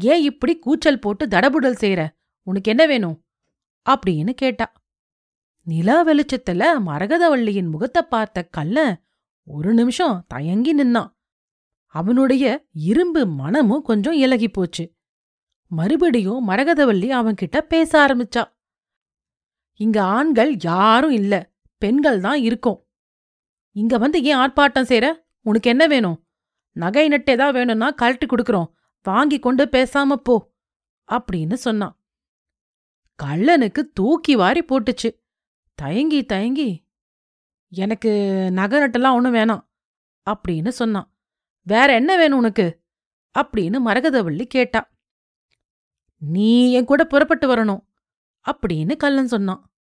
ஏன் 0.00 0.22
இப்படி 0.22 0.58
கூச்சல் 0.58 0.98
போட்டு 0.98 1.26
தடபுடல் 1.26 1.80
செய்யற 1.80 2.08
உனக்கு 2.42 2.70
என்ன 2.70 2.86
வேணும்? 2.86 3.24
அப்படின்னு 3.90 4.30
கேட்டா. 4.30 4.72
நிலா 5.62 6.06
வெளிச்சத்துல 6.06 6.62
மரகதவள்ளியின் 6.86 7.70
முகத்தை 7.70 8.02
பார்த்த 8.02 8.42
கல்ல 8.42 9.02
ஒரு 9.44 9.74
நிமிஷம் 9.74 10.24
தயங்கி 10.28 10.82
நின்னான். 10.82 11.10
அவனுடைய 11.86 12.66
இரும்பு 12.72 13.26
மனமும் 13.26 13.82
கொஞ்சம் 13.82 14.12
இலகி 14.12 14.48
போச்சு. 14.48 14.94
மறுபடியும் 15.66 16.48
மரகதவள்ளி 16.48 17.08
அவன்கிட்ட 17.10 17.60
பேச 17.60 18.06
ஆரம்பிச்சா. 18.06 18.44
இங்க 19.74 20.02
ஆண்கள் 20.02 20.56
யாரும் 20.56 21.10
இல்ல 21.10 21.52
பெண்கள் 21.78 22.20
தான் 22.20 22.40
இருக்கோம். 22.40 22.88
இங்க 23.72 23.98
வந்து 23.98 24.22
ஏன் 24.22 24.36
ஆர்ப்பாட்டம் 24.36 24.90
செய்ற? 24.92 25.12
உனக்கு 25.40 25.70
என்ன 25.70 25.86
வேணும்? 25.86 26.26
நகை 26.72 27.08
நட்டே 27.08 27.36
தான் 27.36 27.52
வேணும்னா 27.52 27.90
கழட்டி 27.90 28.26
கொடுக்குறோம். 28.26 28.70
வாங்கி 29.04 29.38
கொண்டு 29.38 29.64
பேசாம 29.64 30.12
போ 30.12 30.54
அப்படின்னு 31.12 31.54
சொன்னான். 31.54 32.04
கள்ளனுக்கு 33.22 33.82
தூக்கி 33.92 34.36
வாரி 34.36 34.64
போட்டுச்சு. 34.64 35.22
தயங்கி 35.74 36.24
தயங்கி 36.24 36.86
எனக்கு 37.68 38.10
நகை 38.52 38.80
நட்டெல்லாம் 38.80 39.14
ஒன்றும் 39.14 39.34
வேணாம் 39.34 39.68
அப்படின்னு 40.30 40.68
சொன்னான். 40.68 41.16
வேற 41.62 41.94
என்ன 41.94 42.16
வேணும் 42.16 42.38
உனக்கு? 42.38 42.84
அப்படின்னு 43.38 43.78
மரகதவள்ளி 43.86 44.44
கேட்டா. 44.44 44.90
நீ 46.18 46.72
என் 46.72 46.84
கூட 46.84 47.04
புறப்பட்டு 47.04 47.54
வரணும் 47.54 47.86
அப்படின்னு 48.50 48.96
கள்ளன் 48.96 49.28
சொன்னான். 49.28 49.74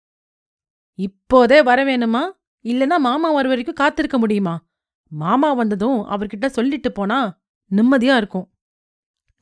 இப்போதே 0.94 1.62
வர 1.62 1.85
வேணுமா? 1.85 2.32
இல்லனா 2.62 2.96
மாமா 2.98 3.32
வர 3.32 3.48
வரைக்கும் 3.48 3.74
காத்திருக்க 3.74 4.18
முடியுமா? 4.18 4.68
மாமா 5.08 5.52
வந்ததும் 5.52 5.98
அவர்கிட்ட 5.98 6.46
சொல்லிட்டு 6.46 6.92
போனா 6.92 7.42
நிம்மதியா 7.70 8.16
இருக்கும் 8.16 8.54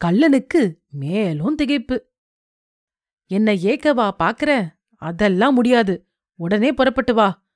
கள்ளனுக்கு 0.04 0.78
மேலும் 0.88 1.58
திகைப்பு. 1.58 1.96
என்னை 3.26 3.64
ஏக்கவா 3.64 4.10
பாக்குற? 4.18 4.72
அதெல்லாம் 4.94 5.54
முடியாது. 5.54 6.06
உடனே 6.34 6.72
புறப்பட்டு 6.72 7.14
வா. 7.14 7.48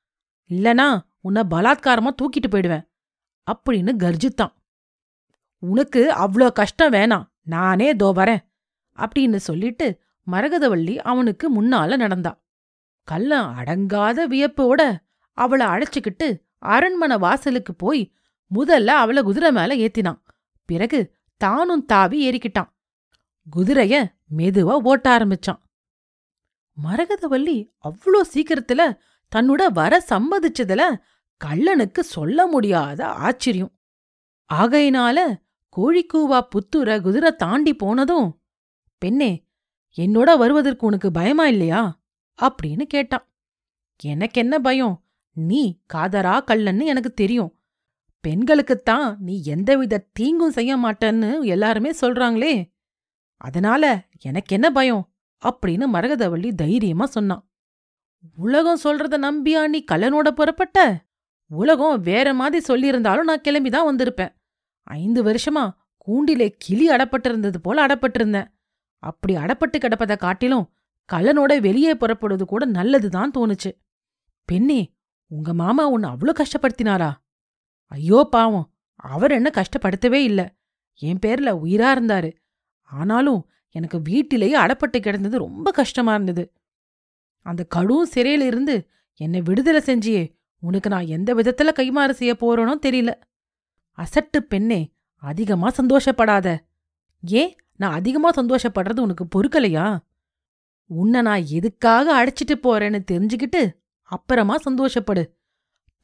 இல்லனா 0.51 1.01
உன்னை 1.21 1.43
பலாத்காரமா 1.51 2.11
தூக்கிட்டு 2.23 2.49
போயிடுவேன். 2.51 2.85
அப்படின்னு 3.53 3.93
கர்ஜித்தான். 3.97 4.55
உனக்கு 5.59 6.13
அவ்ளோ 6.13 6.53
கஷ்டம் 6.53 6.93
வேணாம். 6.93 7.31
நானே 7.41 7.95
தோ 7.95 8.13
வரேன். 8.15 8.43
அப்படின்னு 8.99 9.37
சொல்லிட்டு 9.37 10.01
மரகதவள்ளி 10.31 10.97
அவனுக்கு 10.97 11.63
முன்னால 11.63 11.97
நடந்தா. 11.97 12.45
கள்ளன் 13.05 13.57
அடங்காத 13.57 14.27
வியப்போட 14.27 14.81
அவளை 15.33 15.67
அழைச்சுக்கிட்டு 15.67 16.43
அரண்மனை 16.59 17.19
வாசலுக்கு 17.19 17.75
போய் 17.75 18.13
முதல்ல 18.51 18.87
அவளை 18.87 19.23
குதிரை 19.23 19.53
மேல 19.53 19.77
ஏத்தினான். 19.77 20.21
பிறகு 20.65 21.14
தானும் 21.41 21.85
தாவி 21.85 22.19
ஏறிக்கிட்டான். 22.27 22.71
குதிரைய 23.47 23.95
மெதுவா 24.37 24.75
ஓட்ட 24.83 25.07
ஆரம்பிச்சான். 25.17 25.61
மரகதவல்லி 26.77 27.57
அவ்ளோ 27.85 28.21
சீக்கிரத்துல 28.33 28.83
தன்னோட 29.33 29.63
வர 29.73 29.95
சம்மதிச்சதுல 30.09 30.83
கள்ளனுக்கு 31.41 32.03
சொல்ல 32.09 32.47
முடியாத 32.47 33.01
ஆச்சரியம். 33.21 33.73
ஆகையினால 34.51 35.19
கோழிக்கூவா 35.77 36.39
புத்துர 36.53 37.01
குதிரை 37.01 37.31
தாண்டி 37.37 37.73
போனதும் 37.75 38.29
பெண்ணே 39.03 39.33
என்னோட 39.99 40.31
வருவதற்கு 40.39 40.87
உனக்கு 40.87 41.11
பயமா 41.11 41.47
இல்லையா? 41.47 41.83
அப்படின்னு 42.39 42.85
கேட்டான். 42.87 43.25
எனக்கு 44.01 44.39
என்ன 44.41 44.55
பயம்? 44.61 44.97
நீ 45.37 45.63
காதரா 45.95 46.35
கள்ளன்னு 46.47 46.85
எனக்கு 46.85 47.13
தெரியும். 47.15 47.51
பெண்களுக்குத்தான் 48.29 49.17
நீ 49.19 49.43
எந்தவித 49.43 50.07
தீங்கும் 50.13 50.51
செய்ய 50.51 50.79
மாட்டேன்னு 50.79 51.45
எல்லாருமே 51.45 51.91
சொல்றாங்களே. 52.01 52.75
அதனால 53.37 54.09
எனக்கு 54.21 54.55
என்ன 54.55 54.71
பயம்? 54.71 55.15
அப்படின்னு 55.45 55.85
மரகதவள்ளி 55.93 56.55
தைரியமா 56.55 57.07
சொன்னான். 57.07 57.51
உலகம் 58.37 58.79
சொல்றத 58.85 59.15
நம்பியா 59.15 59.69
நீ 59.69 59.85
கலனோட 59.93 60.29
புறப்பட்ட? 60.29 61.05
உலகம் 61.49 62.01
வேற 62.01 62.35
மாதிரி 62.35 62.75
சொல்லியிருந்தாலும் 62.75 63.23
நான் 63.23 63.41
கிளம்பிதான் 63.41 63.95
வந்திருப்பேன். 63.95 64.35
ஐந்து 64.83 65.25
வருஷமா 65.25 65.71
கூண்டிலே 65.97 66.55
கிளி 66.59 66.89
அடப்பட்டிருந்தது 66.89 67.57
போல 67.63 67.87
அடப்பட்டிருந்தேன். 67.87 68.47
அப்படி 68.99 69.37
அடப்பட்டு 69.37 69.79
கிடப்பதை 69.79 70.17
காட்டிலும் 70.17 70.73
கள்ளனோட 71.13 71.61
வெளியே 71.61 71.95
புறப்படுவது 71.95 72.45
கூட 72.45 72.65
நல்லதுதான் 72.65 73.31
தோணுச்சு. 73.39 73.71
பெண்ணே 74.45 74.95
உங்க 75.27 75.55
மாமா 75.55 75.87
உன்னை 75.87 76.11
அவ்வளோ 76.11 76.33
கஷ்டப்படுத்தினாரா? 76.33 77.13
ஐயோ 77.95 78.29
பாவம் 78.31 78.71
அவர் 78.97 79.31
என்ன 79.31 79.51
கஷ்டப்படுத்தவே 79.55 80.21
இல்ல. 80.23 80.55
என் 80.99 81.19
பேர்ல 81.27 81.49
உயிரா 81.65 81.89
இருந்தாரு. 81.95 82.31
ஆனாலும் 82.83 83.51
எனக்கு 83.71 84.03
வீட்டிலேயே 84.03 84.59
அடப்பட்டு 84.59 85.01
கிடந்தது 85.01 85.39
ரொம்ப 85.39 85.71
கஷ்டமா 85.71 86.15
இருந்தது. 86.15 86.53
அந்த 87.43 87.65
கடும் 87.65 88.09
சிறையில 88.15 88.41
இருந்து 88.41 88.89
என்னை 89.17 89.41
விடுதலை 89.41 89.81
செஞ்சியே 89.81 90.35
உனக்கு 90.61 90.89
நான் 90.91 91.07
எந்த 91.07 91.35
விதத்துல 91.35 91.69
கைமாறு 91.75 92.11
செய்ய 92.11 92.37
போறேனோ 92.41 92.75
தெரியல. 92.87 93.13
அசட்டு 93.99 94.39
பெண்ணே 94.39 94.93
அதிகமா 95.17 95.71
சந்தோஷப்படாத. 95.71 96.57
ஏன்? 97.23 97.57
நான் 97.77 97.93
அதிகமா 97.93 98.31
சந்தோஷப்படுறது 98.31 99.01
உனக்கு 99.01 99.25
பொறுக்கலையா? 99.35 99.99
உன்னை 100.87 101.21
நான் 101.23 101.47
எதுக்காக 101.47 102.25
அழைச்சிட்டு 102.25 102.55
போறேன்னு 102.55 103.05
தெரிஞ்சுக்கிட்டு 103.13 103.63
அப்புறமா 104.03 104.57
சந்தோஷப்படு. 104.71 105.25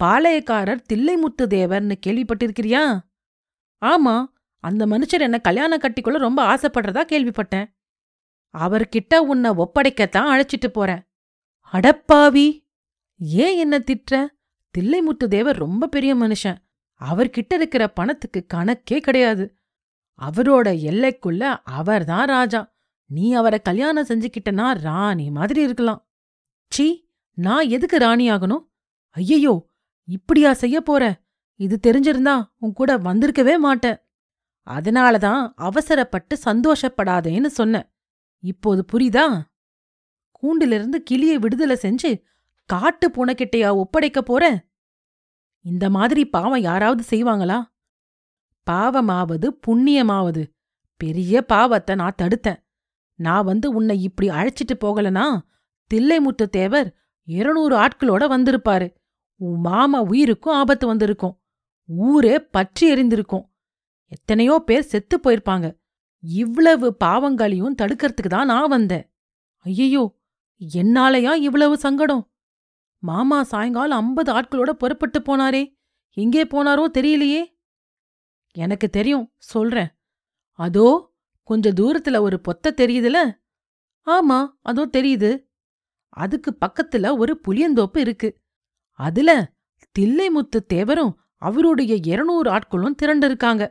பாளையக்காரர் 0.04 0.84
தில்லைமுத்து 0.92 1.42
தேவர்னு 1.42 1.94
கேள்விப்பட்டிருக்கிறியா? 2.06 3.00
ஆமா 3.82 4.26
அந்த 4.56 4.86
மனுஷர் 4.86 5.20
என்ன 5.20 5.38
கல்யாணம் 5.38 5.80
கட்டிக்கொள்ள 5.80 6.18
ரொம்ப 6.18 6.56
ஆசைப்படுறதா 6.56 7.02
கேள்விப்பட்டேன். 7.12 7.74
அவர்கிட்ட 8.58 9.16
உன்னை 9.16 9.50
ஒப்படைக்கத்தான் 9.50 10.30
அழைச்சிட்டு 10.32 10.66
போறேன். 10.66 11.08
அடப்பாவி! 11.72 12.68
ஏன் 13.18 13.56
என்ன 13.56 13.78
திட்டுற? 13.78 14.26
தில்லைமுத்து 14.78 15.26
தேவர் 15.28 15.56
ரொம்ப 15.56 15.86
பெரிய 15.86 16.14
மனுஷன். 16.14 16.56
அவர்கிட்ட 17.00 17.54
இருக்கிற 17.54 17.88
பணத்துக்கு 17.88 18.46
கணக்கே 18.54 18.98
கிடையாது. 18.98 19.56
அவரோட 20.20 20.68
எல்லைக்குள்ள 20.90 21.42
அவர்தான் 21.62 22.26
ராஜா. 22.26 22.74
நீ 23.04 23.32
அவரை 23.32 23.60
கல்யாணம் 23.60 24.06
செஞ்சுக்கிட்டனா 24.06 24.72
ராணி 24.72 25.30
மாதிரி 25.30 25.62
இருக்கலாம். 25.62 26.10
சீ 26.66 27.08
நான் 27.34 27.68
எதுக்கு 27.68 27.98
ராணி 27.98 28.30
ஆகணும் 28.30 28.64
ஐயையோ 29.08 29.69
இப்படியா 30.10 30.52
செய்ய 30.52 30.80
போற? 30.80 31.22
இது 31.60 31.76
தெரிஞ்சிருந்தா 31.86 32.34
உன் 32.58 32.72
கூட 32.72 32.98
வந்திருக்கவே 32.98 33.58
மாட்டேன். 33.58 33.98
அதனாலதான் 34.66 35.52
அவசரப்பட்டு 35.56 36.34
சந்தோஷப்படாதேன்னு 36.44 37.50
சொன்னேன். 37.58 37.86
இப்போது 38.42 38.84
புரியுதா? 38.92 39.24
கூண்டிலிருந்து 40.40 40.98
கிளியை 41.04 41.38
விடுதலை 41.38 41.76
செஞ்சு 41.82 42.10
காட்டு 42.64 43.06
பூனைக்கிட்டையா 43.10 43.70
ஒப்படைக்க 43.74 44.22
போற? 44.22 44.64
இந்த 45.64 45.90
மாதிரி 45.90 46.22
பாவம் 46.28 46.60
யாராவது 46.60 47.02
செய்வாங்களா? 47.10 47.58
பாவமாவது 48.70 49.46
புண்ணியமாவது. 49.66 50.42
பெரிய 50.96 51.42
பாவத்தை 51.42 51.94
நான் 51.96 52.18
தடுத்தேன். 52.22 52.60
நான் 53.18 53.44
வந்து 53.44 53.70
உன்னை 53.70 54.02
இப்படி 54.02 54.28
அழைச்சிட்டு 54.28 54.74
போகலனா 54.80 55.26
தில்லைமுத்து 55.94 56.46
தேவர் 56.50 56.88
இருநூறு 57.28 57.74
ஆட்களோட 57.76 58.24
வந்திருப்பாரு. 58.34 58.86
உன் 59.40 59.60
மாமா 59.60 60.00
உயிருக்கும் 60.02 60.54
ஆபத்து 60.54 60.86
வந்திருக்கும். 60.86 61.34
ஊரே 61.84 62.38
பற்றி 62.40 62.84
எரிந்திருக்கும். 62.94 63.44
எத்தனையோ 64.06 64.62
பேர் 64.66 64.90
செத்து 64.92 65.16
போயிருப்பாங்க. 65.18 65.66
இவ்வளவு 66.22 66.96
பாவங்களையும் 66.96 67.76
தடுக்கறதுக்கு 67.82 68.30
தான் 68.30 68.46
நான் 68.46 68.68
வந்தேன். 68.68 69.04
ஐயையோ 69.66 70.02
என்னாலயா 70.60 71.32
இவ்வளவு 71.34 71.76
சங்கடம்? 71.76 72.24
மாமா 73.02 73.42
சாயங்காலம் 73.42 73.98
ஐம்பது 73.98 74.30
ஆட்களோட 74.32 74.70
புறப்பட்டு 74.70 75.20
போனாரே. 75.20 75.62
எங்கே 76.16 76.42
போனாரோ 76.44 76.84
தெரியலையே. 76.98 77.42
எனக்கு 78.56 78.90
தெரியும் 78.90 79.26
சொல்றேன். 79.36 79.90
அதோ 80.58 80.88
கொஞ்ச 81.42 81.72
தூரத்துல 81.72 82.20
ஒரு 82.20 82.40
பொத்த 82.40 82.74
தெரியுதுல? 82.76 83.18
ஆமா 84.06 84.38
அதோ 84.60 84.82
தெரியுது. 84.86 85.30
அதுக்கு 86.08 86.50
பக்கத்துல 86.66 87.16
ஒரு 87.18 87.40
புளியந்தோப்பு 87.48 87.98
இருக்கு. 87.98 88.28
அதுல 89.06 89.30
தில்லைமுத்து 89.96 90.58
தேவரும் 90.74 91.14
அவருடைய 91.42 91.92
இருநூறு 92.12 92.48
ஆட்களும் 92.50 92.98
திரண்டிருக்காங்க. 93.02 93.64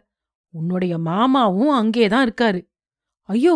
உன்னுடைய 0.54 0.94
மாமாவும் 0.98 1.74
அங்கேதான் 1.80 2.26
இருக்காரு. 2.28 2.62
ஐயோ 3.30 3.56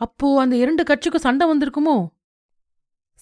அப்போ 0.00 0.26
அந்த 0.40 0.54
இரண்டு 0.56 0.82
கட்சிக்கும் 0.82 1.26
சண்டை 1.26 1.44
வந்திருக்குமோ? 1.50 1.96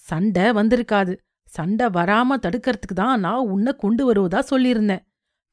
சண்டை 0.03 0.45
வந்திருக்காது. 0.51 1.13
சண்டை 1.49 1.85
வராம 1.87 2.37
தடுக்கறதுக்கு 2.45 2.95
தான் 2.95 3.19
நான் 3.19 3.49
உன்னை 3.53 3.71
கொண்டு 3.75 4.03
வருவதா 4.07 4.39
சொல்லியிருந்தேன். 4.51 5.03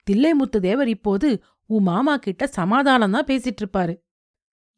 தில்லைமுத்து 0.06 0.58
தேவர் 0.58 0.90
இப்போது 0.96 1.28
உன் 1.70 1.82
மாமா 1.82 2.14
கிட்ட 2.16 2.44
சமாதானம் 2.58 3.14
தான் 3.16 3.28
பேசிட்டு 3.30 3.62
இருப்பாரு 3.62 3.94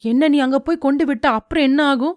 என்ன 0.02 0.28
நீ 0.28 0.38
அங்க 0.38 0.58
போய் 0.58 0.84
கொண்டு 0.84 1.04
விட்ட 1.04 1.26
அப்புறம் 1.28 1.66
என்ன 1.68 1.80
ஆகும்? 1.84 2.16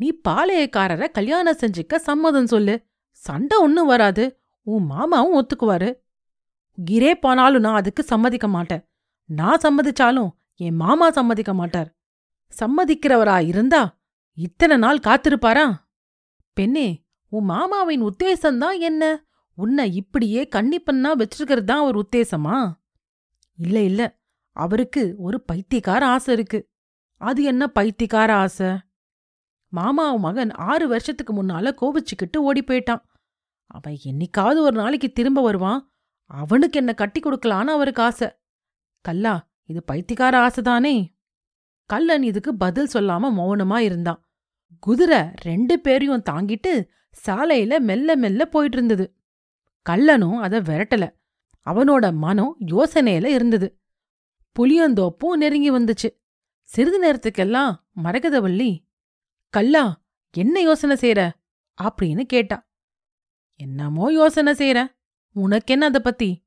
நீ 0.00 0.08
பாளையக்காரரை 0.28 1.06
கல்யாணம் 1.10 1.58
செஞ்சுக்க 1.60 1.94
சம்மதம் 2.08 2.46
சொல்லு. 2.46 2.74
சண்டை 3.22 3.56
ஒன்னும் 3.58 3.86
வராது. 3.86 4.24
உன் 4.62 4.84
மாமாவும் 4.84 5.36
ஒத்துக்குவாரு. 5.40 5.90
கிரே 6.84 7.14
போனாலும் 7.14 7.60
நான் 7.60 7.74
அதுக்கு 7.74 8.02
சம்மதிக்க 8.02 8.48
மாட்டேன். 8.48 8.88
நான் 9.24 9.60
சம்மதிச்சாலும் 9.60 10.30
என் 10.56 10.74
மாமா 10.74 11.10
சம்மதிக்க 11.10 11.54
மாட்டார். 11.54 11.96
சம்மதிக்கிறவரா 12.60 13.46
இருந்தா 13.46 14.00
இத்தனை 14.34 14.76
நாள் 14.76 14.98
காத்திருப்பாரா? 14.98 15.74
பெண்ணே 16.52 17.04
உன் 17.28 17.44
மாமாவின் 17.44 18.02
உத்தேசம்தான் 18.02 18.78
என்ன? 18.78 19.24
உன்னை 19.54 19.94
இப்படியே 19.94 20.48
கன்னிப்பண்ணா 20.56 21.10
வச்சிருக்கிறது 21.14 21.64
தான் 21.64 21.78
அவர் 21.78 21.96
உத்தேசமா? 21.96 22.72
இல்ல 23.58 23.80
இல்ல. 23.80 24.20
அவருக்கு 24.56 25.14
ஒரு 25.18 25.40
பைத்தியக்கார 25.40 26.06
ஆசை 26.06 26.34
இருக்கு. 26.34 26.70
அது 27.16 27.42
என்ன 27.42 27.66
பைத்தியக்கார 27.66 28.34
ஆசை? 28.34 28.70
மாமாவு 29.68 30.18
மகன் 30.18 30.50
ஆறு 30.50 30.88
வருஷத்துக்கு 30.88 31.42
முன்னால 31.42 31.74
கோபிச்சுக்கிட்டு 31.80 32.36
ஓடி 32.36 32.62
போயிட்டான். 32.62 33.02
அவன் 33.72 33.98
என்னைக்காவது 34.04 34.58
ஒரு 34.58 34.76
நாளைக்கு 34.76 35.12
திரும்ப 35.12 35.42
வருவான். 35.42 35.92
அவனுக்கு 36.24 36.78
என்ன 36.78 36.94
கட்டி 36.94 37.20
கொடுக்கலான்னு 37.20 37.74
அவருக்கு 37.76 38.02
ஆசை. 38.02 38.28
கல்லா 39.00 39.50
இது 39.64 39.82
பைத்தியக்கார 39.82 40.34
ஆசைதானே? 40.46 41.16
கல்லன் 41.86 42.22
இதுக்கு 42.22 42.56
பதில் 42.56 42.88
சொல்லாம 42.92 43.30
மௌனமா 43.32 43.78
இருந்தான். 43.78 44.28
குதிரை 44.80 45.20
ரெண்டு 45.34 45.80
பேரையும் 45.80 46.22
தாங்கிட்டு 46.30 46.88
சாலையில 47.26 47.78
மெல்ல 47.78 48.16
மெல்ல 48.16 48.46
போயிட்டு 48.46 48.76
இருந்தது 48.76 49.16
கல்லனும் 49.90 50.40
அத 50.40 50.60
விரட்டல. 50.60 51.20
அவனோட 51.64 52.14
மனம் 52.14 52.56
யோசனையில 52.60 53.24
இருந்தது. 53.24 53.80
புளியந்தோப்பும் 54.58 55.36
நெருங்கி 55.36 55.70
வந்துச்சு. 55.70 56.08
சிறிது 56.62 56.98
நேரத்துக்கெல்லாம் 57.02 57.74
மரகதவள்ளி 58.04 58.78
கல்லா 59.48 60.02
என்ன 60.30 60.60
யோசனை 60.60 60.96
செய்ற? 61.00 61.30
அப்படின்னு 61.82 62.22
கேட்டா. 62.22 62.70
என்னமோ 63.54 64.12
யோசனை 64.12 64.52
செய்ற 64.52 64.94
உனக்கென்ன 65.34 65.84
அத 65.84 66.00
பத்தி? 66.00 66.46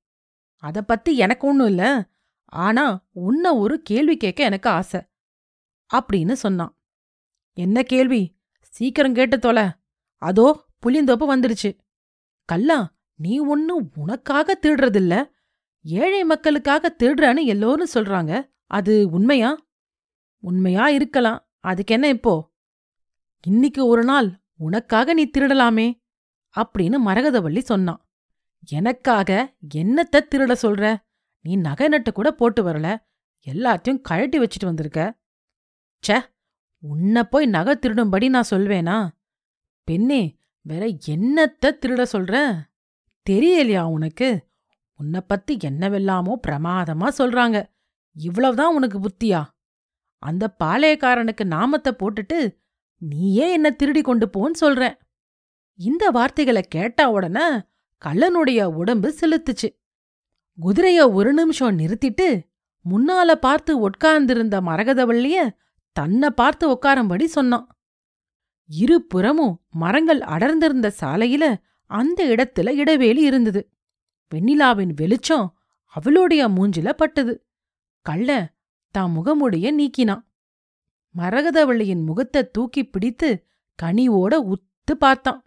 அத 0.55 0.81
பத்தி 0.81 1.17
எனக்கு 1.17 1.47
ஒண்ணும் 1.47 1.67
இல்ல. 1.67 2.09
ஆனா 2.45 3.07
உன்ன 3.11 3.55
ஒரு 3.55 3.81
கேள்வி 3.81 4.17
கேட்க 4.17 4.43
எனக்கு 4.43 4.69
ஆசை. 4.69 5.01
அப்படின்னு 5.93 6.31
சொன்னான். 6.31 6.79
என்ன 7.53 7.83
கேள்வி? 7.83 8.39
சீக்கிரம் 8.59 9.13
கேட்டு 9.13 9.39
தொலை. 9.39 9.69
அதோ 10.15 10.65
புளிந்தோப்பு 10.85 11.25
வந்துடுச்சு 11.29 11.77
கல்லா 12.45 12.93
நீ 13.15 13.39
ஒன்னும் 13.39 13.91
உனக்காக 13.95 14.59
தேடுறதில்ல 14.61 15.31
ஏழை 15.83 16.23
மக்களுக்காக 16.23 16.95
தேடுறான்னு 17.03 17.43
எல்லோரும் 17.43 17.87
சொல்றாங்க. 17.93 18.49
அது 18.67 19.09
உண்மையா? 19.09 19.65
உண்மையா 20.39 20.89
இருக்கலாம். 20.89 21.49
அதுக்கென்ன 21.67 22.03
இப்போ? 22.03 22.51
இன்னைக்கு 23.47 23.85
ஒரு 23.85 24.03
நாள் 24.03 24.39
உனக்காக 24.57 25.13
நீ 25.13 25.29
திருடலாமே. 25.37 26.04
அப்படின்னு 26.55 26.97
மரகதவள்ளி 27.05 27.59
சொன்னான். 27.59 28.05
எனக்காக 28.67 29.55
என்னத்த 29.75 30.19
திருட 30.35 30.55
சொல்ற? 30.61 30.97
நீ 31.41 31.55
நகை 31.55 31.87
நட்டு 31.87 32.11
கூட 32.11 32.31
போட்டு 32.31 32.65
வரல. 32.67 32.97
எல்லாத்தையும் 33.47 34.01
கழட்டி 34.01 34.39
வச்சுட்டு 34.39 34.65
வந்திருக்க. 34.65 35.19
ச்சே 36.07 36.21
உன்னை 36.79 37.23
போய் 37.23 37.45
நகை 37.45 37.75
திருடும்படி 37.75 38.29
நான் 38.29 38.49
சொல்வேனா? 38.49 39.07
பெண்ணே 39.83 40.37
வேற 40.61 40.85
என்னத்த 40.85 41.65
திருட 41.65 42.05
சொல்ற? 42.11 42.61
தெரியலையா 43.29 43.81
உனக்கு? 43.81 44.49
உன்னை 44.93 45.21
பத்தி 45.21 45.57
என்னவெல்லாமோ 45.63 46.39
பிரமாதமா 46.47 47.07
சொல்றாங்க. 47.17 47.65
இவ்வளவுதான் 48.11 48.75
உனக்கு 48.75 48.99
புத்தியா? 48.99 49.45
அந்த 50.17 50.55
பாளையக்காரனுக்கு 50.63 51.43
நாமத்தை 51.43 51.93
போட்டுட்டு 51.93 52.57
நீயே 52.97 53.51
என்ன 53.51 53.69
திருடி 53.71 54.01
கொண்டு 54.01 54.29
போன்னு 54.37 54.53
சொல்றேன் 54.53 54.97
இந்த 55.79 56.09
வார்த்தைகளை 56.09 56.61
கேட்டா 56.61 57.09
உடனே 57.09 57.47
கள்ளனுடைய 58.01 58.63
உடம்பு 58.63 59.15
செலுத்துச்சு. 59.19 59.69
குதிரைய 60.61 61.13
ஒரு 61.13 61.33
நிமிஷம் 61.33 61.77
நிறுத்திட்டு 61.79 62.27
முன்னால 62.85 63.31
பார்த்து 63.35 63.79
உட்கார்ந்திருந்த 63.79 64.61
மரகதவள்ளிய 64.61 65.49
தன்னை 65.91 66.29
பார்த்து 66.29 66.65
உட்காரும்படி 66.69 67.23
சொன்னான். 67.23 67.67
இருபுறமும் 68.69 69.65
மரங்கள் 69.69 70.21
அடர்ந்திருந்த 70.21 70.93
சாலையில 71.01 71.55
அந்த 71.91 72.19
இடத்துல 72.25 72.69
இடவேலி 72.69 73.21
இருந்தது. 73.21 73.61
வெண்ணிலாவின் 74.31 74.93
வெளிச்சம் 74.95 75.47
அவளுடைய 75.85 76.47
மூஞ்சில 76.47 76.89
பட்டது. 76.91 77.33
கள்ள 78.01 78.29
தான் 78.91 79.11
முகமுடைய 79.17 79.67
நீக்கினான். 79.71 80.23
மரகதவள்ளியின் 81.15 82.03
முகத்தை 82.03 82.49
தூக்கி 82.49 82.83
பிடித்து 82.85 83.29
கனிவோட 83.83 84.33
உத்து 84.53 84.93
பார்த்தான். 84.99 85.43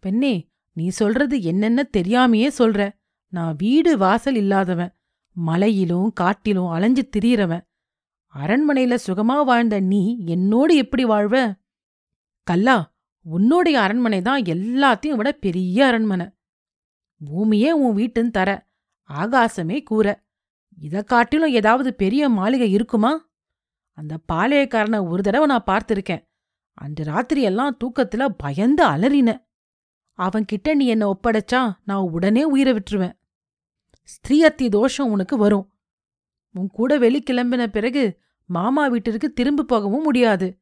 பெண்ணே 0.00 0.48
நீ 0.72 0.88
சொல்றது 0.88 1.42
என்னென்ன 1.42 1.88
தெரியாமையே 1.96 2.50
சொல்ற. 2.58 2.92
நான் 3.28 3.54
வீடு 3.58 3.98
வாசல் 3.98 4.34
இல்லாதவன். 4.34 4.94
மலையிலும் 5.32 6.12
காட்டிலும் 6.12 6.68
அலைஞ்சு 6.68 7.08
திரியறவன். 7.16 7.66
அரண்மனையில 8.34 8.98
சுகமா 9.06 9.44
வாழ்ந்த 9.44 9.80
நீ 9.80 10.24
என்னோடு 10.26 10.76
எப்படி 10.76 11.04
வாழ்வ? 11.04 11.52
கல்லா 12.42 12.92
உன்னோடைய 13.36 13.76
அரண்மனை 13.84 14.22
தான் 14.22 14.42
எல்லாத்தையும் 14.42 15.16
விட 15.16 15.32
பெரிய 15.32 15.86
அரண்மனை. 15.86 16.26
பூமியே 17.24 17.72
உன் 17.72 17.96
வீட்டுன்னு 17.96 18.30
தர 18.30 18.68
ஆகாசமே 19.08 19.82
கூற. 19.82 20.24
இதை 20.80 21.04
காட்டிலும் 21.04 21.50
ஏதாவது 21.50 21.94
பெரிய 21.94 22.28
மாளிகை 22.28 22.70
இருக்குமா? 22.70 23.30
அந்த 23.90 24.18
பாளையக்காரனை 24.32 25.08
ஒரு 25.08 25.22
தடவை 25.22 25.46
நான் 25.46 25.64
பார்த்திருக்கேன். 25.66 26.24
அன்று 26.74 27.04
ராத்திரியெல்லாம் 27.04 27.76
தூக்கத்துல 27.84 28.28
பயந்து 28.36 28.86
அலறின. 28.86 29.49
அவன்கிட்ட 30.20 30.74
நீ 30.74 30.86
என்ன 30.86 31.04
ஒப்படைச்சா 31.10 31.72
நான் 31.84 32.08
உடனே 32.10 32.44
உயிரை 32.44 32.72
விட்டுருவேன். 32.72 33.18
ஸ்திரீயத்தி 34.12 34.68
தோஷம் 34.68 35.10
உனக்கு 35.10 35.36
வரும். 35.36 35.72
உன் 36.52 36.68
கூட 36.68 36.98
வெளி 36.98 37.22
கிளம்பின 37.30 37.66
பிறகு 37.66 38.18
மாமா 38.46 38.86
வீட்டிற்கு 38.86 39.32
திரும்பி 39.32 39.62
போகவும் 39.62 40.02
முடியாது. 40.02 40.60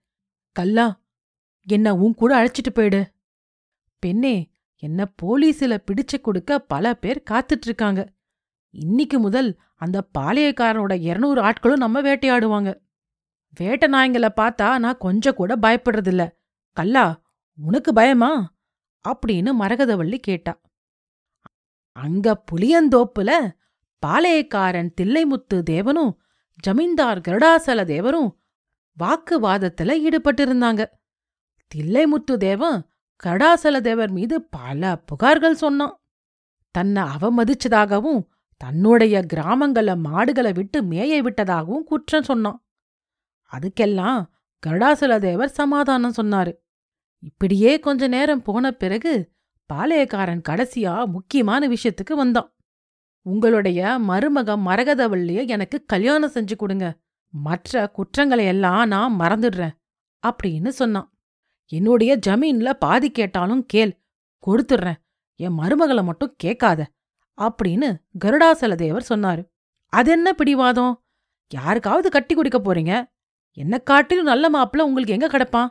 கல்லா 0.53 1.01
என்ன 1.67 1.95
உன் 1.95 2.15
கூட 2.15 2.45
அழைச்சிட்டு 2.45 2.73
போயிடு. 2.75 3.13
பெண்ணே 3.99 4.51
என்ன 4.77 5.09
போலீஸில 5.23 5.79
பிடிச்சு 5.87 6.21
கொடுக்க 6.21 6.59
பல 6.59 6.95
பேர் 6.95 7.23
காத்துட்டு 7.31 7.65
இருக்காங்க 7.65 8.13
இன்னிக்கு 8.71 9.19
முதல் 9.19 9.59
அந்த 9.75 10.09
பாளையக்காரனோட 10.19 11.01
இருநூறு 11.01 11.43
ஆட்களும் 11.43 11.83
நம்ம 11.85 12.03
வேட்டையாடுவாங்க. 12.03 12.81
வேட்டை 13.57 13.91
நாய்ங்களை 13.91 14.29
பார்த்தா 14.37 14.79
நான் 14.79 14.97
கொஞ்சம் 14.99 15.35
கூட 15.35 15.57
பயப்படுறதில்ல. 15.57 16.29
கல்லா 16.73 17.23
உனக்கு 17.57 17.93
பயமா? 17.93 18.58
அப்படின்னு 19.09 19.51
மரகதவள்ளி 19.61 20.19
கேட்டா. 20.19 20.61
அங்க 21.93 22.45
புளியந்தோப்புல 22.53 23.51
பாளையக்காரன் 24.07 24.91
தில்லைமுத்து 25.01 25.55
தேவனும் 25.55 26.13
ஜமீன்தார் 26.63 27.21
கருடாசல 27.21 27.85
தேவரும் 27.85 28.31
வாக்குவாதத்துல 28.99 29.95
ஈடுபட்டிருந்தாங்க. 30.07 30.85
தில்லைமுத்து 31.75 32.37
தேவன் 32.37 32.91
கருடாசல 33.25 33.81
தேவர் 33.81 34.11
மீது 34.11 34.43
பல 34.43 35.03
புகார்கள் 35.09 35.61
சொன்னான். 35.65 36.03
தன்னை 36.71 37.03
அவமதிச்சதாகவும் 37.03 38.27
தன்னுடைய 38.57 39.27
கிராமங்கள 39.35 39.99
மாடுகளை 39.99 40.53
விட்டு 40.53 40.83
மேய 40.83 41.23
விட்டதாகவும் 41.23 41.85
குற்றம் 41.85 42.23
சொன்னான். 42.23 42.67
அதுக்கெல்லாம் 43.53 44.25
கருடாசல 44.67 45.19
தேவர் 45.19 45.49
சமாதானம் 45.49 46.15
சொன்னாரு. 46.17 46.53
இப்படியே 47.19 47.81
கொஞ்ச 47.81 48.07
நேரம் 48.07 48.43
போன 48.43 48.71
பிறகு 48.73 49.33
பாளையக்காரன் 49.73 50.43
கடைசியா 50.49 51.07
முக்கியமான 51.07 51.69
விஷயத்துக்கு 51.69 52.13
வந்தான். 52.13 52.55
உங்களுடைய 53.23 53.99
மருமக 54.09 54.57
மரகதவள்ளிய 54.67 55.47
எனக்கு 55.47 55.85
கல்யாணம் 55.85 56.31
செஞ்சு 56.31 56.57
கொடுங்க. 56.57 56.99
மற்ற 57.31 57.89
குற்றங்களை 57.89 58.45
எல்லாம் 58.45 58.89
நான் 58.89 59.19
மறந்துடுறேன் 59.19 59.77
அப்படின்னு 60.27 60.69
சொன்னான். 60.69 61.13
என்னுடைய 61.67 62.19
ஜமீன்ல 62.27 62.73
பாதி 62.73 63.11
கேட்டாலும் 63.11 63.67
கேள் 63.67 64.01
கொடுத்துடுறேன். 64.47 64.97
என் 65.35 65.59
மருமகளை 65.59 66.05
மட்டும் 66.05 66.35
கேட்காத 66.37 66.91
அப்படின்னு 67.37 67.97
கருடாசல 68.25 68.75
தேவர் 68.75 69.07
சொன்னாரு 69.09 69.43
என்ன 70.07 70.33
பிடிவாதம்? 70.33 71.05
யாருக்காவது 71.49 72.11
கட்டி 72.11 72.35
குடிக்க 72.35 72.59
போறீங்க? 72.59 73.05
என்ன 73.53 73.79
காட்டிலும் 73.79 74.25
நல்ல 74.25 74.51
மாப்பிள்ள 74.51 74.81
உங்களுக்கு 74.81 75.13
எங்க 75.13 75.29
கிடப்பான்? 75.29 75.69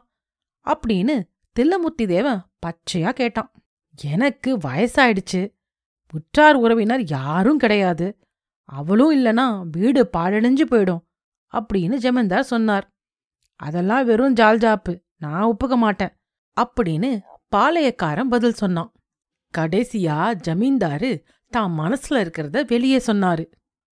அப்படின்னு 0.65 1.23
தில்லமுத்தி 1.59 2.07
தேவன் 2.07 2.45
பச்சையா 2.65 3.09
கேட்டான். 3.09 3.51
எனக்கு 4.03 4.57
வயசாயிடுச்சு. 4.57 5.55
உற்றார் 6.13 6.55
உறவினர் 6.55 7.03
யாரும் 7.03 7.57
கிடையாது. 7.57 8.17
அவளும் 8.63 9.13
இல்லனா 9.15 9.61
வீடு 9.71 10.09
பாழடைஞ்சு 10.17 10.65
போயிடும் 10.71 11.03
அப்படின்னு 11.53 11.95
ஜமீன்தார் 11.95 12.43
சொன்னார். 12.43 12.91
அதெல்லாம் 13.55 14.05
வெறும் 14.05 14.33
ஜால்ஜாப்பு 14.33 15.03
நான் 15.17 15.41
ஒப்புக்க 15.41 15.77
மாட்டேன் 15.77 16.13
அப்படின்னு 16.61 17.21
பாளையக்காரன் 17.55 18.29
பதில் 18.29 18.53
சொன்னான். 18.53 18.91
கடைசியா 19.57 20.17
ஜமீன்தாரு 20.47 21.23
தான் 21.49 21.79
மனசுல 21.79 22.17
இருக்கிறத 22.25 22.67
வெளியே 22.67 22.97
சொன்னாரு. 22.97 23.51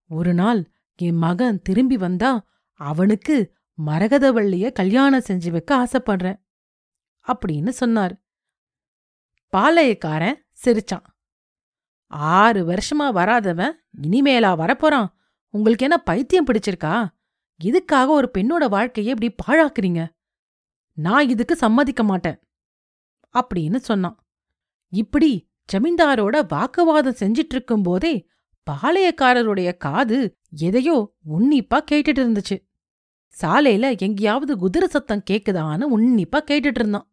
ஒரு 0.08 0.34
நாள் 0.34 0.72
என் 0.96 1.16
மகன் 1.16 1.62
திரும்பி 1.62 1.98
வந்தா 1.98 2.46
அவனுக்கு 2.74 3.56
மரகதவள்ளிய 3.86 4.72
கல்யாணம் 4.72 5.28
செஞ்சு 5.28 5.52
வைக்க 5.52 5.84
ஆசைப்படுறேன். 5.84 6.43
அப்படின்னு 7.28 7.70
சொன்னார். 7.70 8.22
பாளையக்காரன் 9.58 10.36
சிரிச்சான். 10.66 11.04
ஆறு 12.08 12.68
வருஷமா 12.68 13.12
வராதவன் 13.14 13.72
இனிமேலா 14.02 14.56
வரப்போறான். 14.56 15.08
உங்களுக்கு 15.50 15.86
என்ன 15.86 15.98
பைத்தியம் 15.98 16.46
பிடிச்சிருக்கா? 16.46 17.08
இதுக்காக 17.64 18.08
ஒரு 18.08 18.32
பெண்ணோட 18.38 18.70
வாழ்க்கையை 18.70 19.16
இப்படி 19.20 19.36
பாழாக்குறீங்க? 19.48 20.08
நான் 20.94 21.30
இதுக்கு 21.30 21.56
சம்மதிக்க 21.56 22.04
மாட்டேன். 22.04 22.40
அப்படின்னு 23.40 23.76
சொன்னான். 23.76 24.26
இப்படி 24.90 25.52
ஜமீன்தாரோட 25.74 26.46
வாக்குவாதம் 26.48 27.16
செஞ்சிட்டு 27.20 27.52
இருக்கும் 27.52 27.82
போதே 27.82 28.28
பாளையக்காரருடைய 28.72 29.78
காது 29.78 30.38
எதையோ 30.50 31.16
உன்னிப்பா 31.30 31.80
கேட்டுட்டு 31.92 32.20
இருந்துச்சு. 32.20 32.70
சாலையில 33.42 33.98
எங்கேயாவது 33.98 34.58
குதிரை 34.58 34.88
சத்தம் 34.88 35.24
கேக்குதான்னு 35.30 35.86
உன்னிப்பா 35.98 36.40
கேட்டுட்டு 36.46 36.80
இருந்தான். 36.80 37.13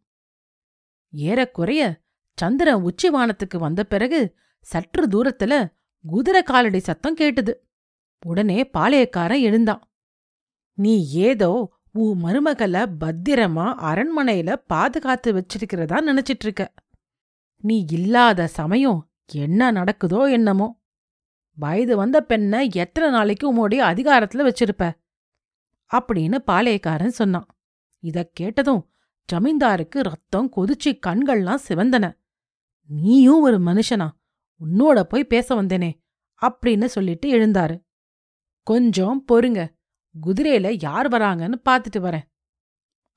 ஏறக்குறைய 1.11 2.00
சந்திரன் 2.36 2.84
உச்சிவானத்துக்கு 2.84 3.58
வந்த 3.58 3.84
பிறகு 3.84 4.38
சற்று 4.61 5.06
தூரத்துல 5.06 5.72
குதிரை 6.06 6.42
காலடி 6.42 6.78
சத்தம் 6.78 7.16
கேட்டுது. 7.16 7.54
உடனே 8.26 8.70
பாளையக்காரன் 8.78 9.40
எழுந்தான். 9.40 9.92
நீ 10.74 11.11
ஏதோ 11.11 11.78
உன் 11.92 12.24
மருமகள 12.24 12.96
பத்திரமா 13.00 13.74
அரண்மனையில 13.74 14.54
பாதுகாத்து 14.54 15.32
வச்சிருக்கிறதா 15.32 16.00
நினைச்சிட்டு 16.06 16.42
இருக்க 16.42 16.74
நீ 17.56 17.86
இல்லாத 17.90 18.46
சமயம் 18.46 19.11
என்ன 19.32 19.72
நடக்குதோ 19.72 20.30
என்னமோ. 20.30 20.80
வயது 21.54 21.96
வந்த 21.96 22.22
பெண்ணை 22.22 22.70
எத்தனை 22.72 23.11
நாளைக்கு 23.11 23.54
உம்முடைய 23.54 23.72
அதிகாரத்துல 23.72 24.52
வச்சிருப்ப? 24.52 24.98
அப்படின்னு 25.94 26.38
பாளையக்காரன் 26.46 27.06
சொன்னான். 27.06 27.46
இதக் 27.98 28.34
கேட்டதும் 28.34 28.89
ஜமீன்தாருக்கு 29.33 30.01
ரத்தம் 30.01 30.53
கொதிச்சு 30.57 30.99
கண்கள்லாம் 31.07 31.59
சிவந்தன. 31.68 32.18
நீயும் 32.87 33.41
ஒரு 33.41 33.59
மனுஷனா? 33.59 34.09
உன்னோட 34.61 35.01
போய் 35.01 35.24
பேச 35.24 35.62
வந்தேனே 35.62 35.93
அப்படின்னு 36.43 36.85
சொல்லிட்டு 36.85 37.33
எழுந்தாரு. 37.33 37.85
கொஞ்சம் 38.62 39.24
பொறுங்க. 39.33 39.74
குதிரையில 40.26 40.76
யார் 40.83 41.09
வராங்கன்னு 41.09 41.55
பாத்துட்டு 41.68 41.99
வரேன் 41.99 42.26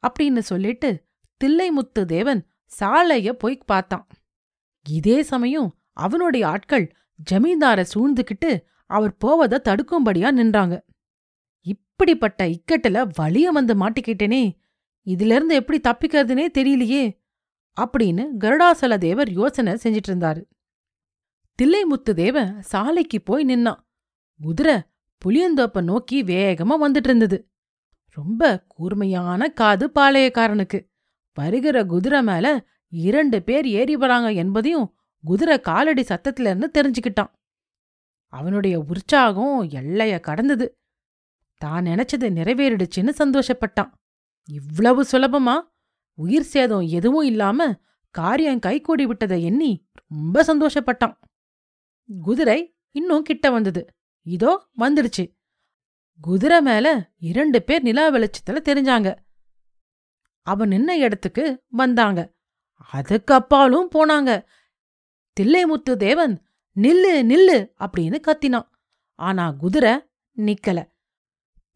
அப்படின்னு 0.07 0.39
சொல்லிட்டு 0.39 1.05
தில்லைமுத்து 1.43 2.05
தேவன் 2.05 2.47
சாலைய 2.80 3.32
போய் 3.32 3.64
பார்த்தான். 3.66 4.07
இதே 4.89 5.24
சமயம் 5.24 5.78
அவனுடைய 5.93 6.47
ஆட்கள் 6.47 6.95
ஜமீன்தார 7.32 7.86
சூழ்ந்துகிட்டு 7.93 8.61
அவர் 8.86 9.18
போவத 9.26 9.59
தடுக்கும்படியா 9.64 10.32
நின்றாங்க. 10.32 10.86
இப்படிப்பட்ட 11.61 12.47
இக்கட்டுல 12.47 13.09
வலிய 13.20 13.43
வந்து 13.43 13.76
மாட்டிக்கிட்டேனே 13.76 14.61
இதிலிருந்து 15.08 15.56
எப்படி 15.56 15.80
தப்பிக்கிறதுனே 15.84 16.45
தெரியலையே 16.58 17.04
அப்படின்னு 17.78 18.24
கருடாசல 18.39 18.97
தேவர் 18.97 19.30
யோசனை 19.32 19.74
செஞ்சிட்டு 19.74 20.10
இருந்தாரு 20.10 20.41
தில்லைமுத்து 21.60 22.12
தேவன் 22.14 22.62
சாலைக்கு 22.62 23.22
போய் 23.22 23.45
நின்னான். 23.45 23.82
குதிரை 24.39 24.76
புளியந்தோப்ப 25.22 25.84
நோக்கி 25.84 26.24
வேகமா 26.24 26.76
வந்துட்டு 26.82 27.10
இருந்தது 27.10 27.38
ரொம்ப 28.18 28.64
கூர்மையான 28.68 29.49
காது 29.49 29.86
பாளையக்காரனுக்கு. 29.95 30.80
வருகிற 31.38 31.86
குதிரை 31.86 32.22
மேல 32.24 32.47
இரண்டு 32.88 33.43
பேர் 33.43 33.68
ஏறி 33.68 33.95
வராங்க 33.95 34.32
என்பதையும் 34.32 34.88
குதிரை 35.24 35.60
காலடி 35.60 36.01
சத்தத்துல 36.01 36.49
இருந்து 36.51 36.70
தெரிஞ்சுக்கிட்டான். 36.74 37.32
அவனுடைய 38.34 38.80
உற்சாகம் 38.80 39.58
எல்லைய 39.70 40.20
கடந்தது. 40.20 40.68
தான் 41.58 41.86
நினைச்சது 41.86 42.28
நிறைவேறிடுச்சுன்னு 42.38 43.14
சந்தோஷப்பட்டான். 43.18 43.91
இவ்வளவு 44.45 45.03
சுலபமா? 45.03 45.61
உயிர் 46.13 46.43
சேதம் 46.43 46.87
எதுவும் 46.87 47.25
இல்லாம 47.25 47.79
காரியம் 48.09 48.59
கைகூடி 48.59 49.05
விட்டதை 49.05 49.43
எண்ணி 49.43 49.89
ரொம்ப 50.07 50.43
சந்தோஷப்பட்டான். 50.43 51.17
குதிரை 52.21 52.75
இன்னும் 52.91 53.23
கிட்ட 53.23 53.51
வந்தது. 53.51 53.85
இதோ 54.21 54.69
வந்துடுச்சு. 54.79 55.37
குதிரை 56.21 56.61
மேல 56.61 57.11
இரண்டு 57.17 57.63
பேர் 57.63 57.81
நிலா 57.81 58.11
வெளிச்சத்துல 58.11 58.49
தெரிஞ்சாங்க. 58.49 59.15
அவன் 60.41 60.69
நின்ன 60.69 60.89
இடத்துக்கு 60.89 61.63
வந்தாங்க. 61.67 62.33
அதுக்கு 62.91 63.33
அப்பாலும் 63.33 63.89
போனாங்க. 63.95 64.45
தில்லைமுத்து 65.39 65.95
தேவன் 65.95 66.45
நில்லு 66.75 67.13
நில்லு 67.13 67.71
அப்படின்னு 67.79 68.19
கத்தினான். 68.27 68.69
ஆனா 69.15 69.51
குதிரை 69.51 70.09
நிக்கல. 70.37 70.92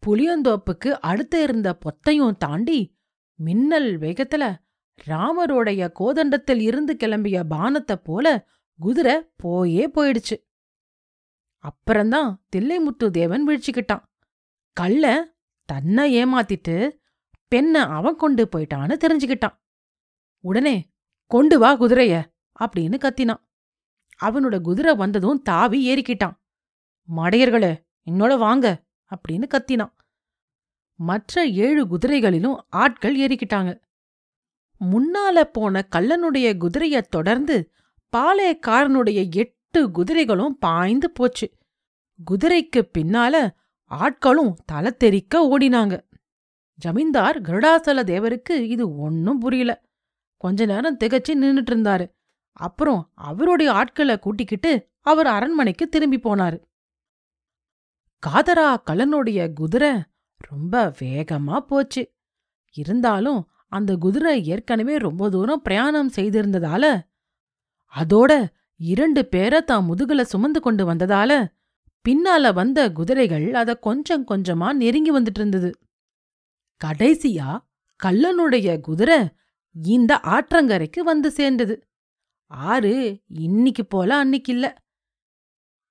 புளியந்தோப்புக்கு 0.06 0.88
அடுத்து 0.88 1.42
இருந்த 1.42 1.78
பொத்தையும் 1.78 2.36
தாண்டி 2.36 2.96
மின்னல் 3.34 3.98
வேகத்துல 3.98 4.54
ராமருடைய 5.06 5.90
கோதண்டத்தில் 6.00 6.60
இருந்து 6.60 6.94
கிளம்பிய 6.94 7.44
பானத்தை 7.50 7.94
போல 7.94 8.48
குதிரை 8.78 9.22
போயே 9.36 9.88
போயிடுச்சு. 9.88 10.36
அப்புறம்தான் 11.56 12.44
தில்லைமுத்து 12.56 13.10
தேவன் 13.10 13.48
வீழ்ச்சிக்கிட்டான். 13.48 14.02
கள்ள 14.72 15.34
தன்னை 15.64 16.24
ஏமாத்திட்டு 16.24 16.90
பெண்ண 17.48 17.84
அவன் 17.86 18.16
கொண்டு 18.16 18.48
போயிட்டான்னு 18.56 18.96
தெரிஞ்சுக்கிட்டான். 19.04 19.60
உடனே 20.38 20.90
கொண்டு 21.26 21.58
வா 21.58 21.80
குதிரைய 21.80 22.24
அப்படின்னு 22.60 22.96
கத்தினான். 22.98 23.42
அவனோட 24.24 24.60
குதிரை 24.60 24.94
வந்ததும் 24.94 25.42
தாவி 25.42 25.94
ஏறிக்கிட்டான். 25.94 26.36
மடையர்களே 27.16 27.72
என்னோட 28.10 28.38
வாங்க. 28.38 28.86
அப்படின்னு 29.16 29.46
கத்தினான். 29.54 29.92
மற்ற 30.94 31.46
ஏழு 31.46 31.86
குதிரைகளிலும் 31.86 32.66
ஆட்கள் 32.68 33.16
ஏறிக்கிட்டாங்க. 33.16 33.80
முன்னால 34.80 35.40
போன 35.40 35.88
கள்ளனுடைய 35.96 36.56
குதிரையத் 36.56 37.10
தொடர்ந்து 37.10 37.72
பாளையக்காரனுடைய 38.16 39.34
எட்டு 39.34 39.90
குதிரைகளும் 39.90 40.58
பாய்ந்து 40.58 41.10
போச்சு. 41.10 41.50
குதிரைக்கு 42.30 42.90
பின்னால 42.98 43.50
ஆட்களும் 43.90 44.54
தலை 44.64 44.96
தெறிக்க 44.96 45.58
ஓடினாங்க. 45.58 46.00
ஜமீன்தார் 46.74 47.42
கருடாசல 47.42 48.02
தேவருக்கு 48.02 48.50
இது 48.50 48.96
ஒன்னும் 48.96 49.38
புரியல. 49.38 49.84
கொஞ்ச 50.36 50.66
நேரம் 50.66 50.96
திகச்சு 50.96 51.34
நின்னுட்டு 51.34 51.70
இருந்தாரு. 51.70 52.10
அப்புறம் 52.52 53.10
அவருடைய 53.14 53.72
ஆட்களை 53.72 54.18
கூட்டிக்கிட்டு 54.18 54.88
அவர் 55.00 55.26
அரண்மனைக்கு 55.26 55.88
திரும்பி 55.88 56.18
போனாரு. 56.18 56.60
காதரா 58.22 58.68
கலனுடைய 58.90 59.52
குதிரை 59.52 59.92
ரொம்ப 60.40 60.94
வேகமா 61.00 61.56
போச்சு. 61.60 62.02
இருந்தாலும் 62.76 63.40
அந்த 63.68 63.96
குதிரை 63.96 64.44
ஏற்கனவே 64.44 64.96
ரொம்ப 64.96 65.28
தூரம் 65.30 65.62
பிரயாணம் 65.62 66.10
செய்திருந்ததால 66.16 66.84
அதோட 67.94 68.32
இரண்டு 68.80 69.26
பேரை 69.26 69.60
தான் 69.62 69.86
முதுகுல 69.90 70.20
சுமந்து 70.22 70.60
கொண்டு 70.60 70.84
வந்ததால 70.92 71.32
பின்னால 72.04 72.52
வந்த 72.54 72.92
குதிரைகள் 72.92 73.54
அத 73.54 73.74
கொஞ்சம் 73.78 74.26
கொஞ்சமா 74.26 74.72
நெருங்கி 74.72 75.12
வந்துட்டு 75.12 75.40
இருந்தது. 75.40 75.70
கடைசியா 76.80 77.48
கல்லனுடைய 78.00 78.80
குதிரை 78.80 79.18
இந்த 79.74 80.20
ஆற்றங்கரைக்கு 80.26 81.00
வந்து 81.00 81.30
சேர்ந்தது. 81.30 81.74
ஆறு 82.50 82.92
இன்னிக்கு 83.26 83.86
போல 83.86 84.24
அன்னிக்கு 84.24 84.48
இல்ல. 84.48 84.66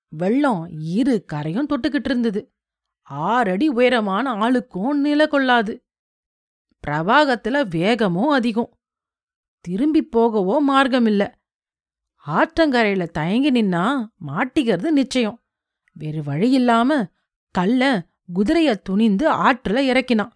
வெள்ளம் 0.08 0.68
இரு 0.80 1.26
கரையும் 1.34 1.66
தொட்டுக்கிட்டு 1.70 2.06
இருந்தது. 2.06 2.54
ஆறடி 3.02 3.68
உயரமான 3.68 4.34
ஆளுக்கும் 4.34 4.94
நில 4.94 5.28
கொள்ளாது. 5.28 5.86
பிரவாகத்துல 6.88 7.68
வேகமும் 7.68 8.30
அதிகம். 8.30 8.78
திரும்பி 9.60 10.10
போகவோ 10.16 10.64
மார்க்கமில்ல. 10.70 11.34
ஆற்றங்கரையில 12.28 13.08
தயங்கி 13.08 13.52
நின்னா 13.52 14.08
மாட்டிக்கிறது 14.28 14.90
நிச்சயம். 14.90 15.44
வேறு 15.92 16.24
வழி 16.24 16.52
இல்லாம 16.52 17.08
கல்ல 17.52 18.08
குதிரைய 18.36 18.76
துணிந்து 18.76 19.32
ஆற்றுல 19.32 19.78
இறக்கினான் 19.78 20.32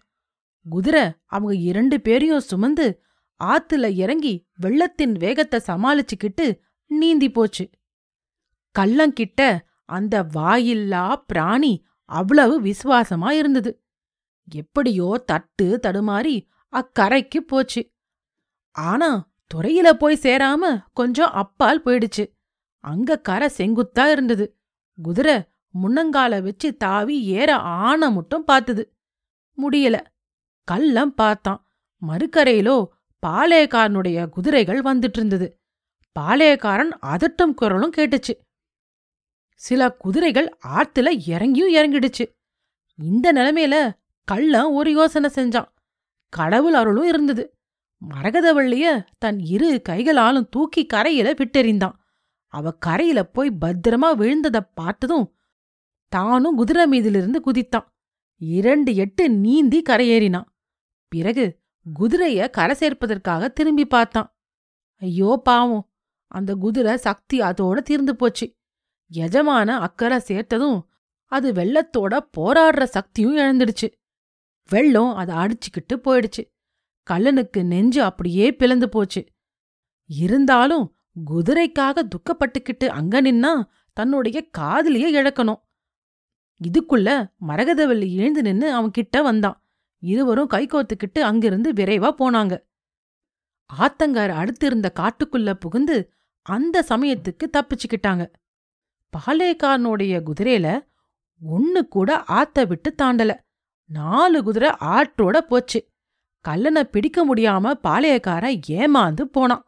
குதிரை 0.68 1.12
அவங்க 1.24 1.54
இரண்டு 1.54 2.00
பேரையும் 2.00 2.40
சுமந்து 2.40 3.02
ஆத்துல 3.44 3.94
இறங்கி 3.94 4.46
வெள்ளத்தின் 4.54 5.12
வேகத்தை 5.12 5.60
சமாளிச்சுக்கிட்டு 5.66 6.58
நீந்தி 6.86 7.30
போச்சு. 7.30 7.70
கள்ளங்கிட்ட 8.78 9.58
அந்த 9.84 10.22
வாயில்லா 10.22 11.16
பிராணி 11.26 11.84
அவ்வளவு 12.04 12.62
விசுவாசமா 12.62 13.30
இருந்தது. 13.30 13.84
எப்படியோ 14.54 15.22
தட்டு 15.26 15.80
தடுமாறி 15.82 16.46
அக்கரைக்கு 16.72 17.38
போச்சு. 17.38 17.90
ஆனா 18.70 19.30
துறையில 19.54 19.92
போய் 19.92 20.18
சேராம 20.22 20.84
கொஞ்சம் 20.92 21.30
அப்பால் 21.30 21.82
போயிடுச்சு. 21.82 22.24
அங்க 22.78 23.18
கரை 23.18 23.48
செங்குத்தா 23.58 24.10
இருந்தது. 24.10 24.58
குதிரை 25.02 25.36
முன்னங்கால 25.82 26.42
வச்சு 26.42 26.76
தாவி 26.76 27.22
ஏற 27.22 27.56
ஆன 27.56 28.10
மட்டும் 28.10 28.44
பார்த்தது 28.44 28.94
முடியல. 29.56 30.00
கள்ளம் 30.64 31.14
பார்த்தான். 31.14 31.66
மறுக்கரையிலோ 32.06 32.86
பாளையக்காரனுடைய 33.26 34.28
குதிரைகள் 34.28 34.80
வந்துட்டு 34.82 35.18
இருந்தது. 35.18 35.60
பாளையக்காரன் 36.20 36.92
அதட்டும் 37.02 37.54
குரலும் 37.54 37.92
கேட்டுச்சு. 37.96 38.32
சில 39.62 39.92
குதிரைகள் 39.92 40.58
ஆத்துல 40.68 41.08
இறங்கியும் 41.26 41.72
இறங்கிடுச்சு. 41.72 42.24
இந்த 42.94 43.32
நிலைமையில 43.32 43.92
கள்ளன் 44.24 44.70
ஒரு 44.72 44.90
யோசனை 44.90 45.30
செஞ்சான். 45.34 45.68
கடவுள் 46.28 46.74
அருளும் 46.74 47.08
இருந்தது. 47.08 47.56
மரகதவள்ளிய 48.14 49.06
தன் 49.18 49.38
இரு 49.38 49.82
கைகளாலும் 49.82 50.48
தூக்கி 50.48 50.86
கரையில 50.86 51.32
விட்டெறிந்தான். 51.32 51.92
அவ 52.46 52.70
கரையில 52.70 53.24
போய் 53.24 53.56
பத்திரமா 53.60 54.08
விழுந்ததை 54.14 54.60
பார்த்ததும் 54.74 55.36
தானும் 56.08 56.56
குதிரை 56.56 56.84
மீதிலிருந்து 56.90 57.40
குதித்தான். 57.46 57.86
இரண்டு 58.36 58.94
எட்டு 58.94 59.30
நீந்தி 59.30 59.82
கரையேறினான். 59.88 60.48
பிறகு 61.08 61.44
குதிரைய 61.98 62.50
கரை 62.50 62.76
சேர்ப்பதற்காக 62.78 63.52
திரும்பி 63.52 63.86
பார்த்தான். 63.86 64.36
ஐயோ 64.96 65.40
பாவம். 65.44 65.92
அந்த 66.26 66.54
குதிரை 66.54 66.96
சக்தி 66.96 67.40
அதோட 67.40 67.78
தீர்ந்து 67.78 68.16
போச்சு. 68.16 68.60
எஜமான 69.14 69.66
அக்கறை 69.66 70.18
சேர்த்ததும் 70.18 70.82
அது 71.26 71.52
வெள்ளத்தோட 71.52 72.18
போராடுற 72.36 72.82
சக்தியும் 72.82 73.36
இழந்துடுச்சு. 73.36 73.88
வெள்ளம் 74.68 75.14
அதை 75.14 75.34
அடிச்சுக்கிட்டு 75.34 75.96
போயிடுச்சு. 75.96 76.54
கல்லனுக்கு 77.10 77.64
நெஞ்சு 77.64 78.02
அப்படியே 78.02 78.54
பிளந்து 78.54 78.88
போச்சு. 78.88 79.26
இருந்தாலும் 80.06 80.96
குதிரைக்காக 81.30 82.08
துக்கப்பட்டுக்கிட்டு 82.08 82.86
அங்க 82.86 83.22
நின்னா 83.22 83.62
தன்னுடைய 83.92 84.50
காதலிய 84.50 85.22
இழக்கணும். 85.22 85.60
இதுக்குள்ள 86.64 87.32
மரகதவல்லி 87.48 88.12
எழுந்து 88.12 88.42
நின்னு 88.42 88.74
அவன் 88.74 88.90
கிட்ட 88.90 89.22
வந்தான். 89.22 89.64
இருவரும் 89.98 90.50
கைகோத்துக்கிட்டு 90.50 91.20
அங்கிருந்து 91.20 91.72
விரைவா 91.72 92.10
போனாங்க. 92.18 92.66
ஆத்தங்கார் 93.78 94.30
அடுத்திருந்த 94.30 94.88
காட்டுக்குள்ள 94.94 95.52
புகுந்து 95.52 96.12
அந்த 96.42 96.84
சமயத்துக்கு 96.88 97.46
தப்பிச்சுக்கிட்டாங்க. 97.52 98.32
பாலேக்காரனுடைய 99.16 100.22
குதிரையில 100.26 100.88
ஒன்னு 101.40 101.88
கூட 101.88 102.24
ஆத்த 102.28 102.66
விட்டு 102.66 102.94
தாண்டல. 103.02 103.38
நாலு 103.84 104.42
குதிரை 104.42 104.70
ஆற்றோட 104.80 105.38
போச்சு. 105.38 105.88
கல்லனை 106.40 106.84
பிடிக்க 106.84 107.34
முடியாம 107.34 107.74
பாளையக்காரன் 107.82 108.60
ஏமாந்து 108.68 109.22
போனான். 109.22 109.66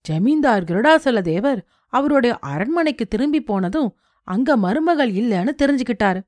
ஜமீன்தார் 0.00 0.64
கிருடாசல 0.64 1.20
தேவர் 1.20 1.66
அவருடைய 1.86 2.38
அரண்மனைக்கு 2.38 3.06
திரும்பி 3.06 3.42
போனதும் 3.42 3.96
அங்க 4.22 4.56
மருமகள் 4.56 5.12
இல்லைன்னு 5.12 5.50
தெரிஞ்சுக்கிட்டாரு. 5.62 6.20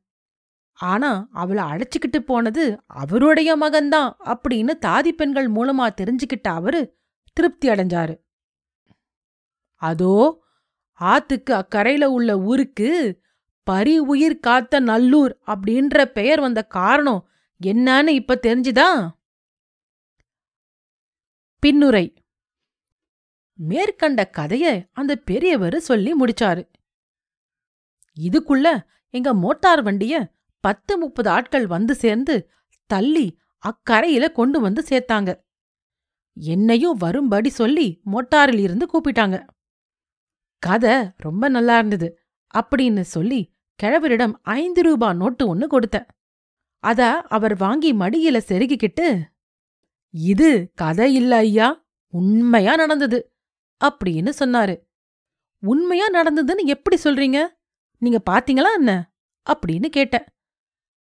ஆனா 0.72 1.28
அவளை 1.32 1.64
அழைச்சிக்கிட்டு 1.64 2.18
போனது 2.18 2.82
அவருடைய 2.86 3.58
மகன்தான் 3.58 4.12
அப்படின்னு 4.24 4.72
தாதி 4.86 5.08
பெண்கள் 5.08 5.52
மூலமா 5.52 5.86
தெரிஞ்சுக்கிட்ட 6.00 6.42
அவரு 6.42 6.98
திருப்தி 7.32 7.68
அடைஞ்சாரு. 7.68 8.14
அதோ 9.74 10.42
ஆத்துக்கு 11.00 11.50
அக்கரையில 11.50 12.04
உள்ள 12.04 12.38
ஊருக்கு 12.38 13.20
பரி 13.62 13.98
உயிர் 13.98 14.40
காத்த 14.40 14.80
நல்லூர் 14.80 15.38
அப்படின்ற 15.46 16.04
பெயர் 16.04 16.40
வந்த 16.40 16.62
காரணம் 16.62 17.28
என்னன்னு 17.64 18.08
இப்ப 18.08 18.38
தெரிஞ்சுதா? 18.42 19.10
பின்னுரை. 21.66 22.16
மேற்கண்ட 23.54 24.30
கதைய 24.38 24.88
அந்த 24.92 25.16
பெரியவர் 25.16 25.80
சொல்லி 25.80 26.12
முடிச்சாரு. 26.14 26.68
இதுக்குள்ள 28.20 28.80
எங்க 29.10 29.34
மோட்டார் 29.34 29.82
வண்டிய 29.82 30.34
பத்து 30.60 30.98
முப்பது 30.98 31.30
ஆட்கள் 31.30 31.66
வந்து 31.66 31.94
சேர்ந்து 31.94 32.50
தள்ளி 32.86 33.38
அக்கரையில 33.62 34.32
கொண்டு 34.32 34.60
வந்து 34.60 34.84
சேர்த்தாங்க. 34.88 35.42
என்னையும் 36.34 36.96
வரும்படி 36.96 37.48
சொல்லி 37.48 38.00
மோட்டாரில் 38.04 38.58
இருந்து 38.58 38.86
கூப்பிட்டாங்க. 38.86 39.46
கதை 40.60 41.12
ரொம்ப 41.16 41.48
நல்லா 41.48 41.76
இருந்தது 41.76 42.18
அப்படின்னு 42.54 43.00
சொல்லி 43.00 43.54
கிழவரிடம் 43.82 44.32
ஐந்து 44.42 44.82
ரூபா 44.82 45.12
நோட்டு 45.12 45.48
ஒன்னு 45.48 45.66
கொடுத்தேன். 45.66 46.06
அத 46.78 47.20
அவர் 47.20 47.56
வாங்கி 47.56 47.94
மடியில 47.94 48.40
செருகிக்கிட்டு 48.48 49.22
இது 50.08 50.72
கதை 50.74 51.14
இல்ல 51.14 51.36
ஐயா 51.36 51.88
உண்மையா 52.06 52.76
நடந்தது 52.76 53.32
அப்படின்னு 53.84 54.32
சொன்னாரு. 54.38 54.82
உண்மையா 55.58 56.10
நடந்ததுன்னு 56.10 56.64
எப்படி 56.64 56.96
சொல்றீங்க? 57.04 57.46
நீங்க 57.98 58.22
பாத்தீங்களா 58.30 58.72
என்ன? 58.74 59.12
அப்படின்னு 59.50 59.86
கேட்டேன். 59.86 60.26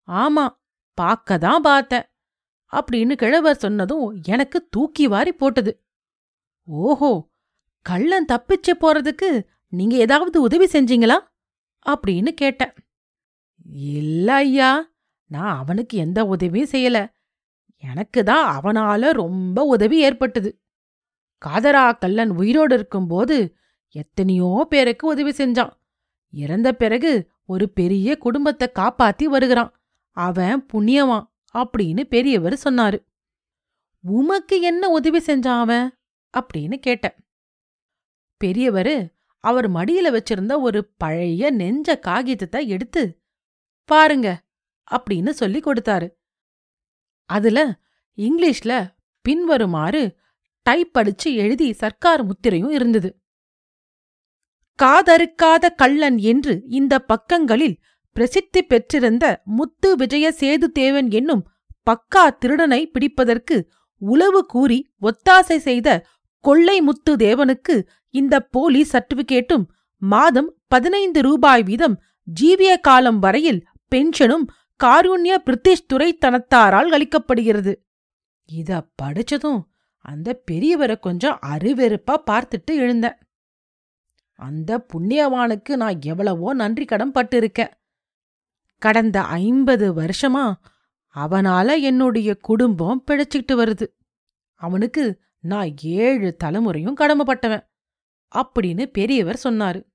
ஆமா 0.09 0.49
பார்க்க 0.95 1.39
தான் 1.39 1.63
பார்த்தேன் 1.63 2.07
அப்படின்னு 2.73 3.15
கிழவர் 3.17 3.57
சொன்னதும் 3.57 4.21
எனக்கு 4.23 4.69
தூக்கி 4.69 5.07
வாரி 5.07 5.33
போட்டது. 5.33 5.85
ஓஹோ 6.63 7.28
கள்ளன் 7.89 8.27
தப்பிச்சு 8.33 8.73
போறதுக்கு 8.81 9.45
நீங்க 9.69 9.97
ஏதாவது 9.97 10.41
உதவி 10.41 10.65
செஞ்சீங்களா? 10.65 11.19
அப்படின்னு 11.89 12.29
கேட்டேன். 12.29 12.73
இல்ல 13.73 14.35
ஐயா 14.35 14.91
நான் 15.27 15.59
அவனுக்கு 15.59 15.99
எந்த 15.99 16.25
உதவியும் 16.25 16.69
செய்யல. 16.73 16.99
எனக்கு 17.77 18.25
தான் 18.25 18.61
அவனால 18.61 19.11
ரொம்ப 19.11 19.63
உதவி 19.63 19.99
ஏற்பட்டது. 19.99 20.61
காதரா 21.47 21.99
கல்லன் 21.99 22.31
உயிரோடு 22.31 22.75
இருக்கும்போது 22.75 23.57
எத்தனையோ 23.91 24.67
பேருக்கு 24.69 25.07
உதவி 25.07 25.31
செஞ்சான். 25.31 25.73
இறந்த 26.31 26.73
பிறகு 26.73 27.31
ஒரு 27.47 27.69
பெரிய 27.69 28.17
குடும்பத்தை 28.17 28.69
காப்பாத்தி 28.75 29.25
வருகிறான். 29.25 29.73
அவன் 30.11 30.67
புண்ணியவான் 30.73 31.27
அப்படின்னு 31.55 32.05
பெரியவர் 32.05 32.61
சொன்னாரு. 32.65 32.99
உமக்கு 34.03 34.61
என்ன 34.61 34.89
உதவி 34.89 35.19
செஞ்சான் 35.19 35.61
அவன்? 35.61 35.99
அப்படின்னு 36.39 36.75
கேட்டேன். 36.75 37.15
பெரியவரு 38.45 38.97
அவர் 39.45 39.69
மடியில 39.71 40.07
வச்சிருந்த 40.15 40.61
ஒரு 40.61 40.81
பழைய 40.97 41.51
நெஞ்ச 41.51 41.99
காகிதத்தை 41.99 42.69
எடுத்து 42.69 43.03
பாருங்க 43.89 44.29
அப்படின்னு 44.91 45.31
சொல்லி 45.31 45.61
கொடுத்தாரு. 45.61 46.09
அதுல 47.31 47.59
இங்கிலீஷ்ல 48.19 48.73
பின்வருமாறு 49.25 50.03
டைப் 50.63 50.99
அடிச்சு 50.99 51.29
எழுதி 51.35 51.73
சர்க்கார் 51.73 52.23
முத்திரையும் 52.27 52.71
இருந்தது. 52.71 53.11
காதறுக்காத 54.79 55.67
கள்ளன் 55.77 56.19
என்று 56.19 56.55
இந்த 56.69 56.95
பக்கங்களில் 56.99 57.77
பிரசித்தி 58.17 58.61
பெற்றிருந்த 58.63 59.25
முத்து 59.45 59.97
விஜய 59.97 60.27
சேதுதேவன் 60.41 61.09
என்னும் 61.11 61.45
பக்கா 61.91 62.25
திருடனை 62.39 62.81
பிடிப்பதற்கு 62.87 63.57
உளவு 64.03 64.47
கூறி 64.47 64.79
ஒத்தாசை 65.03 65.57
செய்த 65.59 65.89
கொள்ளை 66.45 66.81
முத்து 66.81 67.17
தேவனுக்கு 67.17 67.75
இந்த 68.11 68.41
போலீஸ் 68.41 68.97
சர்டிபிகேட்டும் 68.97 69.67
மாதம் 69.97 70.55
பதினைந்து 70.67 71.23
ரூபாய் 71.23 71.63
வீதம் 71.63 72.03
ஜீவிய 72.41 72.81
காலம் 72.81 73.19
வரையில் 73.19 73.67
பென்ஷனும் 73.95 74.47
காருண்ய 74.85 75.35
பிரிட்டிஷ் 75.35 75.87
துறைத்தனத்தாரால் 75.93 76.91
அளிக்கப்படுகிறது. 76.91 77.75
இத 78.45 78.87
படிச்சதும் 79.03 79.61
அந்த 79.97 80.43
பெரியவரை 80.51 80.99
கொஞ்சம் 80.99 81.39
அருவெருப்பா 81.43 82.17
பார்த்துட்டு 82.31 82.75
எழுந்தேன். 82.75 83.19
அந்த 84.33 84.87
புண்ணியவானுக்கு 84.93 85.77
நான் 85.77 86.01
எவ்வளவோ 86.03 86.55
நன்றி 86.55 86.85
கடன் 86.85 87.13
பட்டிருக்கேன். 87.15 87.73
கடந்த 88.79 89.23
ஐம்பது 89.23 89.95
வருஷமா 89.95 90.55
அவனால 91.15 91.81
என்னுடைய 91.81 92.35
குடும்பம் 92.35 93.05
பிழைச்சிக்கிட்டு 93.11 93.53
வருது. 93.53 93.87
அவனுக்கு 94.55 95.21
நான் 95.41 95.77
ஏழு 95.83 96.37
தலைமுறையும் 96.45 96.97
கடமைப்பட்டவன். 96.97 97.68
அப்படின்னு 98.35 98.87
பெரியவர் 98.87 99.41
சொன்னாரு. 99.45 99.87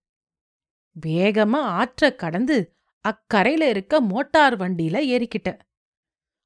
வேகமா 1.05 1.59
ஆற்ற 1.77 2.15
கடந்து 2.15 2.75
அக்கரையில 3.09 3.61
இருக்க 3.61 4.01
மோட்டார் 4.01 4.57
வண்டியில 4.57 4.99
ஏறிக்கிட்ட. 5.13 5.59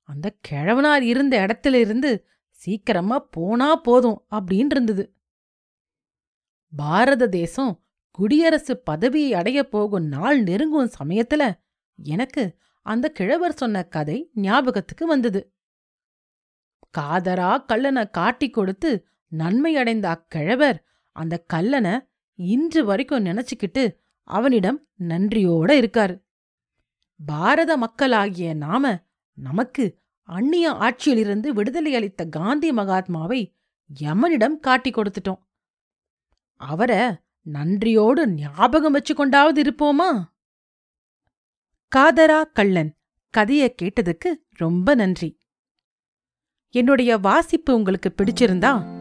அந்த 0.04 0.36
கிழவனார் 0.50 1.02
இருந்த 1.02 1.46
இடத்துல 1.46 1.74
இருந்து 1.74 2.28
சீக்கிரமா 2.50 3.20
போனா 3.20 3.76
போதும் 3.76 4.26
அப்படின்னு 4.32 4.72
இருந்தது. 4.72 5.16
பாரத 6.76 7.28
தேசம் 7.28 7.84
குடியரசு 8.12 8.78
பதவியை 8.78 9.34
அடையப் 9.34 9.72
போகும் 9.72 10.06
நாள் 10.06 10.44
நெருங்கும் 10.44 10.90
சமயத்துல 11.00 11.54
எனக்கு 11.96 12.58
அந்த 12.82 13.10
கிழவர் 13.10 13.54
சொன்ன 13.54 13.84
கதை 13.84 14.30
ஞாபகத்துக்கு 14.34 15.08
வந்தது. 15.08 15.56
காதரா 16.98 17.66
கல்லனை 17.66 18.10
காட்டிக் 18.10 18.54
கொடுத்து 18.54 19.08
நன்மை 19.28 19.78
அடைந்த 19.78 20.10
அக்கிழவர் 20.10 20.86
அந்த 21.18 21.46
கல்லனை 21.54 22.00
இன்று 22.36 22.86
வரைக்கும் 22.86 23.26
நினைச்சுக்கிட்டு 23.26 23.84
அவனிடம் 24.24 24.88
நன்றியோட 25.00 25.70
இருக்காரு. 25.82 26.16
பாரத 27.26 27.78
மக்களாகிய 27.78 28.54
நாம 28.54 29.00
நமக்கு 29.34 30.00
அந்நிய 30.24 30.72
ஆட்சியிலிருந்து 30.72 31.48
விடுதலை 31.48 31.96
அளித்த 31.96 32.26
காந்தி 32.26 32.72
மகாத்மாவை 32.72 33.56
யமனிடம் 34.00 34.60
காட்டிக் 34.60 34.98
கொடுத்துட்டோம். 34.98 35.42
அவரை 36.56 37.00
நன்றியோடு 37.42 38.28
ஞாபகம் 38.28 38.92
வச்சு 38.92 39.16
கொண்டாவது 39.16 39.62
இருப்போமா? 39.62 40.10
காதரா 41.96 42.44
கள்ளன் 42.54 42.92
கதைய 43.38 43.66
கேட்டதுக்கு 43.82 44.30
ரொம்ப 44.50 44.96
நன்றி. 44.96 45.40
என்னுடைய 46.74 47.18
வாசிப்பு 47.18 47.76
உங்களுக்கு 47.76 48.14
பிடிச்சிருந்தா 48.18 48.97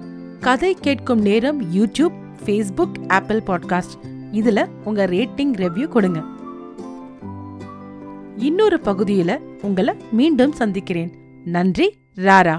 கதை 0.47 0.77
கேட்கும் 0.81 1.21
நேரம் 1.21 1.75
யூடியூப் 1.75 2.13
ஃபேஸ்புக் 2.45 3.09
ஆப்பிள் 3.09 3.41
பாட்காஸ்ட் 3.41 4.07
இதுல 4.33 4.69
உங்க 4.85 5.07
ரேட்டிங் 5.07 5.53
ரெவ்யூ 5.53 5.89
கொடுங்க. 5.89 6.23
இன்னொரு 8.37 8.81
பகுதியில 8.85 9.41
உங்களை 9.63 9.95
மீண்டும் 10.13 10.53
சந்திக்கிறேன். 10.53 11.13
நன்றி 11.45 11.97
ராரா. 12.17 12.59